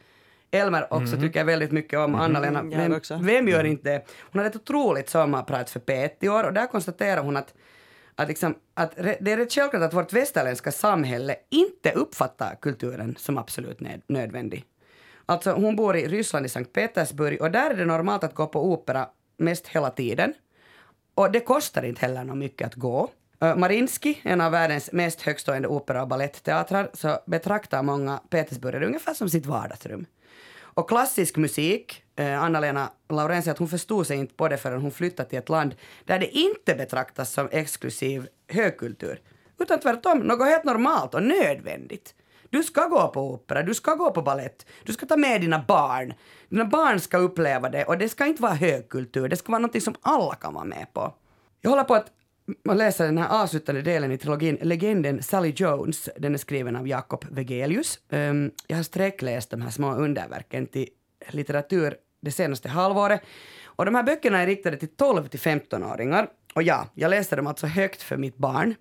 Elmer 0.52 0.94
också 0.94 1.16
Mhm. 1.16 1.22
tycker 1.22 1.44
väldigt 1.44 1.72
mycket 1.72 2.00
om 2.00 2.16
Anna-Lena. 2.16 2.60
jag 2.72 2.80
Vem, 2.80 3.26
vem 3.26 3.48
gör 3.48 3.64
inte 3.64 3.90
det? 3.90 4.06
Hon 4.20 4.40
hade 4.40 4.50
ett 4.50 4.56
otroligt 4.56 5.10
sommarprat 5.10 5.70
för 5.70 5.80
P1 5.80 6.10
i 6.20 6.30
år 6.30 6.44
och 6.44 6.54
där 6.54 6.68
konstaterar 6.68 7.22
hon 7.22 7.38
att, 7.38 7.54
att, 8.16 8.28
liksom, 8.28 8.56
att 8.74 8.96
det 8.96 9.32
är 9.32 9.38
rätt 9.38 9.54
självklart 9.54 9.84
att 9.84 9.94
vårt 9.94 10.14
västerländska 10.14 10.72
samhälle 10.72 11.36
inte 11.50 11.92
uppfattar 11.92 12.56
kulturen 12.62 13.16
som 13.20 13.38
absolut 13.38 13.80
nödvändig. 14.08 14.66
Alltså 15.26 15.52
hon 15.52 15.76
bor 15.76 15.96
i 15.96 16.08
Ryssland, 16.08 16.46
i 16.46 16.50
Sankt 16.50 16.74
Petersburg 16.74 17.42
och 17.42 17.52
där 17.52 17.70
är 17.70 17.76
det 17.76 17.86
normalt 17.86 18.24
att 18.24 18.36
gå 18.36 18.48
på 18.48 18.72
opera 18.74 19.10
mest 19.38 19.68
hela 19.68 19.90
tiden. 19.90 20.34
Och 21.16 21.32
det 21.32 21.40
kostar 21.40 21.84
inte 21.84 22.02
heller 22.02 22.24
något 22.24 22.38
mycket 22.38 22.68
att 22.68 22.76
gå. 22.76 23.10
Uh, 23.44 23.56
Marinsky, 23.56 24.16
en 24.22 24.42
av 24.42 24.52
världens 24.52 24.92
mest 24.92 25.22
högstående 25.22 25.68
opera 25.68 26.02
och 26.02 26.08
balettteatrar, 26.08 26.90
så 26.94 27.20
betraktar 27.26 27.84
många 27.84 28.20
Petersburgare 28.30 28.86
ungefär 28.86 29.14
som 29.14 29.30
sitt 29.30 29.46
vardagsrum. 29.46 30.06
Och 30.74 30.90
klassisk 30.90 31.38
musik, 31.38 32.04
eh, 32.16 32.44
Anna-Lena 32.44 32.90
Laurén 33.10 33.44
säger 33.44 33.54
att 33.54 33.60
hon 33.60 33.68
förstod 33.68 34.08
sig 34.08 34.18
inte 34.18 34.34
på 34.34 34.48
det 34.48 34.58
förrän 34.58 34.82
hon 34.82 34.92
flyttade 34.92 35.30
till 35.30 35.40
ett 35.40 35.50
land 35.50 35.76
där 36.06 36.20
det 36.20 36.38
inte 36.38 36.76
betraktas 36.76 37.34
som 37.34 37.50
exklusiv 37.52 38.28
högkultur, 38.48 39.22
utan 39.60 39.80
tvärtom 39.80 40.20
något 40.20 40.48
helt 40.48 40.64
normalt 40.64 41.14
och 41.14 41.24
nödvändigt. 41.24 42.16
Du 42.50 42.64
ska 42.64 42.88
gå 42.88 43.08
på 43.08 43.34
opera, 43.34 43.64
du 43.64 43.74
ska 43.74 43.96
gå 43.96 44.12
på 44.12 44.22
ballett, 44.22 44.66
du 44.84 44.94
ska 44.94 45.06
ta 45.06 45.18
med 45.18 45.42
dina 45.42 45.64
barn. 45.68 46.14
Dina 46.50 46.66
barn 46.66 47.00
ska 47.00 47.18
uppleva 47.18 47.70
det 47.70 47.84
och 47.86 47.98
det 47.98 48.10
ska 48.10 48.26
inte 48.26 48.42
vara 48.42 48.54
högkultur, 48.54 49.28
det 49.28 49.36
ska 49.36 49.52
vara 49.52 49.62
något 49.62 49.84
som 49.84 49.96
alla 50.02 50.36
kan 50.36 50.54
vara 50.54 50.66
med 50.66 50.88
på. 50.94 51.14
Jag 51.62 51.70
håller 51.70 51.84
på 51.84 51.94
att 51.94 52.12
man 52.64 52.78
läser 52.78 53.06
den 53.06 53.18
här 53.18 53.44
avslutande 53.44 53.82
delen 53.82 54.12
i 54.12 54.18
trilogin 54.18 54.58
Legenden 54.62 55.24
Sally 55.24 55.54
Jones. 55.56 56.10
Den 56.18 56.34
är 56.34 56.38
skriven 56.38 56.76
av 56.76 56.88
Jakob 56.88 57.26
Vegelius. 57.32 58.00
Um, 58.10 58.20
ehm, 58.20 58.52
jag 58.68 58.76
har 58.76 58.84
sträckläst 58.84 59.50
de 59.50 59.62
här 59.62 59.70
små 59.70 59.96
underverken 59.96 60.68
till 60.68 60.88
litteratur 61.30 61.96
det 62.22 62.32
senaste 62.32 62.70
halvåret. 62.70 63.22
Och 63.66 63.86
de 63.86 63.96
här 63.96 64.04
böckerna 64.04 64.42
är 64.42 64.48
riktade 64.48 64.78
till 64.78 64.96
12 64.96 65.28
till 65.28 65.40
15-åringar. 65.40 66.28
Och 66.56 66.64
ja, 66.64 66.88
jag 66.94 67.10
läser 67.10 67.38
dem 67.38 67.48
alltså 67.48 67.68
högt 67.68 68.02
för 68.02 68.18
mitt 68.18 68.38
barn. 68.38 68.76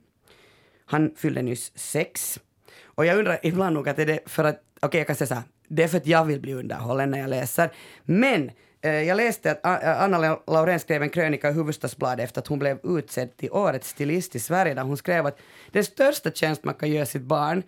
Han 0.87 1.15
fyllde 1.17 1.43
nyss 1.43 1.73
sex. 1.79 2.41
Och 2.85 3.07
jag 3.07 3.19
undrar 3.19 3.41
ibland 3.43 3.75
nog 3.75 3.89
att 3.89 3.99
är 3.99 4.07
det 4.07 4.21
för 4.27 4.45
att, 4.45 4.63
okej 4.81 4.99
jag 4.99 5.07
kan 5.07 5.17
säga 5.17 5.29
så 5.29 5.35
här, 5.35 5.45
det 5.69 5.83
är 5.83 5.89
för 5.89 5.97
att 5.97 6.07
jag 6.07 6.25
vill 6.25 6.41
bli 6.41 6.55
underhållen 6.55 7.11
när 7.11 7.19
jag 7.19 7.31
läser. 7.31 7.73
Men 8.05 8.51
Eh, 8.83 9.03
jag 9.03 9.17
läste 9.17 9.51
att 9.51 9.85
Anna 9.85 10.39
Laurén 10.47 10.81
skrev 10.81 11.03
en 11.03 11.11
krönika 11.11 11.49
i 11.49 11.53
Hufvudstadsbladet 11.53 12.25
efter 12.25 12.41
att 12.41 12.47
hon 12.47 12.59
blev 12.59 12.79
utsedd 12.83 13.37
till 13.37 13.51
årets 13.53 13.89
stilist 13.89 14.37
i 14.37 14.39
Sverige 14.39 14.75
där 14.75 14.83
hon 14.83 14.97
skrev 14.97 15.27
att 15.27 15.39
den 15.71 15.85
största 15.85 16.31
tjänst 16.31 16.65
man 16.65 16.75
kan 16.75 16.91
göra 16.91 17.07
sitt 17.07 17.23
barn 17.23 17.63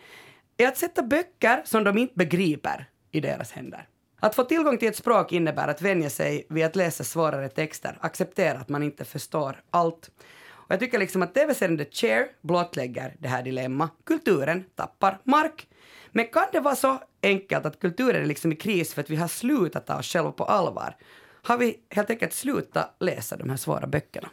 är 0.57 0.69
att 0.69 0.77
sätta 0.77 1.03
böcker 1.03 1.63
som 1.65 1.85
de 1.85 1.99
inte 1.99 2.15
begriper 2.15 2.87
i 3.11 3.21
deras 3.21 3.53
händer. 3.53 3.89
Att 4.21 4.35
få 4.35 4.45
tillgång 4.45 4.79
till 4.79 4.89
ett 4.89 4.97
språk 4.97 5.33
innebär 5.33 5.69
att 5.69 5.83
vänja 5.83 6.11
sig 6.11 6.47
vid 6.49 6.65
att 6.65 6.77
läsa 6.77 7.05
svårare 7.05 7.49
texter, 7.49 7.99
acceptera 8.01 8.59
att 8.59 8.69
man 8.69 8.83
inte 8.83 9.05
förstår 9.05 9.63
allt. 9.71 10.11
Och 10.47 10.73
jag 10.73 10.81
tycker 10.81 10.99
liksom 10.99 11.23
att 11.23 11.35
tv-serien 11.35 11.79
The 11.79 11.91
Chair 11.91 12.27
blottlägger 12.41 13.17
det 13.19 13.29
här 13.29 13.43
dilemma. 13.43 13.91
Kulturen 14.05 14.65
tappar 14.75 15.19
mark. 15.25 15.69
Men 16.17 16.27
kan 16.27 16.45
det 16.53 16.61
vara 16.61 16.77
så 16.77 16.99
enkelt 17.23 17.67
att 17.67 17.81
kulturen 17.81 18.23
är 18.23 18.27
liksom 18.27 18.53
i 18.53 18.57
kris 18.57 18.95
för 18.95 19.01
att 19.01 19.11
vi 19.11 19.17
har 19.17 19.29
slutat 19.29 19.87
ta 19.87 19.99
oss 19.99 20.07
själva 20.13 20.33
på 20.33 20.45
allvar? 20.45 20.97
Har 21.43 21.59
vi 21.59 21.77
helt 21.91 22.11
enkelt 22.11 22.33
slutat 22.33 22.97
läsa 23.01 23.37
de 23.37 23.51
här 23.51 23.57
svåra 23.57 23.87
böckerna? 23.87 24.29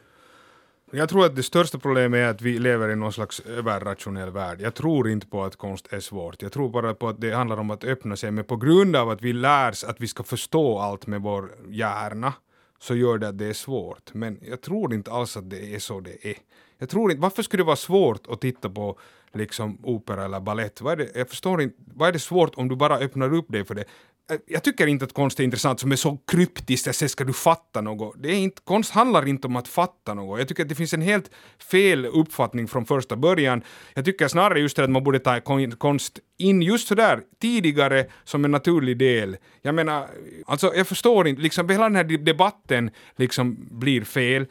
Jag 0.91 1.09
tror 1.09 1.25
att 1.25 1.35
det 1.35 1.43
största 1.43 1.79
problemet 1.79 2.17
är 2.17 2.27
att 2.27 2.41
vi 2.41 2.59
lever 2.59 2.89
i 2.89 2.95
någon 2.95 3.13
slags 3.13 3.39
överrationell 3.39 4.29
värld. 4.29 4.61
Jag 4.61 4.73
tror 4.73 5.09
inte 5.09 5.27
på 5.27 5.43
att 5.43 5.55
konst 5.55 5.93
är 5.93 5.99
svårt. 5.99 6.41
Jag 6.41 6.51
tror 6.51 6.69
bara 6.69 6.93
på 6.93 7.07
att 7.09 7.21
det 7.21 7.31
handlar 7.31 7.57
om 7.57 7.71
att 7.71 7.83
öppna 7.83 8.15
sig. 8.15 8.31
Men 8.31 8.43
på 8.43 8.55
grund 8.55 8.95
av 8.95 9.09
att 9.09 9.21
vi 9.21 9.33
lärs 9.33 9.83
att 9.83 10.01
vi 10.01 10.07
ska 10.07 10.23
förstå 10.23 10.79
allt 10.79 11.07
med 11.07 11.21
vår 11.21 11.51
hjärna 11.69 12.33
så 12.81 12.95
gör 12.95 13.17
det 13.17 13.27
att 13.27 13.37
det 13.37 13.45
är 13.45 13.53
svårt. 13.53 14.13
Men 14.13 14.39
jag 14.41 14.61
tror 14.61 14.93
inte 14.93 15.11
alls 15.11 15.37
att 15.37 15.49
det 15.49 15.75
är 15.75 15.79
så 15.79 15.99
det 15.99 16.25
är. 16.25 16.35
Jag 16.77 16.89
tror 16.89 17.11
inte, 17.11 17.21
varför 17.21 17.43
skulle 17.43 17.63
det 17.63 17.67
vara 17.67 17.75
svårt 17.75 18.27
att 18.27 18.41
titta 18.41 18.69
på 18.69 18.99
liksom 19.33 19.77
opera 19.83 20.25
eller 20.25 20.39
ballett? 20.39 20.81
Vad 20.81 20.93
är 20.93 20.97
det, 20.97 21.11
jag 21.15 21.29
förstår 21.29 21.61
inte, 21.61 21.75
vad 21.95 22.07
är 22.09 22.13
det 22.13 22.19
svårt 22.19 22.55
om 22.55 22.67
du 22.67 22.75
bara 22.75 22.97
öppnar 22.97 23.33
upp 23.33 23.45
dig 23.47 23.65
för 23.65 23.75
det? 23.75 23.85
Eh, 24.31 24.37
jag 24.45 24.63
tycker 24.63 24.87
inte 24.87 25.05
att 25.05 25.13
konst 25.13 25.39
är 25.39 25.43
intressant 25.43 25.79
som 25.79 25.91
är 25.91 25.95
så 25.95 26.17
kryptiskt, 26.27 26.87
att 26.87 26.95
säger 26.95 27.09
ska 27.09 27.23
du 27.23 27.33
fatta 27.33 27.81
något. 27.81 28.15
Det 28.23 28.29
är 28.29 28.35
inte, 28.35 28.61
konst 28.63 28.91
handlar 28.91 29.27
inte 29.27 29.47
om 29.47 29.55
att 29.55 29.67
fatta 29.67 30.13
något. 30.13 30.39
Jag 30.39 30.47
tycker 30.47 30.63
att 30.63 30.69
det 30.69 30.75
finns 30.75 30.93
en 30.93 31.01
helt 31.01 31.31
fel 31.71 32.05
uppfattning 32.05 32.67
från 32.67 32.85
första 32.85 33.15
början. 33.15 33.61
Jag 33.93 34.05
tycker 34.05 34.27
snarare 34.27 34.59
just 34.59 34.75
det 34.75 34.83
att 34.83 34.89
man 34.89 35.03
borde 35.03 35.19
ta 35.19 35.39
konst 35.77 36.19
in 36.37 36.61
just 36.61 36.87
sådär 36.87 37.21
tidigare 37.41 38.05
som 38.23 38.45
en 38.45 38.51
naturlig 38.51 38.97
del. 38.97 39.37
Jag 39.61 39.75
menar, 39.75 40.07
alltså 40.45 40.73
jag 40.75 40.87
förstår 40.87 41.27
inte, 41.27 41.41
liksom 41.41 41.69
hela 41.69 41.83
den 41.83 41.95
här 41.95 42.03
debatten 42.03 42.91
liksom 43.15 43.57
blir 43.71 44.03
fel. 44.03 44.45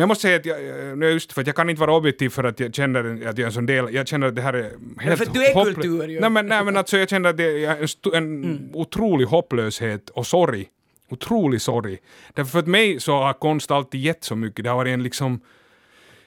Men 0.00 0.02
jag 0.02 0.08
måste 0.08 0.22
säga 0.22 0.36
att 0.36 0.46
jag, 0.46 0.58
eh, 0.58 1.08
är 1.08 1.12
just 1.12 1.32
för 1.32 1.40
att 1.40 1.46
jag 1.46 1.56
kan 1.56 1.70
inte 1.70 1.80
vara 1.80 1.94
objektiv 1.94 2.28
för 2.28 2.44
att 2.44 2.60
jag 2.60 2.74
känner 2.74 3.28
att 3.28 3.38
jag 3.38 3.38
är 3.38 3.46
en 3.46 3.52
sån 3.52 3.66
del, 3.66 3.94
jag 3.94 4.08
känner 4.08 4.26
att 4.26 4.34
det 4.34 4.42
här 4.42 4.52
är 4.52 4.70
helt 5.00 5.18
för 5.18 5.26
du 5.32 5.46
är 5.46 5.54
hopplö- 5.54 5.74
kultur 5.74 6.08
ju. 6.08 6.20
Nej 6.20 6.30
men, 6.30 6.46
nej, 6.46 6.64
men 6.64 6.76
alltså 6.76 6.98
jag 6.98 7.08
känner 7.08 7.30
att 7.30 7.36
det 7.36 7.64
är 7.64 8.14
en, 8.16 8.44
en 8.44 8.70
otrolig 8.72 9.26
hopplöshet 9.26 10.10
och 10.10 10.26
sorg. 10.26 10.66
Otrolig 11.10 11.60
sorg. 11.60 11.98
Därför 12.34 12.50
för 12.50 12.58
att 12.58 12.66
mig 12.66 13.00
så 13.00 13.12
har 13.12 13.32
konst 13.32 13.70
alltid 13.70 14.00
gett 14.00 14.24
så 14.24 14.36
mycket. 14.36 14.64
Det 14.64 14.70
har 14.70 14.76
varit 14.76 14.94
en 14.94 15.02
liksom 15.02 15.40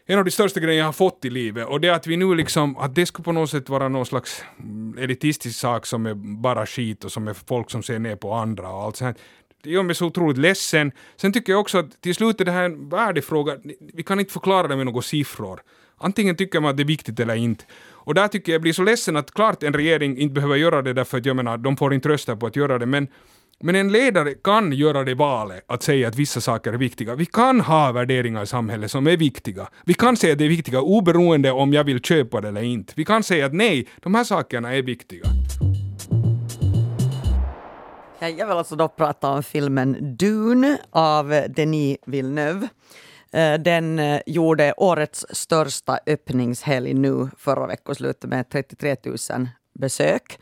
en 0.06 0.20
av 0.20 0.26
de 0.26 0.32
största 0.32 0.60
grejerna 0.60 0.80
jag 0.80 0.86
har 0.86 0.94
fått 0.94 1.26
i 1.26 1.30
livet 1.30 1.68
och 1.68 1.82
det 1.82 1.88
är 1.88 1.94
att 1.94 2.08
vi 2.08 2.18
nu 2.18 2.36
liksom, 2.36 2.78
att 2.78 2.96
det 2.96 3.06
skulle 3.06 3.24
på 3.24 3.32
något 3.32 3.50
sätt 3.50 3.70
vara 3.70 3.88
någon 3.88 4.06
slags 4.06 4.44
mm, 4.60 4.98
elitistisk 4.98 5.60
sak 5.60 5.86
som 5.86 6.06
är 6.06 6.14
bara 6.14 6.66
skit 6.66 7.04
och 7.04 7.12
som 7.12 7.28
är 7.28 7.34
folk 7.34 7.72
som 7.72 7.84
ser 7.84 8.00
ner 8.00 8.16
på 8.16 8.34
andra 8.34 8.70
och 8.70 8.84
allt 8.84 8.96
sånt. 8.96 9.18
Det 9.64 9.70
gör 9.70 9.84
mig 9.84 9.96
så 9.96 10.06
otroligt 10.06 10.38
ledsen. 10.38 10.92
Sen 11.16 11.34
tycker 11.34 11.54
jag 11.54 11.60
också 11.60 11.78
att 11.78 12.02
till 12.02 12.16
slut 12.16 12.42
är 12.42 12.46
det 12.46 12.52
här 12.52 12.64
en 12.64 12.90
värdefråga. 12.90 13.58
Vi 13.94 14.04
kan 14.04 14.20
inte 14.20 14.34
förklara 14.34 14.68
det 14.68 14.76
med 14.76 14.86
några 14.86 15.02
siffror. 15.02 15.62
Antingen 15.98 16.36
tycker 16.36 16.60
man 16.60 16.70
att 16.70 16.78
det 16.78 16.84
är 16.84 16.88
viktigt 16.88 17.20
eller 17.20 17.36
inte. 17.36 17.66
Och 18.06 18.14
där 18.14 18.28
tycker 18.28 18.52
jag 18.52 18.56
jag 18.56 18.62
blir 18.62 18.74
så 18.74 18.84
ledsen 18.84 19.18
att 19.18 19.32
klart 19.32 19.64
en 19.64 19.74
regering 19.74 20.18
inte 20.18 20.34
behöver 20.34 20.56
göra 20.56 20.82
det 20.82 20.94
därför 20.94 21.18
att 21.18 21.26
jag 21.26 21.36
menar, 21.36 21.58
de 21.58 21.78
får 21.78 21.94
inte 21.94 22.10
rösta 22.10 22.36
på 22.36 22.46
att 22.46 22.56
göra 22.56 22.80
det, 22.80 22.86
men 22.86 23.08
men 23.60 23.76
en 23.76 23.92
ledare 23.92 24.34
kan 24.34 24.74
göra 24.74 25.04
det 25.04 25.16
valet 25.16 25.64
att 25.68 25.84
säga 25.84 26.08
att 26.08 26.16
vissa 26.16 26.42
saker 26.42 26.74
är 26.74 26.78
viktiga. 26.78 27.16
Vi 27.16 27.26
kan 27.26 27.62
ha 27.62 27.92
värderingar 27.92 28.44
i 28.44 28.48
samhället 28.48 28.92
som 28.92 29.08
är 29.08 29.18
viktiga. 29.18 29.68
Vi 29.86 29.94
kan 29.94 30.18
säga 30.18 30.34
att 30.34 30.40
det 30.40 30.46
är 30.46 30.50
viktiga 30.50 30.82
oberoende 30.82 31.52
om 31.52 31.74
jag 31.74 31.84
vill 31.84 32.02
köpa 32.02 32.42
det 32.42 32.48
eller 32.48 32.64
inte. 32.64 32.94
Vi 32.96 33.06
kan 33.06 33.24
säga 33.24 33.46
att 33.46 33.54
nej, 33.54 33.88
de 34.02 34.16
här 34.16 34.24
sakerna 34.24 34.76
är 34.76 34.82
viktiga. 34.82 35.33
Eh, 38.24 38.30
jag 38.30 38.48
vill 38.48 38.58
alltså 38.58 38.76
då 38.76 38.88
prata 38.88 39.30
om 39.30 39.44
filmen 39.44 40.18
Dune 40.18 40.78
av 40.90 41.44
Denis 41.50 41.98
Villeneuve. 42.06 42.68
Eh, 43.32 43.54
den 43.54 44.00
eh, 44.00 44.22
gjorde 44.26 44.74
årets 44.78 45.26
största 45.30 46.00
öppningshelg 46.06 46.94
nu 46.94 47.30
förra 47.38 47.68
veckoslutet 47.68 48.30
med 48.30 48.50
33 48.50 48.96
000 49.06 49.18
besök. 49.74 50.40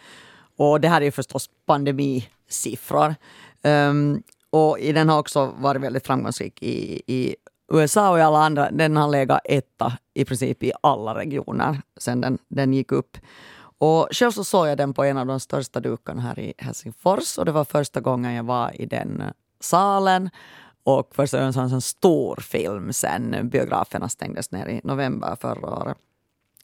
Och 0.58 0.82
det 0.82 0.88
här 0.88 1.02
är 1.02 1.06
ju 1.06 1.12
förstås 1.12 1.50
pandemisiffror. 1.66 3.16
Um, 3.64 4.24
och 4.50 4.78
den 4.80 5.10
har 5.10 5.20
också 5.20 5.54
varit 5.58 5.82
väldigt 5.82 6.08
framgångsrik 6.08 6.64
i, 6.64 7.02
i 7.08 7.36
USA 7.74 8.12
och 8.12 8.20
i 8.20 8.22
alla 8.22 8.44
andra. 8.44 8.72
Den 8.72 8.98
har 8.98 9.10
legat 9.10 9.42
etta 9.46 9.98
i 10.14 10.26
princip 10.26 10.64
i 10.64 10.72
alla 10.84 11.16
regioner 11.16 11.82
sen 11.98 12.22
den, 12.22 12.38
den 12.48 12.74
gick 12.74 12.92
upp. 12.92 13.18
Och 13.82 14.08
själv 14.12 14.32
så 14.32 14.44
såg 14.44 14.68
jag 14.68 14.78
den 14.78 14.94
på 14.94 15.04
en 15.04 15.18
av 15.18 15.26
de 15.26 15.40
största 15.40 15.80
dukarna 15.80 16.22
här 16.22 16.40
i 16.40 16.54
Helsingfors 16.58 17.38
och 17.38 17.46
det 17.46 17.52
var 17.52 17.66
första 17.66 18.00
gången 18.00 18.34
jag 18.34 18.44
var 18.44 18.82
i 18.82 18.86
den 18.86 19.22
eh, 19.22 19.28
salen 19.60 20.30
och 20.84 21.16
första 21.16 21.38
gången 21.38 21.54
såg 21.54 21.64
en 21.64 21.70
sån 21.70 21.82
stor 21.82 22.36
film 22.36 22.94
sen 22.94 23.50
biograferna 23.50 24.10
stängdes 24.10 24.52
ner 24.52 24.68
i 24.68 24.82
november 24.84 25.38
förra 25.42 25.70
året. 25.70 25.98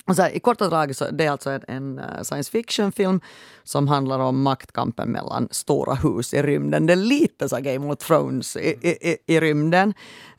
Och 0.07 0.15
så 0.15 0.21
här, 0.21 0.35
I 0.35 0.39
korta 0.39 0.69
drag 0.69 0.95
så 0.95 1.11
det 1.11 1.25
är 1.25 1.31
alltså 1.31 1.49
en, 1.49 1.63
en 1.67 1.99
eh, 1.99 2.21
science 2.23 2.51
fiction-film 2.51 3.21
som 3.63 3.87
handlar 3.87 4.19
om 4.19 4.41
maktkampen 4.41 5.09
mellan 5.09 5.47
stora 5.51 5.93
hus 5.93 6.33
i 6.33 6.41
rymden. 6.41 6.85
Det 6.85 6.93
är 6.93 6.97
lite 6.97 7.49
så 7.49 7.57
Game 7.61 7.93
of 7.93 7.97
Thrones 7.97 8.57
i, 8.57 8.69
i, 8.81 9.17
i, 9.25 9.39
rymden. 9.39 9.93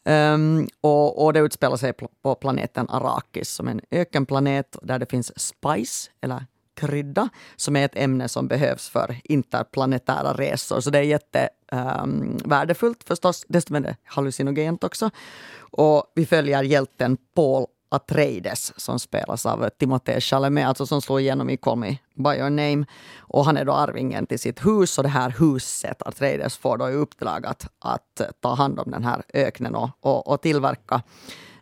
Um, 0.04 0.68
och, 0.80 1.24
och 1.24 1.32
det 1.32 1.40
utspelar 1.40 1.76
sig 1.76 1.92
på 2.22 2.34
planeten 2.34 2.88
Arrakis 2.88 3.50
som 3.50 3.68
är 3.68 3.72
en 3.72 3.80
ökenplanet 3.90 4.76
där 4.82 4.98
det 4.98 5.10
finns 5.10 5.40
spice, 5.40 6.10
eller 6.20 6.44
krydda, 6.78 7.28
som 7.56 7.76
är 7.76 7.84
ett 7.84 7.96
ämne 7.96 8.28
som 8.28 8.48
behövs 8.48 8.88
för 8.88 9.16
interplanetära 9.24 10.32
resor. 10.32 10.80
Så 10.80 10.90
det 10.90 10.98
är 10.98 11.02
jättevärdefullt 11.02 13.02
ehm, 13.02 13.06
förstås, 13.06 13.44
desto 13.48 13.72
mer 13.72 13.96
hallucinogent 14.04 14.84
också. 14.84 15.10
Och 15.58 16.12
vi 16.14 16.26
följer 16.26 16.62
hjälten 16.62 17.16
Paul 17.34 17.66
Atreides 17.90 18.80
som 18.80 18.98
spelas 18.98 19.46
av 19.46 19.68
Timothée 19.78 20.20
Chalamet, 20.20 20.66
alltså 20.66 20.86
som 20.86 21.02
slår 21.02 21.20
igenom 21.20 21.50
i 21.50 21.56
Call 21.56 21.78
Me 21.78 21.96
By 22.14 22.30
Your 22.30 22.50
Name. 22.50 22.84
Och 23.18 23.44
han 23.44 23.56
är 23.56 23.64
då 23.64 23.72
arvingen 23.72 24.26
till 24.26 24.38
sitt 24.38 24.66
hus 24.66 24.98
och 24.98 25.04
det 25.04 25.10
här 25.10 25.34
huset, 25.38 26.02
Atreides, 26.02 26.56
får 26.56 26.76
då 26.76 26.90
i 26.90 26.94
uppdrag 26.94 27.46
att, 27.46 27.66
att 27.78 28.20
ta 28.40 28.54
hand 28.54 28.78
om 28.78 28.90
den 28.90 29.04
här 29.04 29.22
öknen 29.34 29.74
och, 29.74 29.90
och, 30.00 30.28
och 30.28 30.42
tillverka 30.42 31.02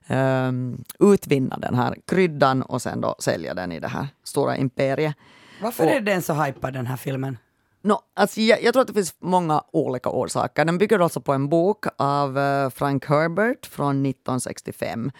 um, 0.08 0.84
utvinna 0.98 1.56
den 1.58 1.74
här 1.74 1.96
kryddan 2.06 2.62
och 2.62 2.82
sen 2.82 3.00
då 3.00 3.14
sälja 3.18 3.54
den 3.54 3.72
i 3.72 3.80
det 3.80 3.88
här 3.88 4.08
stora 4.24 4.56
imperiet. 4.56 5.14
Varför 5.62 5.86
är 5.86 6.00
den 6.00 6.22
så 6.22 6.34
hypad 6.34 6.72
den 6.72 6.86
här 6.86 6.96
filmen? 6.96 7.38
No, 7.82 7.98
alltså 8.14 8.40
jag, 8.40 8.62
jag, 8.62 8.72
tror 8.72 8.80
att 8.80 8.88
det 8.88 8.94
finns 8.94 9.14
många 9.18 9.62
olika 9.72 10.10
orsaker. 10.10 10.64
Den 10.64 10.78
bygger 10.78 10.98
alltså 10.98 11.20
på 11.20 11.32
en 11.32 11.48
bok 11.48 11.84
av 11.96 12.38
uh, 12.38 12.70
Frank 12.70 13.06
Herbert 13.06 13.66
från 13.66 14.06
1965. 14.06 15.10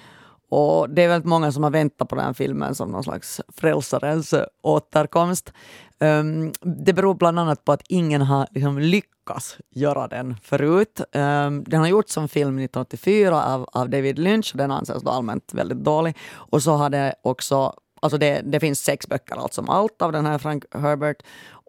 Och 0.49 0.91
det 0.91 1.03
är 1.03 1.09
väldigt 1.09 1.29
många 1.29 1.53
som 1.53 1.63
har 1.63 1.71
väntat 1.71 2.09
på 2.09 2.17
den 2.17 2.25
här 2.25 2.33
filmen 2.33 2.75
som 2.75 2.91
någon 2.91 3.05
slags 3.05 3.41
frälsarens 3.49 4.35
återkomst. 4.63 5.53
Um, 6.01 6.53
det 6.61 6.93
beror 6.93 7.15
bland 7.15 7.39
annat 7.39 7.65
på 7.65 7.73
att 7.73 7.83
ingen 7.89 8.23
har 8.23 8.47
liksom 8.51 8.79
lyckats 8.79 9.16
lyckas 9.27 9.57
göra 9.71 10.09
den 10.09 10.37
förut. 10.43 11.01
Um, 11.01 11.65
den 11.65 11.81
har 11.81 11.87
gjorts 11.87 12.13
som 12.13 12.29
film 12.29 12.59
1984 12.59 13.45
av, 13.45 13.69
av 13.73 13.91
David 13.91 14.19
Lynch 14.19 14.51
och 14.53 14.59
den 14.59 14.71
anses 14.71 15.03
då 15.03 15.11
allmänt 15.11 15.55
väldigt 15.55 15.79
dålig. 15.79 16.17
Och 16.35 16.63
så 16.63 16.73
har 16.73 16.91
det 16.91 17.15
också 17.23 17.75
Alltså 18.01 18.19
det, 18.19 18.41
det 18.45 18.61
finns 18.61 18.81
sex 18.81 19.09
böcker 19.09 19.37
allt 19.37 19.55
som 19.55 19.69
allt 19.69 20.03
av 20.03 20.13
den 20.13 20.27
här 20.27 20.39
Frank 20.39 20.65
Herbert 20.75 21.23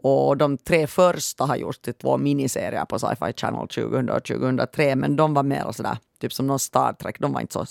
och 0.04 0.38
de 0.38 0.58
tre 0.58 0.88
första 0.88 1.46
har 1.46 1.56
gjorts 1.56 1.80
till 1.80 1.94
två 1.94 2.18
miniserier 2.18 2.86
på 2.86 3.00
Sci-Fi 3.00 3.34
Channel 3.38 3.68
2000 3.68 4.10
och 4.10 4.24
2003 4.24 4.96
men 4.96 5.16
de 5.16 5.34
var 5.34 5.44
mer 5.44 5.72
sådär, 5.72 5.98
typ 6.20 6.34
som 6.34 6.48
någon 6.48 6.60
Star 6.60 6.94
Trek, 6.94 7.20
de 7.20 7.34
var 7.34 7.42
inte 7.42 7.54
så 7.54 7.66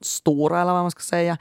stora 0.00 0.60
eller 0.60 0.72
vad 0.72 0.82
man 0.82 0.90
ska 0.90 1.00
säga. 1.00 1.38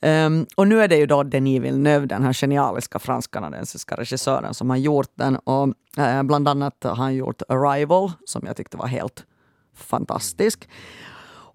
Um, 0.00 0.46
och 0.56 0.68
nu 0.68 0.82
är 0.82 0.88
det 0.88 0.96
ju 0.96 1.06
då 1.06 1.22
Denis 1.22 1.62
Villeneuve, 1.62 2.06
den 2.06 2.22
här 2.22 2.32
genialiska 2.32 2.98
fransk-kanadensiska 2.98 3.96
regissören 3.96 4.54
som 4.54 4.70
har 4.70 4.76
gjort 4.76 5.10
den. 5.14 5.36
Och 5.36 5.68
uh, 5.98 6.22
bland 6.22 6.48
annat 6.48 6.84
har 6.84 6.94
han 6.94 7.14
gjort 7.14 7.42
Arrival 7.48 8.12
som 8.26 8.42
jag 8.46 8.56
tyckte 8.56 8.76
var 8.76 8.86
helt 8.86 9.24
fantastisk. 9.74 10.68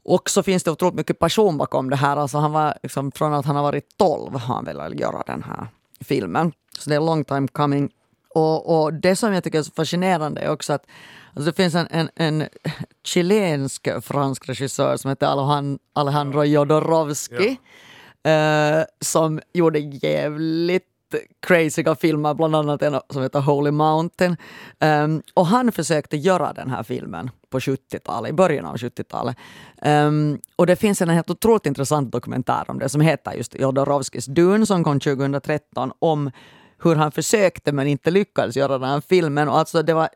Och 0.04 0.30
så 0.30 0.44
finns 0.44 0.64
det 0.64 0.72
otroligt 0.72 0.96
mycket 0.96 1.20
passion 1.20 1.58
bakom 1.58 1.90
det 1.90 1.96
här. 1.96 2.18
Alltså 2.18 2.38
han 2.38 2.52
var, 2.52 2.78
liksom, 2.84 3.12
från 3.12 3.34
att 3.34 3.46
han 3.46 3.56
har 3.56 3.64
varit 3.64 3.98
12 3.98 4.34
har 4.34 4.56
han 4.56 4.66
velat 4.66 5.00
göra 5.00 5.24
den 5.28 5.44
här 5.44 5.68
filmen. 6.02 6.52
Så 6.80 6.90
det 6.90 6.96
är 6.96 7.00
long 7.00 7.24
time 7.26 7.48
coming. 7.48 7.90
Och, 8.36 8.82
och 8.82 8.94
det 8.94 9.16
som 9.16 9.34
jag 9.34 9.44
tycker 9.44 9.60
är 9.60 9.64
så 9.64 9.72
fascinerande 9.72 10.42
är 10.42 10.50
också 10.50 10.74
att 10.74 10.86
alltså 11.34 11.52
det 11.52 11.56
finns 11.58 11.76
en, 11.76 11.88
en, 11.92 12.10
en 12.16 12.48
chilensk 13.04 13.88
fransk 14.02 14.50
regissör 14.50 14.98
som 14.98 15.10
heter 15.10 15.28
Alejandro 15.94 16.44
Jodorowsky 16.44 17.56
ja. 18.24 18.32
eh, 18.32 18.86
som 19.02 19.42
gjorde 19.54 19.80
jävligt 19.80 20.86
crazyga 21.40 21.96
filmer, 21.96 22.34
bland 22.34 22.56
annat 22.56 22.82
en 22.82 23.00
som 23.10 23.22
heter 23.22 23.40
Holy 23.40 23.72
Mountain. 23.72 24.38
Um, 24.80 25.22
och 25.34 25.46
han 25.46 25.72
försökte 25.72 26.18
göra 26.18 26.54
den 26.54 26.70
här 26.70 26.84
filmen 26.84 27.30
på 27.50 27.60
70-talet, 27.60 28.30
i 28.30 28.34
början 28.34 28.66
av 28.66 28.76
70-talet. 28.76 29.38
Um, 29.82 29.88
ehm, 29.92 30.40
och 30.56 30.68
det 30.68 30.76
finns 30.76 31.02
en 31.02 31.10
helt 31.10 31.30
otroligt 31.30 31.66
intressant 31.66 32.12
dokumentär 32.12 32.64
om 32.68 32.80
det 32.80 32.90
som 32.90 33.02
heter 33.02 33.34
just 33.34 33.60
Jodorowskis 33.60 34.26
Dune 34.26 34.66
som 34.66 34.84
kom 34.84 35.00
2013 35.00 35.92
om 36.00 36.32
hur 36.84 36.96
han 36.96 37.12
försökte 37.12 37.72
men 37.72 37.88
inte 37.88 38.12
lyckades 38.12 38.58
göra 38.58 38.78
den 38.78 38.90
här 38.90 39.02
filmen. 39.02 39.50
Och 39.50 39.58
alltså 39.58 39.84
det 39.84 39.94
var, 39.94 40.10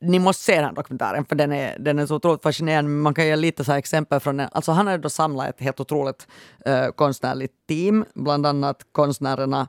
ni 0.00 0.18
måste 0.18 0.42
se 0.42 0.54
den 0.54 0.64
här 0.64 0.72
dokumentären 0.72 1.24
för 1.24 1.36
den 1.36 1.52
är, 1.52 1.78
den 1.78 1.98
är 1.98 2.06
så 2.06 2.14
otroligt 2.14 2.42
fascinerande. 2.42 2.90
Man 2.90 3.14
kan 3.14 3.26
ge 3.26 3.36
lite 3.36 3.64
så 3.64 3.72
exempel 3.72 4.20
från 4.20 4.36
den. 4.36 4.48
Alltså 4.52 4.72
han 4.72 4.86
hade 4.86 4.98
då 4.98 5.10
samlat 5.10 5.48
ett 5.48 5.60
helt 5.60 5.80
otroligt 5.80 6.28
uh, 6.68 6.90
konstnärligt 6.90 7.52
team, 7.68 8.04
bland 8.14 8.46
annat 8.46 8.86
konstnärerna 8.92 9.68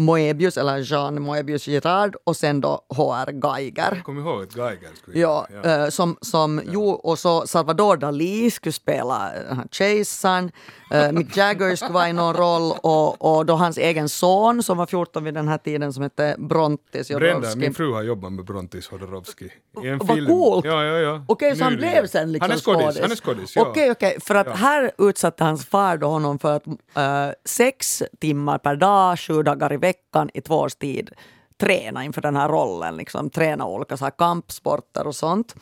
Moebius, 0.00 0.56
eller 0.56 0.92
Jean 0.92 1.22
Moebius 1.22 1.68
Girard 1.68 2.16
och 2.24 2.36
sen 2.36 2.60
då 2.60 2.84
H.R. 2.88 3.32
Geiger. 3.42 3.92
Jag 3.94 4.04
kommer 4.04 4.20
ihåg 4.20 4.42
att 4.42 4.56
Geiger 4.56 4.90
skulle 4.94 5.18
ja, 5.18 5.46
ja. 5.64 5.84
Uh, 5.84 5.90
som, 5.90 6.16
som 6.20 6.62
ja. 6.64 6.70
jo, 6.72 6.90
och 6.90 7.18
så 7.18 7.46
Salvador 7.46 7.96
Dalí 7.96 8.50
skulle 8.50 8.72
spela 8.72 9.32
uh, 9.50 9.58
Chasern, 9.70 10.50
uh, 10.94 11.12
Mick 11.12 11.36
Jagger 11.36 11.76
skulle 11.76 11.92
vara 11.92 12.08
i 12.08 12.12
någon 12.12 12.34
roll 12.34 12.72
och, 12.82 13.36
och 13.38 13.46
då 13.46 13.54
hans 13.54 13.78
egen 13.78 14.08
son 14.08 14.62
som 14.62 14.78
var 14.78 14.86
14 14.86 15.24
vid 15.24 15.34
den 15.34 15.48
här 15.48 15.58
tiden 15.58 15.92
som 15.92 16.02
hette 16.02 16.36
Brontis. 16.38 17.08
Brenda, 17.08 17.56
min 17.56 17.74
fru 17.74 17.92
har 17.92 18.02
jobbat 18.02 18.32
med 18.32 18.44
Brontis 18.44 18.88
Jodorowsky 19.10 19.48
i 19.82 19.88
en 19.88 19.98
Vad 19.98 20.16
film. 20.16 20.26
coolt! 20.26 20.64
Ja, 20.64 20.84
ja, 20.84 20.98
ja. 20.98 21.24
Okej, 21.28 21.46
okay, 21.46 21.58
så 21.58 21.64
han 21.64 21.76
blev 21.76 22.06
sen 22.06 22.32
liksom 22.32 22.56
skådis? 22.56 23.00
Han 23.00 23.12
är 23.12 23.16
skådis, 23.16 23.56
ja. 23.56 23.62
Okej, 23.62 23.90
okay, 23.90 24.10
okay. 24.10 24.20
för 24.20 24.34
att 24.34 24.46
ja. 24.46 24.52
här 24.52 24.92
utsatte 24.98 25.44
hans 25.44 25.66
far 25.66 25.96
då 25.96 26.06
honom 26.06 26.38
för 26.38 26.56
att 26.56 26.66
uh, 26.66 26.74
sex 27.44 28.02
timmar 28.20 28.58
per 28.58 28.76
dag, 28.76 29.18
sju 29.18 29.42
dagar 29.42 29.72
i 29.72 29.76
veckan 29.76 30.30
i 30.34 30.40
två 30.40 30.54
års 30.54 30.74
tid 30.74 31.10
träna 31.60 32.04
inför 32.04 32.20
den 32.20 32.36
här 32.36 32.48
rollen, 32.48 32.96
liksom, 32.96 33.30
träna 33.30 33.66
olika 33.66 33.96
så 33.96 34.04
här 34.04 34.10
kampsporter 34.10 35.06
och 35.06 35.14
sånt. 35.14 35.54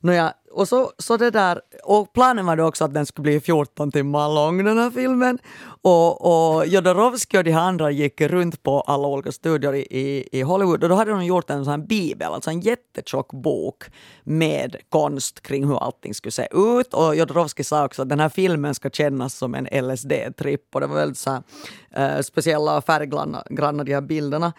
Nåja, 0.00 0.34
och, 0.52 0.68
så, 0.68 0.92
så 0.98 1.16
det 1.16 1.30
där, 1.30 1.60
och 1.84 2.12
planen 2.12 2.46
var 2.46 2.56
då 2.56 2.64
också 2.64 2.84
att 2.84 2.94
den 2.94 3.06
skulle 3.06 3.22
bli 3.22 3.40
14 3.40 3.92
timmar 3.92 4.34
lång 4.34 4.64
den 4.64 4.78
här 4.78 4.90
filmen. 4.90 5.38
Och, 5.82 6.56
och 6.56 6.66
Jodorowsky 6.66 7.38
och 7.38 7.44
de 7.44 7.52
andra 7.52 7.90
gick 7.90 8.20
runt 8.20 8.62
på 8.62 8.80
alla 8.80 9.08
olika 9.08 9.32
studior 9.32 9.74
i, 9.74 9.80
i, 9.80 10.28
i 10.32 10.42
Hollywood 10.42 10.82
och 10.82 10.88
då 10.88 10.94
hade 10.94 11.10
de 11.10 11.24
gjort 11.24 11.50
en 11.50 11.64
sån 11.64 11.70
här 11.70 11.86
bibel, 11.86 12.32
alltså 12.32 12.50
en 12.50 12.60
jättetjock 12.60 13.32
bok 13.32 13.84
med 14.22 14.76
konst 14.88 15.40
kring 15.42 15.66
hur 15.66 15.84
allting 15.84 16.14
skulle 16.14 16.32
se 16.32 16.48
ut. 16.52 16.94
Och 16.94 17.16
Jodorowsky 17.16 17.64
sa 17.64 17.84
också 17.84 18.02
att 18.02 18.08
den 18.08 18.20
här 18.20 18.28
filmen 18.28 18.74
ska 18.74 18.90
kännas 18.90 19.34
som 19.34 19.54
en 19.54 19.66
LSD-tripp 19.66 20.74
och 20.74 20.80
det 20.80 20.86
var 20.86 20.96
väldigt 20.96 21.18
så 21.18 21.30
här, 21.30 22.16
uh, 22.16 22.22
speciella 22.22 22.76
och 22.76 22.84
färggranna 22.84 23.44
de 23.84 23.94
här 23.94 24.00
bilderna. 24.00 24.52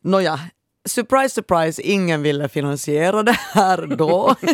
Nåja, 0.00 0.40
surprise, 0.86 1.34
surprise, 1.34 1.82
ingen 1.82 2.22
ville 2.22 2.48
finansiera 2.48 3.22
det 3.22 3.38
här 3.52 3.86
då. 3.96 4.34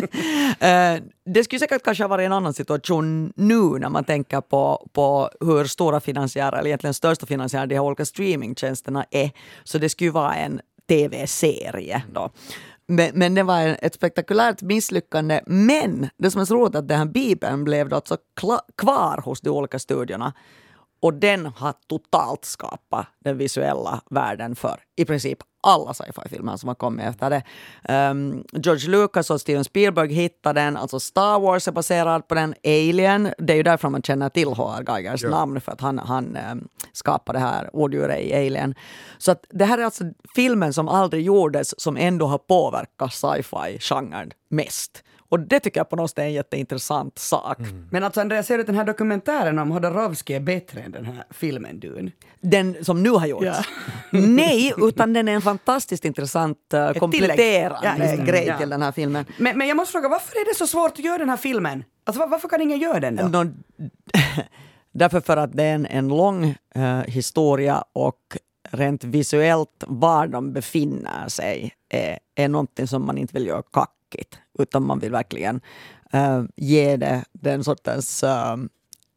Eh, 0.59 1.01
det 1.25 1.43
skulle 1.43 1.59
säkert 1.59 1.83
kanske 1.83 2.03
ha 2.03 2.07
varit 2.07 2.25
en 2.25 2.33
annan 2.33 2.53
situation 2.53 3.33
nu 3.35 3.79
när 3.79 3.89
man 3.89 4.03
tänker 4.03 4.41
på, 4.41 4.87
på 4.93 5.29
hur 5.39 5.65
stora 5.65 5.99
finansiärer, 5.99 6.57
eller 6.57 6.67
egentligen 6.67 6.93
största 6.93 7.25
finansiärer 7.25 7.67
de 7.67 7.75
här 7.75 7.81
olika 7.81 8.05
streamingtjänsterna 8.05 9.05
är. 9.11 9.31
Så 9.63 9.77
det 9.77 9.89
skulle 9.89 10.11
vara 10.11 10.35
en 10.35 10.61
tv-serie 10.89 12.03
då. 12.13 12.31
Men, 12.87 13.11
men, 13.13 13.35
det 13.35 13.43
var 13.43 13.77
ett 13.81 13.93
spektakulärt 13.93 14.61
misslyckande. 14.61 15.41
Men 15.45 16.09
det 16.17 16.31
som 16.31 16.41
är 16.41 16.45
så 16.45 16.55
roligt 16.55 16.75
är 16.75 16.79
att 16.79 16.87
den 16.87 16.97
här 16.97 17.05
bibeln 17.05 17.63
blev 17.63 17.89
då 17.89 17.95
alltså 17.95 18.17
kvar 18.77 19.21
hos 19.25 19.41
de 19.41 19.49
olika 19.49 19.79
studiorna. 19.79 20.33
Och 21.03 21.13
den 21.13 21.45
har 21.45 21.73
totalt 21.87 22.45
skapat 22.45 23.07
den 23.19 23.37
visuella 23.37 24.01
världen 24.09 24.55
för 24.55 24.79
i 24.95 25.05
princip 25.05 25.39
alla 25.63 25.93
sci-fi-filmer 25.93 26.57
som 26.57 26.67
har 26.67 26.75
kommit 26.75 27.05
efter 27.05 27.29
det. 27.29 27.43
Um, 28.09 28.43
George 28.53 28.89
Lucas 28.89 29.29
och 29.29 29.41
Steven 29.41 29.63
Spielberg 29.63 30.13
hittade 30.13 30.61
den, 30.61 30.77
alltså 30.77 30.99
Star 30.99 31.39
Wars 31.39 31.67
är 31.67 31.71
baserad 31.71 32.27
på 32.27 32.35
den, 32.35 32.55
Alien, 32.63 33.33
det 33.37 33.53
är 33.53 33.57
ju 33.57 33.63
därför 33.63 33.89
man 33.89 34.01
känner 34.01 34.29
till 34.29 34.47
H.R. 34.47 34.83
Geigers 34.87 35.23
ja. 35.23 35.29
namn, 35.29 35.61
för 35.61 35.71
att 35.71 35.81
han, 35.81 35.99
han 35.99 36.37
um, 36.51 36.67
skapade 36.93 37.39
det 37.39 37.45
här 37.45 37.69
odjuret 37.73 38.19
i 38.19 38.33
Alien. 38.33 38.75
Så 39.17 39.31
att 39.31 39.45
det 39.49 39.65
här 39.65 39.77
är 39.77 39.83
alltså 39.83 40.03
filmen 40.35 40.73
som 40.73 40.87
aldrig 40.87 41.25
gjordes 41.25 41.81
som 41.81 41.97
ändå 41.97 42.25
har 42.25 42.37
påverkat 42.37 43.13
sci-fi-genren 43.13 44.31
mest. 44.49 45.03
Och 45.33 45.39
det 45.39 45.59
tycker 45.59 45.79
jag 45.79 45.89
på 45.89 45.95
något 45.95 46.09
sätt 46.09 46.19
är 46.19 46.23
en 46.23 46.33
jätteintressant 46.33 47.19
sak. 47.19 47.59
Mm. 47.59 47.87
Men 47.91 48.03
alltså 48.03 48.21
Andreas, 48.21 48.47
ser 48.47 48.57
du 48.57 48.63
den 48.63 48.75
här 48.75 48.83
dokumentären 48.83 49.59
om 49.59 49.71
Hodorowsky 49.71 50.33
är 50.33 50.39
bättre 50.39 50.81
än 50.81 50.91
den 50.91 51.05
här 51.05 51.23
filmen 51.29 51.79
Dune? 51.79 52.11
Den 52.41 52.85
som 52.85 53.03
nu 53.03 53.09
har 53.09 53.27
gjorts? 53.27 53.45
Ja. 53.45 53.63
Nej, 54.19 54.73
utan 54.77 55.13
den 55.13 55.27
är 55.27 55.33
en 55.33 55.41
fantastiskt 55.41 56.05
intressant 56.05 56.57
uh, 56.73 56.93
kompletterande 56.93 58.15
ja, 58.17 58.25
grej 58.25 58.45
ja. 58.47 58.57
till 58.57 58.69
den 58.69 58.81
här 58.81 58.91
filmen. 58.91 59.25
Men, 59.37 59.57
men 59.57 59.67
jag 59.67 59.77
måste 59.77 59.91
fråga, 59.91 60.09
varför 60.09 60.35
är 60.35 60.53
det 60.53 60.57
så 60.57 60.67
svårt 60.67 60.91
att 60.91 60.99
göra 60.99 61.17
den 61.17 61.29
här 61.29 61.37
filmen? 61.37 61.83
Alltså 62.03 62.25
varför 62.25 62.47
kan 62.47 62.61
ingen 62.61 62.79
göra 62.79 62.99
den 62.99 63.15
då? 63.15 63.43
No, 63.43 63.53
därför 64.91 65.21
för 65.21 65.37
att 65.37 65.53
det 65.53 65.63
är 65.63 65.75
en, 65.75 65.85
en 65.85 66.07
lång 66.07 66.55
uh, 66.77 67.01
historia 67.01 67.83
och 67.93 68.37
rent 68.71 69.03
visuellt 69.03 69.83
var 69.87 70.27
de 70.27 70.53
befinner 70.53 71.27
sig 71.27 71.73
är, 71.89 72.19
är 72.35 72.47
någonting 72.47 72.87
som 72.87 73.05
man 73.05 73.17
inte 73.17 73.33
vill 73.33 73.47
göra 73.47 73.63
kack 73.73 73.89
tråkigt, 74.13 74.39
utan 74.59 74.83
man 74.83 74.99
vill 74.99 75.11
verkligen 75.11 75.61
uh, 76.15 76.43
ge 76.55 76.97
det 76.97 77.25
den 77.31 77.63
sortens 77.63 78.23
uh, 78.23 78.55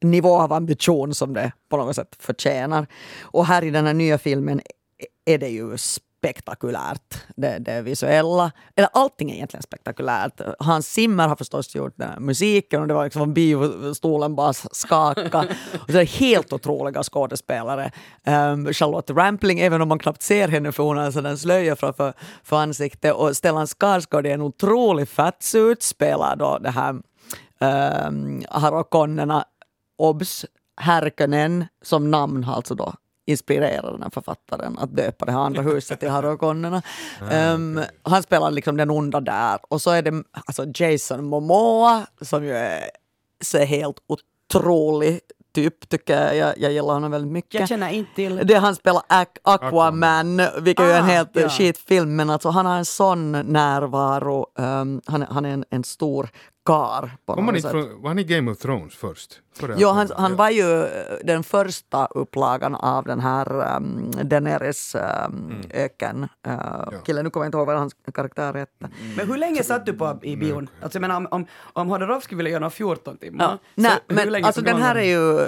nivå 0.00 0.36
av 0.40 0.52
ambition 0.52 1.14
som 1.14 1.34
det 1.34 1.52
på 1.68 1.76
något 1.76 1.96
sätt 1.96 2.16
förtjänar. 2.18 2.86
Och 3.20 3.46
här 3.46 3.64
i 3.64 3.70
den 3.70 3.86
här 3.86 3.94
nya 3.94 4.18
filmen 4.18 4.60
är 5.24 5.38
det 5.38 5.48
ju 5.48 5.76
spektakulärt, 6.18 7.24
det, 7.36 7.58
det 7.58 7.82
visuella. 7.82 8.52
Eller 8.76 8.88
allting 8.92 9.30
är 9.30 9.34
egentligen 9.34 9.62
spektakulärt. 9.62 10.40
Hans 10.58 10.86
Zimmer 10.86 11.28
har 11.28 11.36
förstås 11.36 11.74
gjort 11.74 11.92
den 11.96 12.24
musiken 12.24 12.80
och 12.82 12.88
det 12.88 12.94
var 12.94 13.04
liksom 13.04 13.22
om 13.22 13.34
biostolen 13.34 14.34
bara 14.34 14.52
skaka. 14.52 15.38
Och 15.82 15.90
så 15.90 15.98
är 15.98 16.06
helt 16.06 16.52
otroliga 16.52 17.02
skådespelare. 17.02 17.90
Um, 18.26 18.72
Charlotte 18.72 19.10
Rampling, 19.10 19.60
även 19.60 19.82
om 19.82 19.88
man 19.88 19.98
knappt 19.98 20.22
ser 20.22 20.48
henne 20.48 20.72
för 20.72 20.82
hon 20.82 20.96
har 20.96 21.26
en 21.26 21.38
slöja 21.38 21.76
framför 21.76 22.12
för 22.42 22.56
ansiktet. 22.56 23.14
Och 23.14 23.36
Stellan 23.36 23.66
Skarsgård 23.66 24.26
är 24.26 24.34
en 24.34 24.42
otrolig 24.42 25.08
fatsuit, 25.08 25.82
spelar 25.82 26.36
då 26.36 26.58
det 26.58 26.70
här 26.70 26.96
um, 28.08 28.42
Harokonnena 28.50 29.44
obs 29.98 30.44
Härkönen 30.80 31.64
som 31.82 32.10
namn 32.10 32.44
har 32.44 32.54
alltså 32.54 32.74
då 32.74 32.94
inspirerat 33.26 33.92
den 33.92 34.02
här 34.02 34.10
författaren 34.10 34.78
att 34.78 34.96
döpa 34.96 35.24
det 35.24 35.32
här 35.32 35.38
andra 35.40 35.62
huset 35.72 36.00
till 36.00 36.08
Harkokonnerna. 36.10 36.82
Um, 37.54 37.80
han 38.02 38.22
spelar 38.22 38.50
liksom 38.50 38.76
den 38.76 38.90
onda 38.90 39.20
där. 39.20 39.58
Och 39.68 39.82
så 39.82 39.90
är 39.90 40.02
det 40.02 40.22
alltså 40.46 40.64
Jason 40.74 41.24
Momoa 41.24 42.06
som 42.20 42.44
ju 42.44 42.52
är 42.56 42.90
så 43.44 43.58
helt 43.58 43.96
otrolig 44.08 45.20
typ, 45.54 45.88
tycker 45.88 46.22
jag. 46.22 46.36
jag. 46.36 46.58
Jag 46.58 46.72
gillar 46.72 46.94
honom 46.94 47.10
väldigt 47.10 47.32
mycket. 47.32 47.60
Jag 47.60 47.68
känner 47.68 47.90
inte 47.90 48.14
till. 48.14 48.40
Det 48.44 48.54
han 48.54 48.74
spelar 48.76 49.02
Aqu- 49.08 49.38
Aquaman, 49.42 50.42
vilket 50.60 50.84
är 50.84 50.88
ju 50.88 50.92
en 50.94 51.02
Ah, 51.04 51.06
helt 51.06 51.30
ja. 51.32 51.48
skitfilm, 51.48 52.16
men 52.16 52.30
alltså 52.30 52.48
han 52.48 52.66
har 52.66 52.76
en 52.76 52.84
sån 52.84 53.32
närvaro. 53.32 54.46
Um, 54.58 55.00
han, 55.06 55.22
är- 55.22 55.26
han 55.26 55.44
är 55.44 55.50
en, 55.50 55.64
en 55.70 55.84
stor 55.84 56.28
kar 56.66 57.16
på 57.26 57.34
Kom 57.34 57.44
han 57.44 57.54
något 57.54 57.62
sätt. 57.62 57.70
från, 57.70 58.02
var 58.02 58.08
han 58.08 58.18
i 58.18 58.24
Game 58.24 58.50
of 58.50 58.58
Thrones 58.58 58.94
först? 58.94 59.40
Jo, 59.76 59.88
han, 59.88 60.08
han 60.16 60.30
ja. 60.30 60.36
var 60.36 60.50
ju 60.50 60.82
eh, 60.82 60.88
den 61.24 61.44
första 61.44 62.06
upplagan 62.06 62.74
av 62.74 63.04
den 63.04 63.20
här 63.20 63.76
um, 63.76 64.10
Daenerys 64.22 64.94
um, 64.94 65.62
öken. 65.70 66.28
Uh, 66.46 67.02
Killen, 67.06 67.24
nu 67.24 67.30
kommer 67.30 67.44
jag 67.44 67.48
inte 67.48 67.58
ihåg 67.58 67.66
vad 67.66 67.78
hans 67.78 67.96
karaktär 68.14 68.54
hette. 68.54 68.88
Men 69.16 69.28
hur 69.28 69.36
länge 69.36 69.62
satt 69.62 69.86
du 69.86 69.92
på 69.92 70.18
i 70.22 70.36
bion? 70.36 70.68
Alltså 70.82 70.96
jag 70.96 71.00
menar 71.00 71.16
om, 71.16 71.28
om, 71.30 71.46
om 71.72 71.88
Hodorowsky 71.88 72.36
ville 72.36 72.50
göra 72.50 72.60
något 72.60 72.74
14 72.74 73.16
timmar. 73.16 73.44
Ja. 73.44 73.50
så 73.50 73.58
Nej, 73.74 73.98
hur 74.08 74.16
men 74.16 74.32
länge 74.32 74.46
alltså 74.46 74.60
den 74.60 74.82
här 74.82 74.94
är 74.94 75.02
ju 75.02 75.38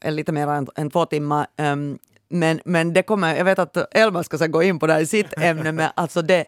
är 0.00 0.10
lite 0.10 0.32
mer 0.32 0.46
än, 0.46 0.66
än 0.76 0.90
två 0.90 1.06
timmar. 1.06 1.46
Um, 1.58 1.98
men, 2.28 2.60
men 2.64 2.92
det 2.92 3.02
kommer, 3.02 3.36
jag 3.36 3.44
vet 3.44 3.58
att 3.58 3.94
Elma 3.96 4.22
ska 4.22 4.46
gå 4.46 4.62
in 4.62 4.78
på 4.78 4.86
det 4.86 4.92
här 4.92 5.00
i 5.00 5.06
sitt 5.06 5.32
ämne, 5.38 5.72
men 5.72 5.90
alltså 5.94 6.22
det, 6.22 6.44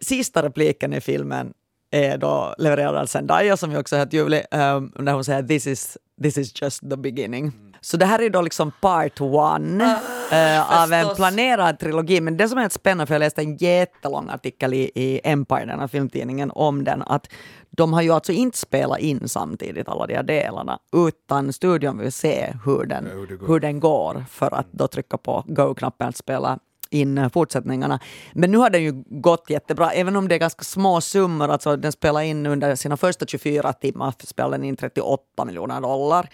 sista 0.00 0.42
repliken 0.42 0.92
i 0.92 1.00
filmen 1.00 1.54
är 1.94 2.18
då 2.18 2.54
levererad 2.58 2.96
av 2.96 3.06
Zendaya 3.06 3.56
som 3.56 3.72
ju 3.72 3.78
också 3.78 3.96
helt 3.96 4.12
ljuvlig, 4.12 4.42
um, 4.50 4.92
när 4.98 5.12
hon 5.12 5.24
säger 5.24 5.42
this 5.42 5.66
is, 5.66 5.98
this 6.22 6.38
is 6.38 6.62
just 6.62 6.90
the 6.90 6.96
beginning. 6.96 7.52
Så 7.80 7.96
det 7.96 8.06
här 8.06 8.22
är 8.22 8.30
då 8.30 8.42
liksom 8.42 8.72
part 8.80 9.20
one 9.20 9.98
eh, 10.32 10.82
av 10.82 10.92
en 10.92 11.14
planerad 11.16 11.78
trilogi. 11.78 12.20
Men 12.20 12.36
det 12.36 12.48
som 12.48 12.58
är 12.58 12.62
helt 12.62 12.72
spännande, 12.72 13.06
för 13.06 13.14
jag 13.14 13.20
läste 13.20 13.42
en 13.42 13.56
jättelång 13.56 14.28
artikel 14.30 14.74
i, 14.74 14.90
i 14.94 15.20
Empire, 15.24 15.64
den 15.64 15.80
här 15.80 15.88
filmtidningen, 15.88 16.50
om 16.54 16.84
den, 16.84 17.02
att 17.02 17.28
de 17.70 17.92
har 17.92 18.02
ju 18.02 18.10
alltså 18.10 18.32
inte 18.32 18.58
spelat 18.58 18.98
in 18.98 19.28
samtidigt 19.28 19.88
alla 19.88 20.06
de 20.06 20.14
här 20.14 20.22
delarna, 20.22 20.78
utan 20.92 21.52
studion 21.52 21.98
vill 21.98 22.12
se 22.12 22.54
hur 22.64 22.84
den, 22.84 23.08
hur 23.46 23.60
den 23.60 23.80
går 23.80 24.24
för 24.30 24.54
att 24.54 24.66
då 24.70 24.88
trycka 24.88 25.18
på 25.18 25.44
go-knappen 25.46 26.08
att 26.08 26.16
spela 26.16 26.58
in 26.94 27.18
eh, 27.18 27.28
fortsättningarna. 27.28 28.00
Men 28.32 28.50
nu 28.50 28.58
har 28.58 28.70
den 28.70 28.82
ju 28.82 29.04
gått 29.06 29.50
jättebra, 29.50 29.92
även 29.92 30.16
om 30.16 30.28
det 30.28 30.34
är 30.34 30.38
ganska 30.38 30.64
små 30.64 31.00
summor. 31.00 31.48
Alltså 31.48 31.76
den 31.76 31.92
spelar 31.92 32.20
in 32.20 32.46
under 32.46 32.74
sina 32.74 32.96
första 32.96 33.26
24 33.26 33.72
timmar, 33.72 34.14
spelade 34.18 34.56
den 34.56 34.64
in 34.64 34.76
38 34.76 35.44
miljoner 35.44 35.80
dollar. 35.80 36.28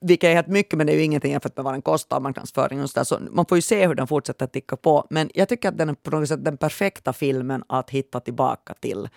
Vilket 0.00 0.30
är 0.30 0.34
helt 0.34 0.46
mycket, 0.46 0.78
men 0.78 0.86
det 0.86 0.92
är 0.92 0.96
ju 0.96 1.02
ingenting 1.02 1.32
jämfört 1.32 1.56
med 1.56 1.64
vad 1.64 1.74
den 1.74 1.82
kostar 1.82 2.20
marknadsföring 2.20 2.82
och 2.82 2.90
så, 2.90 2.98
där. 2.98 3.04
så 3.04 3.18
Man 3.30 3.46
får 3.46 3.58
ju 3.58 3.62
se 3.62 3.86
hur 3.86 3.94
den 3.94 4.06
fortsätter 4.06 4.46
ticka 4.46 4.76
på. 4.76 5.06
Men 5.10 5.30
jag 5.34 5.48
tycker 5.48 5.68
att 5.68 5.78
den 5.78 5.88
är 5.88 5.94
på 5.94 6.10
något 6.10 6.28
sätt 6.28 6.44
den 6.44 6.56
perfekta 6.56 7.12
filmen 7.12 7.64
att 7.68 7.90
hitta 7.90 8.20
tillbaka 8.20 8.74
till 8.74 9.08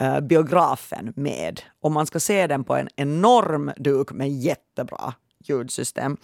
eh, 0.00 0.20
biografen 0.20 1.12
med. 1.16 1.60
Om 1.80 1.92
man 1.92 2.06
ska 2.06 2.20
se 2.20 2.46
den 2.46 2.64
på 2.64 2.76
en 2.76 2.88
enorm 2.96 3.72
duk 3.76 4.12
med 4.12 4.30
jättebra 4.30 5.14
ljudsystem. 5.44 6.16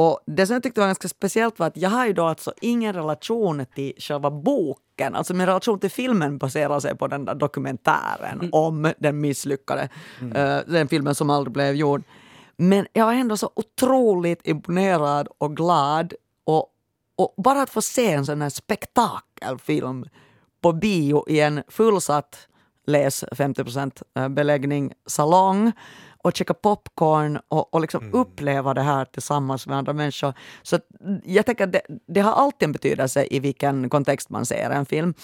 Och 0.00 0.20
det 0.26 0.46
som 0.46 0.54
jag 0.54 0.62
tyckte 0.62 0.80
var 0.80 0.88
ganska 0.88 1.08
speciellt 1.08 1.58
var 1.58 1.66
att 1.66 1.76
jag 1.76 1.90
har 1.90 2.06
ju 2.06 2.12
då 2.12 2.24
alltså 2.24 2.52
ingen 2.60 2.92
relation 2.92 3.66
till 3.74 3.92
själva 3.98 4.30
boken. 4.30 5.14
Alltså 5.14 5.34
min 5.34 5.46
relation 5.46 5.78
till 5.78 5.90
filmen 5.90 6.38
baserar 6.38 6.80
sig 6.80 6.96
på 6.96 7.06
den 7.06 7.24
där 7.24 7.34
dokumentären 7.34 8.48
om 8.52 8.92
den 8.98 9.20
misslyckade, 9.20 9.88
eh, 10.34 10.58
den 10.66 10.88
filmen 10.88 11.14
som 11.14 11.30
aldrig 11.30 11.52
blev 11.52 11.74
gjord. 11.74 12.02
Men 12.56 12.86
jag 12.92 13.06
var 13.06 13.12
ändå 13.12 13.36
så 13.36 13.50
otroligt 13.54 14.46
imponerad 14.46 15.28
och 15.38 15.56
glad 15.56 16.14
och, 16.44 16.66
och 17.16 17.34
bara 17.36 17.62
att 17.62 17.70
få 17.70 17.82
se 17.82 18.12
en 18.12 18.26
sån 18.26 18.42
här 18.42 18.50
spektakelfilm 18.50 20.04
på 20.60 20.72
bio 20.72 21.24
i 21.28 21.40
en 21.40 21.62
fullsatt, 21.68 22.48
läs 22.86 23.24
50% 23.24 24.28
beläggning, 24.28 24.92
salong 25.06 25.72
och 26.22 26.36
käka 26.36 26.54
popcorn 26.54 27.38
och, 27.48 27.74
och 27.74 27.80
liksom 27.80 28.14
uppleva 28.14 28.74
det 28.74 28.82
här 28.82 29.04
tillsammans 29.04 29.66
med 29.66 29.78
andra 29.78 29.92
människor. 29.92 30.34
Så 30.62 30.78
jag 31.24 31.46
tänker 31.46 31.64
att 31.64 31.72
det, 31.72 31.82
det 32.06 32.20
har 32.20 32.32
alltid 32.32 32.66
en 32.66 32.72
betydelse 32.72 33.26
i 33.30 33.40
vilken 33.40 33.90
kontext 33.90 34.30
man 34.30 34.46
ser 34.46 34.70
en 34.70 34.86
film. 34.86 35.14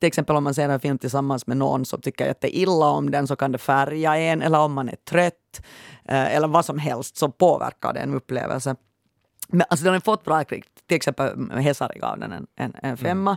Till 0.00 0.06
exempel 0.06 0.36
om 0.36 0.44
man 0.44 0.54
ser 0.54 0.68
en 0.68 0.80
film 0.80 0.98
tillsammans 0.98 1.46
med 1.46 1.56
någon 1.56 1.84
som 1.84 2.00
tycker 2.00 2.26
jätteilla 2.26 2.86
om 2.86 3.10
den 3.10 3.26
så 3.26 3.36
kan 3.36 3.52
det 3.52 3.58
färga 3.58 4.16
en 4.16 4.42
eller 4.42 4.58
om 4.58 4.72
man 4.72 4.88
är 4.88 4.96
trött 4.96 5.60
eh, 6.04 6.36
eller 6.36 6.48
vad 6.48 6.64
som 6.64 6.78
helst 6.78 7.16
så 7.16 7.28
påverkar 7.28 7.92
det 7.92 8.00
en 8.00 8.14
upplevelse. 8.14 8.76
Men 9.48 9.66
alltså 9.70 9.84
den 9.84 9.92
har 9.92 10.00
fått 10.00 10.24
bra 10.24 10.44
kritik. 10.44 10.66
Till 10.86 10.96
exempel 10.96 11.50
Hesari 11.50 11.98
gav 11.98 12.18
den 12.18 12.32
en, 12.32 12.46
en, 12.56 12.72
en 12.82 12.96
femma 12.96 13.36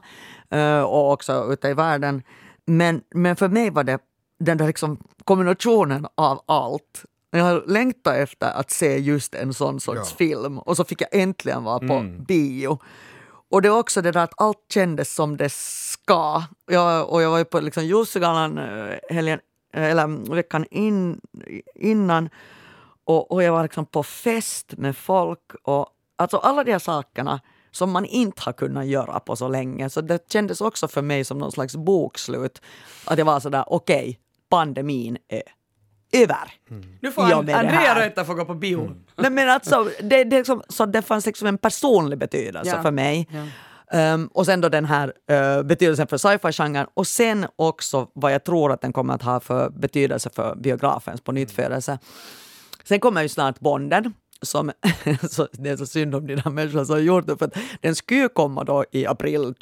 eh, 0.50 0.82
och 0.82 1.12
också 1.12 1.54
ute 1.54 1.68
i 1.68 1.74
världen. 1.74 2.24
Men, 2.66 3.02
men 3.16 3.36
för 3.36 3.48
mig 3.48 3.70
var 3.70 3.84
det 3.84 4.00
den 4.46 4.58
där 4.58 4.68
liksom 4.68 4.98
kombinationen 5.24 6.08
av 6.16 6.42
allt. 6.46 7.06
Jag 7.32 7.44
har 7.44 7.64
längtat 7.68 8.16
efter 8.16 8.52
att 8.52 8.72
se 8.72 8.98
just 8.98 9.36
en 9.36 9.54
sån 9.54 9.80
sorts 9.80 10.10
Ja. 10.12 10.16
film 10.18 10.60
och 10.60 10.78
så 10.78 10.84
fick 10.84 11.02
jag 11.02 11.10
äntligen 11.12 11.64
vara 11.64 11.80
på 11.80 12.06
bio. 12.28 12.80
Och 13.50 13.62
det 13.62 13.70
var 13.70 13.80
också 13.80 14.02
det 14.02 14.12
där 14.12 14.24
att 14.24 14.34
allt 14.42 14.58
kändes 14.74 15.16
som 15.16 15.38
det 15.38 15.52
ska. 15.52 16.44
Jag, 16.68 17.10
och 17.10 17.22
jag 17.22 17.30
var 17.30 17.38
ju 17.38 17.46
på 17.46 17.60
liksom 17.60 17.86
Jussegalan 17.86 18.58
eh, 18.58 18.96
helgen, 19.10 19.40
eh, 19.74 19.84
eller 19.84 20.36
veckan 20.36 20.66
in, 20.72 21.22
innan 21.76 22.30
och, 23.06 23.32
och 23.32 23.44
jag 23.44 23.52
var 23.54 23.64
liksom 23.64 23.86
på 23.86 24.04
fest 24.04 24.74
med 24.78 24.98
folk 24.98 25.52
och 25.64 25.88
alltså 26.16 26.38
alla 26.38 26.64
de 26.64 26.72
här 26.72 26.80
sakerna 26.80 27.40
som 27.72 27.92
man 27.92 28.06
inte 28.06 28.42
har 28.46 28.54
kunnat 28.54 28.86
göra 28.86 29.20
på 29.20 29.36
så 29.36 29.48
länge. 29.48 29.90
Så 29.90 30.02
det 30.02 30.32
kändes 30.32 30.62
också 30.62 30.88
för 30.88 31.02
mig 31.02 31.24
som 31.24 31.38
någon 31.38 31.52
slags 31.52 31.76
bokslut. 31.76 32.62
Att 33.06 33.18
jag 33.18 33.26
var 33.26 33.40
sådär, 33.40 33.64
okej, 33.68 34.20
pandemin 34.52 35.18
är 35.28 35.44
över. 36.14 36.52
Nu 37.02 37.12
får 37.12 37.30
Ja, 37.30 37.38
An- 37.38 37.46
med 37.46 37.56
det 37.56 37.60
Andrea. 37.60 37.96
Röta 38.06 38.26
få 38.26 38.34
gå 38.34 38.46
på 38.46 38.54
bio. 38.54 38.92
Nej, 39.16 39.32
men 39.32 39.50
alltså, 39.50 39.90
det, 40.02 40.24
det, 40.24 40.38
liksom, 40.38 40.62
så 40.70 40.86
det 40.86 41.02
fanns 41.02 41.26
liksom 41.26 41.48
en 41.48 41.58
personlig 41.58 42.20
betydelse 42.20 42.72
Ja. 42.76 42.82
för 42.82 42.92
mig. 42.92 43.28
Ja. 43.32 43.46
Ehm, 43.98 44.28
och 44.28 44.46
sen 44.46 44.62
då 44.62 44.70
den 44.70 44.86
här 44.86 45.14
uh, 45.32 45.64
betydelsen 45.64 46.08
för 46.08 46.18
sci-fi-genren 46.18 46.88
och 46.94 47.08
sen 47.08 47.46
också 47.56 48.08
vad 48.14 48.34
jag 48.34 48.44
tror 48.44 48.72
att 48.72 48.82
den 48.82 48.94
kommer 48.94 49.14
att 49.14 49.22
ha 49.22 49.40
för 49.40 49.70
betydelse 49.70 50.30
för 50.36 50.56
biografens 50.56 51.22
på 51.22 51.32
nyttfödelse. 51.32 52.00
Sen 52.84 53.00
kommer 53.00 53.22
ju 53.22 53.30
snart 53.30 53.60
Bonden. 53.60 54.14
Som, 54.44 54.72
så 55.30 55.48
det 55.52 55.70
är 55.70 55.78
så 55.78 55.86
synd 55.86 56.16
om 56.16 56.28
de 56.28 56.36
där 56.36 56.50
människorna 56.50 56.86
som 56.86 56.94
har 56.94 57.00
gjort 57.02 57.28
det, 57.28 57.38
för 57.38 57.46
att 57.46 57.58
den 57.82 57.96
skulle 57.96 58.28
komma 58.28 58.64
då 58.64 58.86
i 58.92 59.06
april 59.06 59.54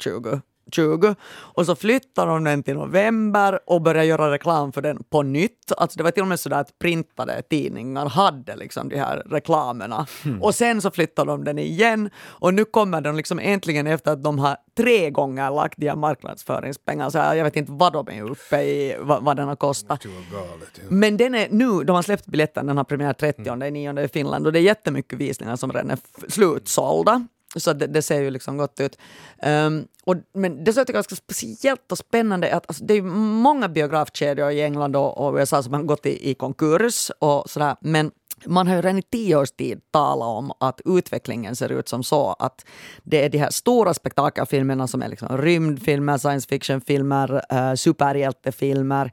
20. 0.70 1.14
och 1.30 1.66
så 1.66 1.76
flyttar 1.76 2.26
de 2.26 2.44
den 2.44 2.62
till 2.62 2.74
november 2.74 3.58
och 3.66 3.82
börjar 3.82 4.04
göra 4.04 4.30
reklam 4.30 4.72
för 4.72 4.82
den 4.82 5.02
på 5.10 5.22
nytt. 5.22 5.72
Alltså 5.76 5.96
det 5.98 6.04
var 6.04 6.10
till 6.10 6.22
och 6.22 6.28
med 6.28 6.40
så 6.40 6.48
där 6.48 6.60
att 6.60 6.78
printade 6.78 7.42
tidningar 7.42 8.06
hade 8.06 8.56
liksom 8.56 8.88
de 8.88 8.96
här 8.96 9.22
reklamerna. 9.30 10.06
Och 10.40 10.54
sen 10.54 10.82
så 10.82 10.90
flyttar 10.90 11.24
de 11.24 11.44
den 11.44 11.58
igen 11.58 12.10
och 12.16 12.54
nu 12.54 12.64
kommer 12.64 13.00
den 13.00 13.16
liksom 13.16 13.38
äntligen 13.38 13.86
efter 13.86 14.12
att 14.12 14.22
de 14.22 14.38
har 14.38 14.56
tre 14.76 15.10
gånger 15.10 15.50
lagt 15.50 15.78
de 15.78 15.88
här 15.88 15.96
marknadsföringspengar. 15.96 17.10
Så 17.10 17.18
jag 17.18 17.44
vet 17.44 17.56
inte 17.56 17.72
vad 17.72 17.92
de 17.92 18.08
är 18.08 18.22
uppe 18.22 18.62
i, 18.62 18.96
vad, 19.00 19.24
vad 19.24 19.36
den 19.36 19.48
har 19.48 19.56
kostat. 19.56 20.04
Galet. 20.32 20.68
Ja. 20.74 20.82
Men 20.88 21.16
den 21.16 21.34
är 21.34 21.48
nu, 21.50 21.84
de 21.84 21.96
har 21.96 22.02
släppt 22.02 22.26
biljetten, 22.26 22.66
den 22.66 22.76
har 22.76 22.84
premiär 22.84 23.12
30 23.12 23.48
mm. 23.48 23.98
i 23.98 24.08
Finland 24.08 24.46
och 24.46 24.52
det 24.52 24.58
är 24.58 24.62
jättemycket 24.62 25.18
visningar 25.18 25.56
som 25.56 25.72
redan 25.72 25.90
är 25.90 25.98
slutsålda. 26.28 27.26
Så 27.56 27.72
det, 27.72 27.86
det 27.86 28.02
ser 28.02 28.20
ju 28.20 28.30
liksom 28.30 28.56
gott 28.56 28.80
ut. 28.80 28.98
Um, 29.46 29.86
och, 30.04 30.16
men 30.34 30.64
det 30.64 30.72
som 30.72 30.80
jag 30.80 30.86
tycker 30.86 30.98
är 30.98 31.02
ganska 31.02 31.16
speciellt 31.16 31.92
och 31.92 31.98
spännande 31.98 32.48
är 32.48 32.56
att 32.56 32.66
alltså, 32.68 32.84
det 32.84 32.94
är 32.94 33.02
många 33.02 33.68
biografkedjor 33.68 34.50
i 34.50 34.62
England 34.62 34.96
och, 34.96 35.18
och 35.18 35.34
USA 35.34 35.62
som 35.62 35.72
har 35.72 35.82
gått 35.82 36.06
i, 36.06 36.30
i 36.30 36.34
konkurs 36.34 37.10
och 37.18 37.50
sådär. 37.50 37.76
Men 37.80 38.10
man 38.46 38.66
har 38.66 38.74
ju 38.74 38.82
redan 38.82 38.98
i 38.98 39.02
tio 39.02 39.36
års 39.36 39.50
tid 39.50 39.80
talat 39.90 40.28
om 40.28 40.52
att 40.60 40.80
utvecklingen 40.84 41.56
ser 41.56 41.72
ut 41.72 41.88
som 41.88 42.02
så 42.02 42.36
att 42.38 42.64
det 43.02 43.24
är 43.24 43.28
de 43.28 43.38
här 43.38 43.50
stora 43.50 43.94
spektakelfilmerna 43.94 44.86
som 44.86 45.02
är 45.02 45.08
liksom 45.08 45.38
rymdfilmer, 45.38 46.18
science 46.18 46.48
fiction-filmer, 46.48 47.44
eh, 47.50 47.74
superhjältefilmer 47.74 49.12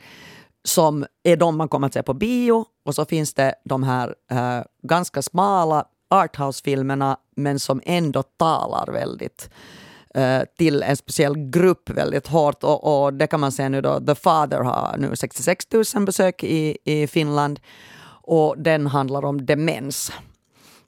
som 0.64 1.06
är 1.24 1.38
de 1.38 1.58
man 1.58 1.68
kommer 1.70 1.88
att 1.88 1.94
se 1.94 2.04
på 2.04 2.14
bio 2.14 2.66
och 2.86 2.96
så 2.96 3.06
finns 3.06 3.34
det 3.34 3.56
de 3.66 3.84
här 3.84 4.16
eh, 4.32 4.64
ganska 4.84 5.22
smala 5.22 5.86
arthouse-filmerna 6.10 7.18
men 7.36 7.60
som 7.60 7.82
ändå 7.86 8.24
talar 8.24 8.88
väldigt 8.92 9.50
eh, 10.16 10.42
till 10.58 10.84
en 10.84 10.98
speciell 10.98 11.50
grupp 11.50 11.90
väldigt 11.90 12.28
hårt 12.28 12.64
och, 12.64 13.06
och 13.06 13.14
det 13.14 13.28
kan 13.28 13.40
man 13.40 13.52
se 13.52 13.70
nu 13.70 13.82
då. 13.82 14.00
The 14.00 14.16
Father 14.16 14.60
har 14.60 14.96
nu 14.98 15.16
66 15.16 15.66
000 15.96 16.06
besök 16.06 16.44
i, 16.44 16.78
i 16.84 17.08
Finland 17.08 17.60
och 18.22 18.56
den 18.58 18.88
handlar 18.88 19.26
om 19.26 19.46
demens. 19.46 20.12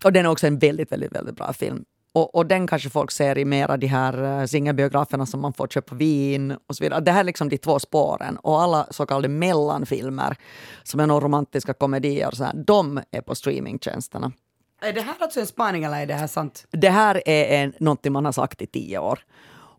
Och 0.04 0.14
den 0.14 0.26
är 0.26 0.30
också 0.30 0.48
en 0.48 0.60
väldigt, 0.60 0.92
väldigt, 0.92 1.16
väldigt 1.16 1.36
bra 1.36 1.54
film. 1.54 1.86
Och, 2.14 2.36
och 2.36 2.46
den 2.46 2.68
kanske 2.68 2.90
folk 2.90 3.12
ser 3.12 3.38
i 3.38 3.46
mera 3.46 3.78
de 3.78 3.88
här 3.88 4.40
eh, 4.42 4.46
singelbiograferna 4.46 5.26
som 5.26 5.42
man 5.42 5.54
får 5.54 5.68
köpa 5.68 5.96
vin 5.96 6.58
och 6.68 6.76
så 6.76 6.84
vidare. 6.84 7.00
Det 7.00 7.12
här 7.12 7.20
är 7.20 7.24
liksom 7.24 7.50
de 7.50 7.58
två 7.58 7.80
spåren. 7.80 8.38
Och 8.38 8.62
alla 8.62 8.88
så 8.92 9.06
kallade 9.06 9.28
mellanfilmer 9.28 10.36
som 10.84 11.00
är 11.00 11.08
några 11.08 11.26
romantiska 11.26 11.74
komedier, 11.74 12.32
så 12.32 12.44
här, 12.44 12.54
de 12.54 13.02
är 13.12 13.22
på 13.22 13.36
streamingtjänsterna. 13.36 14.32
Är 14.82 14.94
det 14.94 15.02
här 15.02 15.16
alltså 15.20 15.40
en 15.40 15.48
spaning 15.48 15.84
eller 15.84 16.02
är 16.02 16.06
det 16.06 16.14
här 16.14 16.28
sant? 16.28 16.66
Det 16.72 16.90
här 16.90 17.22
är 17.26 17.64
en, 17.64 17.74
någonting 17.80 18.12
man 18.12 18.26
har 18.26 18.32
sagt 18.32 18.62
i 18.62 18.68
tio 18.68 19.00
år. 19.00 19.20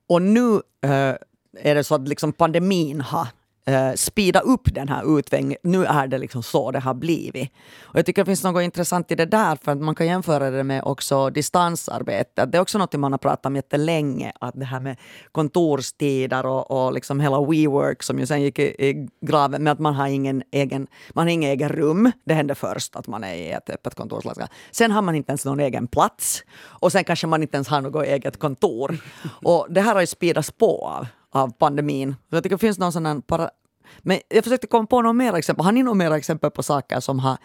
Och 0.08 0.22
nu 0.22 0.54
eh, 0.82 1.14
är 1.58 1.74
det 1.74 1.84
så 1.84 1.94
att 1.94 2.08
liksom 2.08 2.32
pandemin 2.32 3.00
har 3.00 3.28
eh, 3.66 3.92
speeda 3.94 4.40
upp 4.40 4.74
den 4.74 4.88
här 4.88 5.18
utvecklingen. 5.18 5.58
Nu 5.62 5.84
är 5.84 6.06
det 6.06 6.18
liksom 6.18 6.42
så 6.42 6.70
det 6.70 6.78
har 6.78 6.94
blivit. 6.94 7.52
Och 7.82 7.98
jag 7.98 8.06
tycker 8.06 8.22
det 8.22 8.26
finns 8.26 8.44
något 8.44 8.62
intressant 8.62 9.10
i 9.10 9.14
det 9.14 9.26
där 9.26 9.56
för 9.64 9.72
att 9.72 9.80
man 9.80 9.94
kan 9.94 10.06
jämföra 10.06 10.50
det 10.50 10.64
med 10.64 10.82
också 10.84 11.30
distansarbete. 11.30 12.46
Det 12.46 12.58
är 12.58 12.62
också 12.62 12.78
något 12.78 12.94
man 12.94 13.12
har 13.12 13.18
pratat 13.18 13.46
om 13.46 13.56
jättelänge. 13.56 14.32
Att 14.40 14.54
det 14.54 14.64
här 14.64 14.80
med 14.80 14.96
kontorstider 15.32 16.46
och, 16.46 16.70
och 16.70 16.92
liksom 16.92 17.20
hela 17.20 17.40
WeWork 17.40 18.02
som 18.02 18.18
ju 18.18 18.26
sen 18.26 18.42
gick 18.42 18.58
i, 18.58 18.62
i 18.62 19.08
graven 19.20 19.62
med 19.62 19.72
att 19.72 19.78
man 19.78 19.94
har 19.94 20.06
ingen 20.06 20.42
egen, 20.52 20.86
man 21.14 21.26
har 21.26 21.32
ingen 21.32 21.50
egen 21.50 21.68
rum. 21.68 22.12
Det 22.24 22.34
hände 22.34 22.54
först 22.54 22.96
att 22.96 23.06
man 23.06 23.24
är 23.24 23.34
i 23.34 23.50
ett 23.50 23.70
öppet 23.70 23.94
kontorslandskap. 23.94 24.50
Sen 24.70 24.90
har 24.90 25.02
man 25.02 25.14
inte 25.14 25.30
ens 25.30 25.44
någon 25.44 25.60
egen 25.60 25.86
plats. 25.86 26.44
Och 26.60 26.92
sen 26.92 27.04
kanske 27.04 27.26
man 27.26 27.42
inte 27.42 27.56
ens 27.56 27.68
har 27.68 27.80
något 27.80 28.06
eget 28.06 28.38
kontor. 28.38 28.96
Och 29.44 29.66
det 29.70 29.80
här 29.80 29.94
har 29.94 30.00
ju 30.00 30.06
speedats 30.06 30.50
på 30.50 30.86
av 30.86 31.06
av 31.32 31.52
pandemin. 31.52 32.14
Så 32.30 32.36
jag 32.36 32.42
tycker 32.42 32.56
det 32.56 32.60
finns 32.60 32.78
någon 32.78 32.92
sån 32.92 33.22
para... 33.22 33.50
Men 33.98 34.18
jag 34.28 34.44
försökte 34.44 34.66
komma 34.66 34.86
på 34.86 35.02
några 35.02 35.12
mer 35.12 35.34
exempel. 35.34 35.64
Har 35.64 35.72
ni 35.72 35.82
några 35.82 35.94
mer 35.94 36.10
exempel 36.12 36.50
på 36.50 36.62
saker 36.62 37.00
som 37.00 37.18
har, 37.18 37.36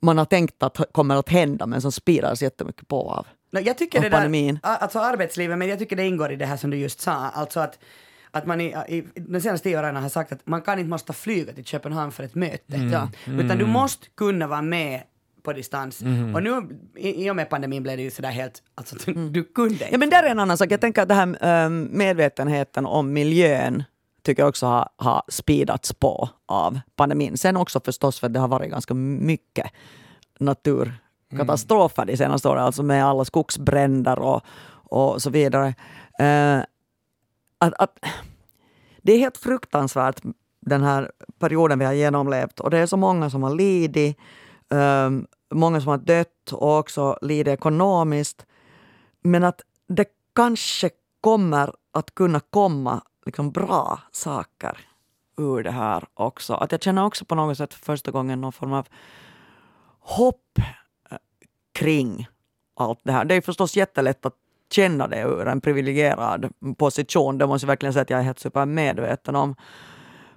man 0.00 0.18
har 0.18 0.24
tänkt 0.24 0.62
att 0.62 0.78
kommer 0.92 1.16
att 1.16 1.28
hända 1.28 1.66
men 1.66 1.80
som 1.80 1.92
spiras 1.92 2.42
jättemycket 2.42 2.88
på 2.88 3.10
av? 3.10 3.26
Nej, 3.50 3.62
Jag 3.66 3.78
tycker 3.78 3.98
Av 3.98 4.02
det 4.02 4.08
där, 4.08 4.16
pandemin. 4.16 4.58
alltså 4.62 4.98
arbetslivet, 4.98 5.58
men 5.58 5.68
jag 5.68 5.78
tycker 5.78 5.96
det 5.96 6.06
ingår 6.06 6.32
i 6.32 6.36
det 6.36 6.46
här 6.46 6.56
som 6.56 6.70
du 6.70 6.76
just 6.76 7.00
sa. 7.00 7.12
Alltså 7.12 7.60
att, 7.60 7.78
att 8.30 8.46
man 8.46 8.60
i, 8.60 8.64
i 8.88 9.04
de 9.14 9.40
senaste 9.40 9.68
tio 9.68 9.78
åren 9.78 9.96
har 9.96 10.08
sagt 10.08 10.32
att 10.32 10.46
man 10.46 10.62
kan 10.62 10.78
inte 10.78 10.90
måste 10.90 11.12
flyga 11.12 11.52
till 11.52 11.64
Köpenhamn 11.64 12.12
för 12.12 12.24
ett 12.24 12.34
möte. 12.34 12.76
Ja. 12.92 13.08
Utan 13.26 13.58
du 13.58 13.66
måste 13.66 14.06
kunna 14.14 14.46
vara 14.46 14.62
med 14.62 15.02
på 15.42 15.52
distans. 15.52 16.00
Och 16.34 16.42
nu 16.42 16.78
i, 16.96 17.26
i 17.26 17.30
och 17.30 17.36
med 17.36 17.50
pandemin 17.50 17.82
blev 17.82 17.96
det 17.96 18.02
ju 18.02 18.10
sådär 18.10 18.30
helt, 18.30 18.62
alltså 18.74 18.96
du, 19.04 19.28
du 19.28 19.44
kunde 19.44 19.72
inte. 19.72 19.88
Ja, 19.90 19.98
men 19.98 20.10
där 20.10 20.22
är 20.22 20.30
en 20.30 20.38
annan 20.38 20.58
sak. 20.58 20.72
Jag 20.72 20.80
tänker 20.80 21.02
att 21.02 21.08
det 21.08 21.14
här 21.14 21.64
ähm, 21.66 21.88
medvetenheten 21.92 22.86
om 22.86 23.12
miljön 23.12 23.84
tycker 24.22 24.42
jag 24.42 24.48
också 24.48 24.66
har, 24.66 24.88
har 24.96 25.22
speedats 25.28 25.92
på 25.92 26.28
av 26.46 26.80
pandemin. 26.96 27.38
Sen 27.38 27.56
också 27.56 27.80
förstås 27.84 28.20
för 28.20 28.26
att 28.26 28.34
det 28.34 28.40
har 28.40 28.48
varit 28.48 28.70
ganska 28.70 28.94
mycket 28.94 29.66
naturkatastrofer 30.40 32.06
de 32.06 32.16
senaste 32.16 32.48
åren, 32.48 32.64
alltså 32.64 32.82
med 32.82 33.04
alla 33.04 33.24
skogsbränder 33.24 34.18
och, 34.18 34.42
och 34.70 35.22
så 35.22 35.30
vidare. 35.30 35.74
Eh, 36.18 36.58
att, 37.58 37.74
att, 37.78 37.98
det 39.02 39.12
är 39.12 39.18
helt 39.18 39.36
fruktansvärt 39.36 40.22
den 40.60 40.82
här 40.82 41.10
perioden 41.38 41.78
vi 41.78 41.84
har 41.84 41.92
genomlevt 41.92 42.60
och 42.60 42.70
det 42.70 42.78
är 42.78 42.86
så 42.86 42.96
många 42.96 43.30
som 43.30 43.42
har 43.42 43.54
lidit, 43.54 44.18
um, 44.70 45.26
många 45.50 45.80
som 45.80 45.88
har 45.88 45.98
dött 45.98 46.52
och 46.52 46.78
också 46.78 47.18
lidit 47.22 47.48
ekonomiskt. 47.48 48.46
Men 49.20 49.44
att 49.44 49.62
det 49.88 50.06
kanske 50.34 50.90
kommer 51.20 51.72
att 51.92 52.14
kunna 52.14 52.40
komma 52.40 53.02
liksom 53.26 53.50
bra 53.50 54.00
saker 54.12 54.78
ur 55.36 55.62
det 55.62 55.70
här 55.70 56.04
också. 56.14 56.54
Att 56.54 56.72
jag 56.72 56.82
känner 56.82 57.04
också 57.04 57.24
på 57.24 57.34
något 57.34 57.56
sätt 57.56 57.74
för 57.74 57.84
första 57.84 58.10
gången 58.10 58.40
någon 58.40 58.52
form 58.52 58.72
av 58.72 58.88
hopp 60.00 60.58
eh, 61.10 61.16
kring 61.72 62.28
allt 62.76 63.00
det 63.02 63.12
här. 63.12 63.24
Det 63.24 63.34
är 63.34 63.40
förstås 63.40 63.76
jättelätt 63.76 64.26
att 64.26 64.34
känna 64.72 65.08
det 65.08 65.22
ur 65.22 65.48
en 65.48 65.60
privilegierad 65.60 66.52
position. 66.78 67.38
Det 67.38 67.46
måste 67.46 67.64
jag 67.64 67.68
verkligen 67.68 67.92
säga 67.92 68.02
att 68.02 68.10
jag 68.10 68.20
är 68.20 68.24
helt 68.24 68.38
supermedveten 68.38 69.36
om. 69.36 69.56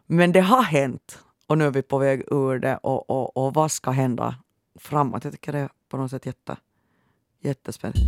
Men 0.05 0.31
det 0.31 0.41
har 0.41 0.63
hänt 0.63 1.22
och 1.47 1.57
nu 1.57 1.65
är 1.65 1.71
vi 1.71 1.81
på 1.81 1.97
väg 1.97 2.23
ur 2.31 2.59
det 2.59 2.77
och, 2.77 3.09
och, 3.09 3.37
och 3.37 3.53
vad 3.53 3.71
ska 3.71 3.91
hända 3.91 4.35
framåt? 4.79 5.23
Jag 5.23 5.33
tycker 5.33 5.51
det 5.51 5.59
är 5.59 5.69
på 5.89 5.97
något 5.97 6.11
sätt 6.11 6.25
jätte, 6.25 6.57
jättespännande. 7.39 7.99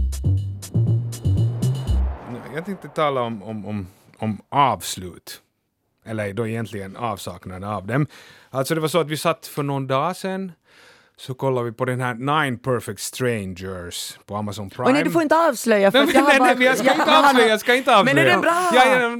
Jag 2.55 2.65
tänkte 2.65 2.87
tala 2.87 3.21
om, 3.21 3.43
om, 3.43 3.65
om, 3.65 3.87
om 4.17 4.41
avslut. 4.49 5.41
Eller 6.03 6.33
då 6.33 6.47
egentligen 6.47 6.95
avsaknaden 6.95 7.63
av 7.63 7.87
dem. 7.87 8.07
Alltså 8.49 8.75
det 8.75 8.81
var 8.81 8.87
så 8.87 8.99
att 8.99 9.09
vi 9.09 9.17
satt 9.17 9.45
för 9.45 9.63
någon 9.63 9.87
dag 9.87 10.15
sedan 10.15 10.51
så 11.17 11.33
kollade 11.33 11.65
vi 11.65 11.71
på 11.71 11.85
den 11.85 12.01
här 12.01 12.13
Nine 12.13 12.57
Perfect 12.57 12.99
Strangers 12.99 14.17
på 14.25 14.35
Amazon 14.35 14.69
Prime. 14.69 14.87
Oj, 14.87 14.93
nej, 14.93 15.03
du 15.03 15.11
får 15.11 15.21
inte 15.21 15.35
avslöja. 15.37 15.91
För 15.91 15.99
Nej, 16.05 16.09
jag 16.15 16.21
har 16.21 16.29
nej, 16.29 16.39
bara- 16.39 16.53
nej, 16.53 16.65
jag 16.65 16.77
ska 16.77 16.87
jag- 16.87 16.95
inte 16.95 17.17
avslöja, 17.19 17.47
jag 17.47 17.59
ska 17.59 17.75
inte 17.75 17.95
avslöja. 17.95 18.15
Men 18.15 18.25
är 18.25 18.29
den 18.31 18.41
bra? 18.41 18.71
Ja, 18.73 18.85
ja, 18.99 19.17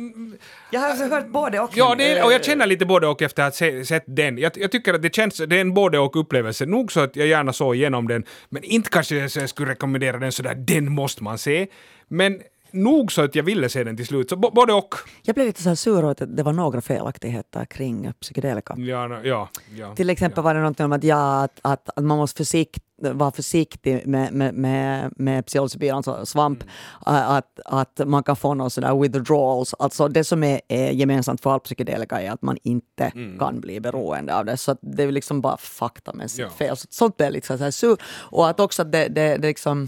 Jag 0.72 0.80
har 0.80 0.88
alltså 0.90 1.06
hört 1.06 1.28
både 1.28 1.60
och. 1.60 1.70
Ja, 1.74 1.96
det 1.98 2.04
är, 2.18 2.26
och 2.26 2.34
jag 2.34 2.46
känner 2.46 2.66
lite 2.66 2.86
både 2.86 3.08
och 3.08 3.22
efter 3.22 3.44
att 3.44 3.48
ha 3.54 3.58
se, 3.58 3.86
sett 3.86 4.04
den. 4.08 4.38
Jag, 4.38 4.52
jag 4.56 4.72
tycker 4.72 4.94
att 4.94 5.02
det 5.02 5.16
känns, 5.16 5.38
det 5.38 5.56
är 5.58 5.62
en 5.62 5.74
både 5.74 6.00
och 6.00 6.16
upplevelse. 6.20 6.66
Nog 6.66 6.92
så 6.92 7.00
att 7.00 7.16
jag 7.16 7.28
gärna 7.28 7.54
såg 7.54 7.76
igenom 7.76 8.08
den, 8.08 8.24
men 8.50 8.64
inte 8.64 8.90
kanske 8.90 9.16
jag 9.16 9.50
skulle 9.50 9.72
rekommendera 9.72 10.18
den 10.18 10.32
sådär, 10.32 10.56
den 10.56 10.92
måste 10.92 11.24
man 11.24 11.38
se. 11.38 11.68
Men 12.08 12.40
nog 12.76 13.12
så 13.12 13.22
att 13.22 13.36
jag 13.36 13.44
ville 13.44 13.70
se 13.70 13.84
den 13.84 13.98
till 13.98 14.08
slut, 14.08 14.30
så 14.30 14.36
både 14.36 14.74
och. 14.74 14.96
Jag 15.24 15.36
blev 15.36 15.48
lite 15.48 15.64
så 15.64 15.70
här 15.70 15.76
sur 15.76 15.98
över 15.98 16.12
att 16.12 16.22
det 16.28 16.44
var 16.44 16.54
några 16.54 16.82
felaktigheter 16.82 17.66
kring 17.66 18.14
psykedelika. 18.22 18.76
Ja, 18.78 19.20
ja, 19.24 19.50
ja. 19.76 19.96
Till 19.96 20.10
exempel 20.10 20.44
var 20.44 20.56
det 20.56 20.62
något 20.62 20.80
om 20.80 20.92
att, 20.92 21.04
ja, 21.04 21.44
att, 21.44 21.60
att, 21.62 21.90
att 21.96 22.04
man 22.04 22.18
måste 22.18 22.38
försikt, 22.38 22.84
vara 22.98 23.32
försiktig 23.32 24.08
med, 24.08 24.34
med, 24.34 24.54
med, 24.54 25.14
med 25.18 25.46
psilocybin, 25.46 25.94
alltså 25.94 26.26
svamp. 26.26 26.64
Mm. 26.64 27.24
Att, 27.28 27.60
att 27.66 28.02
man 28.06 28.24
kan 28.24 28.36
få 28.36 28.54
någon 28.54 28.70
sådär 28.70 29.02
withdrawals. 29.02 29.74
Alltså 29.80 30.08
det 30.08 30.24
som 30.24 30.44
är, 30.44 30.62
är 30.68 30.92
gemensamt 30.92 31.42
för 31.42 31.54
all 31.54 31.60
psykedelika 31.60 32.22
är 32.22 32.32
att 32.32 32.42
man 32.42 32.58
inte 32.64 33.12
Mm. 33.16 33.40
kan 33.40 33.60
bli 33.60 33.80
beroende 33.80 34.36
av 34.38 34.46
det. 34.46 34.58
Så 34.58 34.76
det 34.82 35.04
är 35.04 35.12
liksom 35.12 35.42
bara 35.42 35.58
faktamässigt 35.58 36.40
Ja. 36.40 36.50
fel. 36.50 36.78
Så, 36.78 36.88
sånt 36.90 37.18
blir 37.18 37.32
liksom 37.32 37.58
så 37.58 37.64
här 37.64 37.72
sur. 37.72 37.98
Och 38.08 38.50
att 38.50 38.60
också 38.60 38.84
det, 38.84 39.08
det, 39.08 39.38
det 39.38 39.48
liksom 39.48 39.88